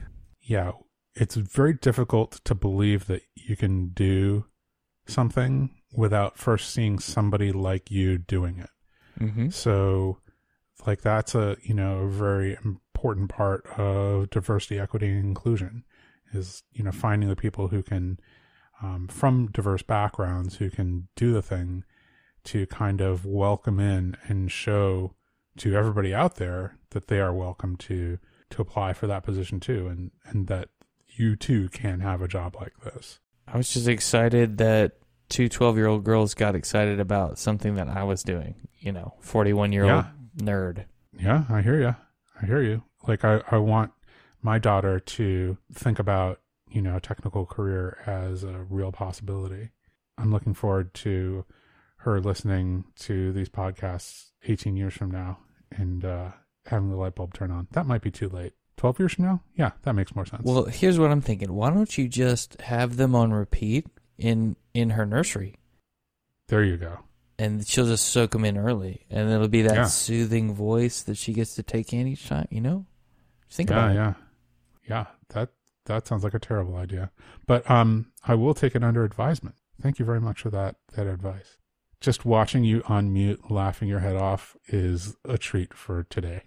Yeah, 0.43 0.72
it's 1.14 1.34
very 1.34 1.74
difficult 1.74 2.41
to 2.45 2.55
believe 2.55 3.07
that 3.07 3.22
you 3.34 3.57
can 3.57 3.89
do 3.89 4.47
something 5.07 5.70
without 5.93 6.39
first 6.39 6.72
seeing 6.72 6.99
somebody 6.99 7.53
like 7.53 7.91
you 7.91 8.18
doing 8.18 8.59
it. 8.59 8.70
Mm-hmm. 9.20 9.51
So 9.51 10.18
like 10.86 11.03
that's 11.03 11.34
a, 11.34 11.57
you 11.62 11.74
know, 11.74 12.01
a 12.01 12.09
very 12.09 12.57
important 12.64 13.30
part 13.30 13.66
of 13.76 14.30
diversity, 14.30 14.78
equity, 14.78 15.09
and 15.09 15.24
inclusion 15.24 15.84
is 16.32 16.62
you 16.72 16.84
know 16.84 16.93
finding 16.93 17.28
the 17.28 17.36
people 17.36 17.68
who 17.68 17.82
can 17.82 18.18
um, 18.82 19.09
from 19.09 19.51
diverse 19.51 19.82
backgrounds 19.82 20.57
who 20.57 20.70
can 20.70 21.09
do 21.16 21.32
the 21.32 21.43
thing 21.43 21.84
to 22.45 22.66
kind 22.66 23.01
of 23.01 23.24
welcome 23.24 23.78
in 23.80 24.16
and 24.26 24.51
show 24.51 25.14
to 25.59 25.74
everybody 25.74 26.14
out 26.14 26.36
there 26.36 26.76
that 26.91 27.09
they 27.09 27.20
are 27.20 27.32
welcome 27.32 27.76
to 27.76 28.18
to 28.51 28.62
apply 28.62 28.93
for 28.93 29.07
that 29.07 29.22
position 29.22 29.61
too 29.61 29.86
and 29.89 30.11
and 30.24 30.47
that 30.47 30.68
you 31.09 31.36
too 31.36 31.68
can 31.70 32.01
have 32.01 32.22
a 32.22 32.28
job 32.28 32.57
like 32.61 32.78
this. 32.80 33.18
I 33.47 33.57
was 33.57 33.72
just 33.72 33.89
excited 33.89 34.59
that 34.59 34.99
two 35.28 35.49
12 35.49 35.76
year 35.76 35.86
old 35.86 36.05
girls 36.05 36.34
got 36.34 36.55
excited 36.55 37.01
about 37.01 37.39
something 37.39 37.74
that 37.74 37.86
i 37.89 38.03
was 38.03 38.22
doing 38.22 38.55
you 38.78 38.91
know 38.93 39.12
41 39.20 39.72
year 39.72 39.84
old 39.84 40.07
nerd. 40.39 40.86
Yeah 41.18 41.45
i 41.51 41.61
hear 41.61 41.78
you 41.80 41.95
i 42.43 42.47
hear 42.47 42.62
you. 42.62 42.82
Like 43.07 43.24
I, 43.24 43.43
I 43.51 43.59
want 43.59 43.93
my 44.43 44.59
daughter 44.59 45.01
to 45.01 45.59
think 45.72 45.99
about 45.99 46.41
you 46.70 46.82
know 46.82 46.97
a 46.97 47.01
technical 47.01 47.47
career 47.47 47.99
as 48.07 48.45
a 48.45 48.64
real 48.68 48.93
possibility. 48.93 49.70
I'm 50.16 50.32
looking 50.32 50.55
forward 50.55 50.95
to 50.95 51.45
her 51.99 52.20
listening 52.20 52.84
to 53.01 53.32
these 53.32 53.49
podcasts 53.49 54.26
18 54.44 54.76
years 54.76 54.94
from 54.94 55.11
now 55.11 55.38
and 55.70 56.05
uh, 56.05 56.30
having 56.66 56.90
the 56.90 56.96
light 56.96 57.14
bulb 57.14 57.34
turn 57.34 57.51
on. 57.51 57.66
That 57.72 57.86
might 57.86 58.03
be 58.03 58.11
too 58.11 58.28
late. 58.28 58.53
12 58.76 58.99
years 59.01 59.14
from 59.14 59.24
now? 59.24 59.42
Yeah 59.57 59.72
that 59.82 59.94
makes 59.94 60.14
more 60.14 60.24
sense. 60.24 60.42
Well 60.44 60.66
here's 60.66 60.99
what 61.01 61.11
i'm 61.11 61.20
thinking. 61.20 61.53
Why 61.53 61.70
don't 61.70 61.99
you 61.99 62.07
just 62.09 62.61
have 62.61 62.96
them 62.96 63.14
on 63.16 63.32
repeat 63.32 63.86
in 64.16 64.55
in 64.72 64.90
her 64.90 65.05
nursery? 65.05 65.57
There 66.46 66.62
you 66.62 66.76
go. 66.76 67.01
And 67.40 67.66
she'll 67.66 67.86
just 67.86 68.07
soak 68.07 68.30
them 68.30 68.44
in 68.44 68.57
early. 68.57 69.05
And 69.11 69.30
it'll 69.30 69.49
be 69.49 69.62
that 69.62 69.74
Yeah. 69.74 69.84
soothing 69.86 70.55
voice 70.55 71.03
that 71.03 71.16
she 71.16 71.32
gets 71.32 71.57
to 71.57 71.62
take 71.64 71.92
in 71.92 72.07
each 72.07 72.28
time 72.28 72.46
you 72.51 72.61
know? 72.61 72.86
Just 73.49 73.57
think 73.57 73.70
yeah 73.70 73.76
about 73.76 73.90
it. 73.90 73.94
yeah. 73.94 74.14
Yeah 74.88 75.07
that 75.30 75.51
that 75.86 76.07
sounds 76.07 76.22
like 76.22 76.34
a 76.34 76.38
terrible 76.38 76.76
idea. 76.76 77.11
But 77.49 77.68
um 77.68 78.12
i 78.24 78.36
will 78.36 78.55
take 78.55 78.76
it 78.76 78.84
under 78.84 79.03
advisement. 79.03 79.57
Thank 79.82 79.99
you 79.99 80.05
very 80.05 80.20
much 80.20 80.40
for 80.42 80.51
that 80.51 80.76
that 80.94 81.09
advice 81.09 81.57
just 82.01 82.24
watching 82.24 82.64
you 82.64 82.82
on 82.86 83.12
mute 83.12 83.51
laughing 83.51 83.88
your 83.88 84.01
head 84.01 84.16
off 84.16 84.57
is 84.68 85.16
a 85.24 85.36
treat 85.36 85.74
for 85.74 86.05
today 86.05 86.42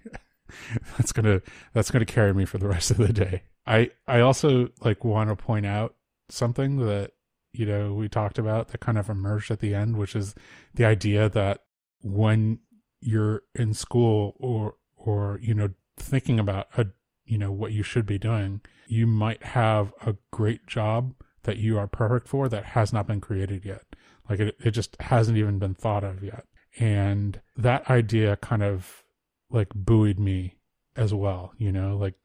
that's 0.98 1.12
gonna 1.12 1.42
that's 1.74 1.92
gonna 1.92 2.06
carry 2.06 2.34
me 2.34 2.46
for 2.46 2.58
the 2.58 2.68
rest 2.68 2.92
of 2.92 2.98
the 2.98 3.14
day. 3.14 3.44
I 3.66 3.92
I 4.08 4.20
also 4.20 4.70
like 4.82 5.04
want 5.04 5.30
to 5.30 5.36
point 5.36 5.66
out 5.66 5.96
something 6.30 6.78
that 6.78 7.12
you 7.54 7.66
know 7.66 7.94
we 7.94 8.10
talked 8.10 8.38
about 8.38 8.70
that 8.70 8.80
kind 8.80 8.98
of 8.98 9.10
emerged 9.10 9.52
at 9.52 9.60
the 9.60 9.74
end, 9.74 9.98
which 9.98 10.16
is 10.16 10.36
the 10.74 10.86
idea 10.86 11.30
that 11.30 11.64
when 12.02 12.60
you're 13.02 13.44
in 13.56 13.74
school 13.74 14.36
or 14.40 14.76
or 14.96 15.40
you 15.42 15.54
know 15.54 15.70
thinking 15.98 16.40
about 16.40 16.68
a 16.78 16.88
you 17.26 17.38
know 17.38 17.52
what 17.52 17.72
you 17.72 17.84
should 17.84 18.06
be 18.06 18.18
doing, 18.18 18.62
you 18.88 19.08
might 19.08 19.44
have 19.44 19.94
a 20.06 20.16
great 20.32 20.66
job 20.68 21.14
that 21.44 21.58
you 21.58 21.78
are 21.78 21.88
perfect 21.88 22.28
for 22.28 22.48
that 22.50 22.66
has 22.66 22.94
not 22.94 23.08
been 23.08 23.22
created 23.22 23.66
yet. 23.66 23.84
Like 24.30 24.40
it, 24.40 24.56
it 24.64 24.72
just 24.72 24.96
hasn't 25.02 25.38
even 25.38 25.60
been 25.60 25.74
thought 25.74 26.04
of 26.04 26.24
yet. 26.24 26.46
And 26.80 27.42
that 27.58 27.90
idea 27.90 28.38
kind 28.38 28.64
of 28.64 29.04
like 29.50 29.70
buoyed 29.74 30.20
me 30.20 30.56
as 30.96 31.14
well, 31.14 31.54
you 31.58 31.72
know, 31.72 31.98
like 31.98 32.16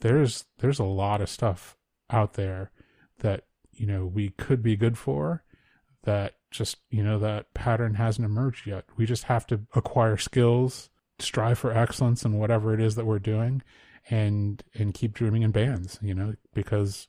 there's 0.00 0.44
there's 0.58 0.78
a 0.78 0.84
lot 0.84 1.20
of 1.20 1.28
stuff 1.28 1.76
out 2.10 2.34
there 2.34 2.70
that, 3.20 3.44
you 3.72 3.86
know, 3.86 4.06
we 4.06 4.30
could 4.30 4.62
be 4.62 4.76
good 4.76 4.96
for 4.96 5.42
that 6.04 6.34
just, 6.50 6.78
you 6.90 7.02
know, 7.02 7.18
that 7.18 7.52
pattern 7.54 7.94
hasn't 7.94 8.24
emerged 8.24 8.66
yet. 8.66 8.84
We 8.96 9.04
just 9.04 9.24
have 9.24 9.46
to 9.48 9.60
acquire 9.74 10.16
skills, 10.16 10.88
strive 11.18 11.58
for 11.58 11.76
excellence 11.76 12.24
in 12.24 12.38
whatever 12.38 12.72
it 12.72 12.80
is 12.80 12.94
that 12.94 13.06
we're 13.06 13.18
doing 13.18 13.62
and 14.10 14.62
and 14.74 14.94
keep 14.94 15.12
dreaming 15.12 15.42
in 15.42 15.50
bands, 15.50 15.98
you 16.00 16.14
know, 16.14 16.34
because 16.54 17.08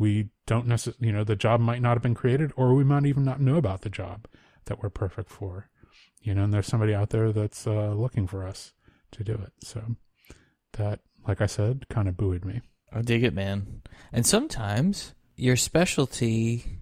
we 0.00 0.30
don't 0.46 0.66
necessarily, 0.66 1.08
you 1.08 1.12
know, 1.12 1.24
the 1.24 1.36
job 1.36 1.60
might 1.60 1.82
not 1.82 1.92
have 1.92 2.02
been 2.02 2.14
created, 2.14 2.52
or 2.56 2.74
we 2.74 2.84
might 2.84 3.04
even 3.04 3.22
not 3.22 3.38
know 3.38 3.56
about 3.56 3.82
the 3.82 3.90
job 3.90 4.26
that 4.64 4.82
we're 4.82 4.88
perfect 4.88 5.28
for, 5.28 5.68
you 6.22 6.34
know, 6.34 6.44
and 6.44 6.54
there's 6.54 6.66
somebody 6.66 6.94
out 6.94 7.10
there 7.10 7.32
that's 7.32 7.66
uh, 7.66 7.92
looking 7.92 8.26
for 8.26 8.46
us 8.46 8.72
to 9.12 9.22
do 9.22 9.34
it. 9.34 9.52
So 9.62 9.96
that, 10.72 11.00
like 11.28 11.42
I 11.42 11.46
said, 11.46 11.86
kind 11.90 12.08
of 12.08 12.16
buoyed 12.16 12.46
me. 12.46 12.62
I 12.90 13.02
dig 13.02 13.22
it, 13.22 13.34
man. 13.34 13.82
And 14.10 14.26
sometimes 14.26 15.12
your 15.36 15.56
specialty 15.56 16.78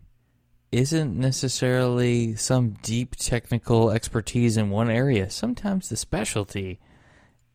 isn't 0.70 1.18
necessarily 1.18 2.36
some 2.36 2.76
deep 2.82 3.16
technical 3.16 3.90
expertise 3.90 4.56
in 4.56 4.70
one 4.70 4.90
area. 4.90 5.28
Sometimes 5.28 5.88
the 5.88 5.96
specialty 5.96 6.78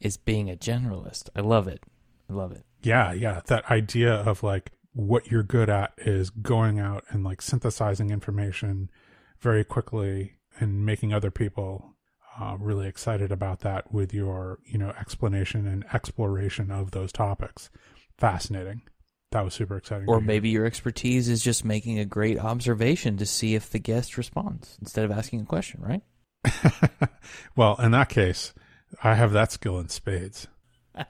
is 0.02 0.18
being 0.18 0.50
a 0.50 0.58
generalist. 0.58 1.30
I 1.38 1.40
love 1.40 1.70
it. 1.70 1.84
I 2.30 2.34
love 2.34 2.52
it. 2.52 2.66
Yeah, 2.82 3.14
yeah. 3.14 3.40
That 3.46 3.72
idea 3.72 4.14
of 4.14 4.44
like 4.44 4.74
what 4.94 5.28
you're 5.28 5.44
good 5.44 5.70
at 5.70 5.94
is 5.98 6.30
going 6.30 6.80
out 6.80 7.04
and 7.10 7.24
like 7.24 7.42
synthesizing 7.42 8.12
information 8.12 8.90
very 9.40 9.64
quickly 9.64 10.34
and 10.60 10.86
making 10.86 11.14
other 11.14 11.32
people 11.32 11.96
uh, 12.40 12.56
really 12.60 12.88
excited 12.88 13.32
about 13.32 13.60
that 13.62 13.92
with 13.92 14.14
your 14.14 14.60
you 14.66 14.78
know 14.78 14.94
explanation 15.00 15.68
and 15.68 15.86
exploration 15.94 16.72
of 16.72 16.92
those 16.92 17.12
topics. 17.12 17.70
Fascinating. 18.18 18.82
That 19.32 19.44
was 19.44 19.56
super 19.56 19.78
exciting 19.78 20.08
or 20.08 20.22
maybe 20.22 20.50
your 20.50 20.66
expertise 20.66 21.28
is 21.28 21.42
just 21.42 21.66
making 21.66 21.98
a 21.98 22.06
great 22.06 22.38
observation 22.38 23.18
to 23.18 23.26
see 23.26 23.56
if 23.56 23.68
the 23.72 23.80
guest 23.80 24.16
responds 24.16 24.78
instead 24.80 25.06
of 25.06 25.12
asking 25.12 25.42
a 25.42 25.46
question 25.46 25.82
right? 25.82 26.04
Well 27.56 27.76
in 27.82 27.92
that 27.92 28.10
case 28.10 28.54
i 29.04 29.16
have 29.16 29.32
that 29.32 29.52
skill 29.52 29.80
in 29.80 29.90
spades. 29.90 30.48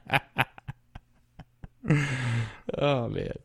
Oh 2.78 3.10
man 3.10 3.36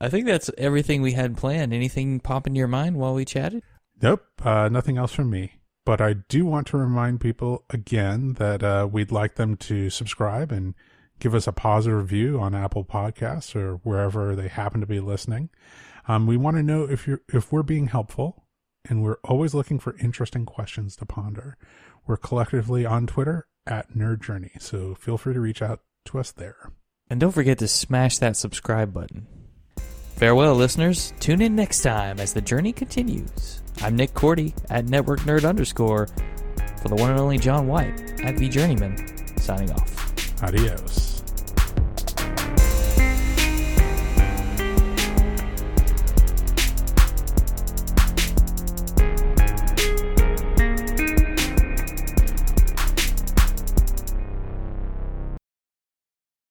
I 0.00 0.08
think 0.08 0.26
that's 0.26 0.50
everything 0.58 1.02
we 1.02 1.12
had 1.12 1.36
planned. 1.36 1.72
Anything 1.72 2.20
pop 2.20 2.46
into 2.46 2.58
your 2.58 2.68
mind 2.68 2.96
while 2.96 3.14
we 3.14 3.24
chatted? 3.24 3.62
Nope, 4.00 4.24
uh, 4.42 4.68
nothing 4.68 4.98
else 4.98 5.12
from 5.12 5.30
me. 5.30 5.54
But 5.84 6.00
I 6.00 6.12
do 6.12 6.44
want 6.44 6.66
to 6.68 6.76
remind 6.76 7.20
people 7.20 7.64
again 7.70 8.34
that 8.34 8.62
uh, 8.62 8.88
we'd 8.90 9.10
like 9.10 9.36
them 9.36 9.56
to 9.56 9.88
subscribe 9.90 10.52
and 10.52 10.74
give 11.18 11.34
us 11.34 11.46
a 11.46 11.52
positive 11.52 11.98
review 11.98 12.38
on 12.38 12.54
Apple 12.54 12.84
Podcasts 12.84 13.56
or 13.56 13.76
wherever 13.76 14.36
they 14.36 14.48
happen 14.48 14.80
to 14.80 14.86
be 14.86 15.00
listening. 15.00 15.50
Um, 16.06 16.26
we 16.26 16.36
want 16.36 16.56
to 16.56 16.62
know 16.62 16.84
if 16.84 17.06
you're 17.06 17.22
if 17.32 17.52
we're 17.52 17.62
being 17.62 17.88
helpful, 17.88 18.44
and 18.88 19.02
we're 19.02 19.18
always 19.24 19.54
looking 19.54 19.78
for 19.78 19.96
interesting 19.98 20.46
questions 20.46 20.96
to 20.96 21.06
ponder. 21.06 21.56
We're 22.06 22.16
collectively 22.16 22.86
on 22.86 23.06
Twitter 23.06 23.46
at 23.66 23.92
Nerd 23.92 24.22
Journey, 24.22 24.52
so 24.58 24.94
feel 24.94 25.18
free 25.18 25.34
to 25.34 25.40
reach 25.40 25.62
out 25.62 25.80
to 26.06 26.18
us 26.18 26.32
there. 26.32 26.72
And 27.10 27.20
don't 27.20 27.32
forget 27.32 27.58
to 27.58 27.68
smash 27.68 28.18
that 28.18 28.36
subscribe 28.36 28.92
button. 28.92 29.26
Farewell, 30.18 30.56
listeners. 30.56 31.12
Tune 31.20 31.40
in 31.40 31.54
next 31.54 31.80
time 31.82 32.18
as 32.18 32.32
the 32.32 32.40
journey 32.40 32.72
continues. 32.72 33.60
I'm 33.80 33.94
Nick 33.94 34.14
Korte 34.14 34.52
at 34.68 34.86
Network 34.86 35.20
Nerd 35.20 35.48
underscore 35.48 36.08
for 36.82 36.88
the 36.88 36.96
one 36.96 37.12
and 37.12 37.20
only 37.20 37.38
John 37.38 37.68
White 37.68 38.20
at 38.24 38.34
V 38.34 38.48
Journeyman, 38.48 38.96
signing 39.38 39.70
off. 39.70 40.42
Adios. 40.42 41.17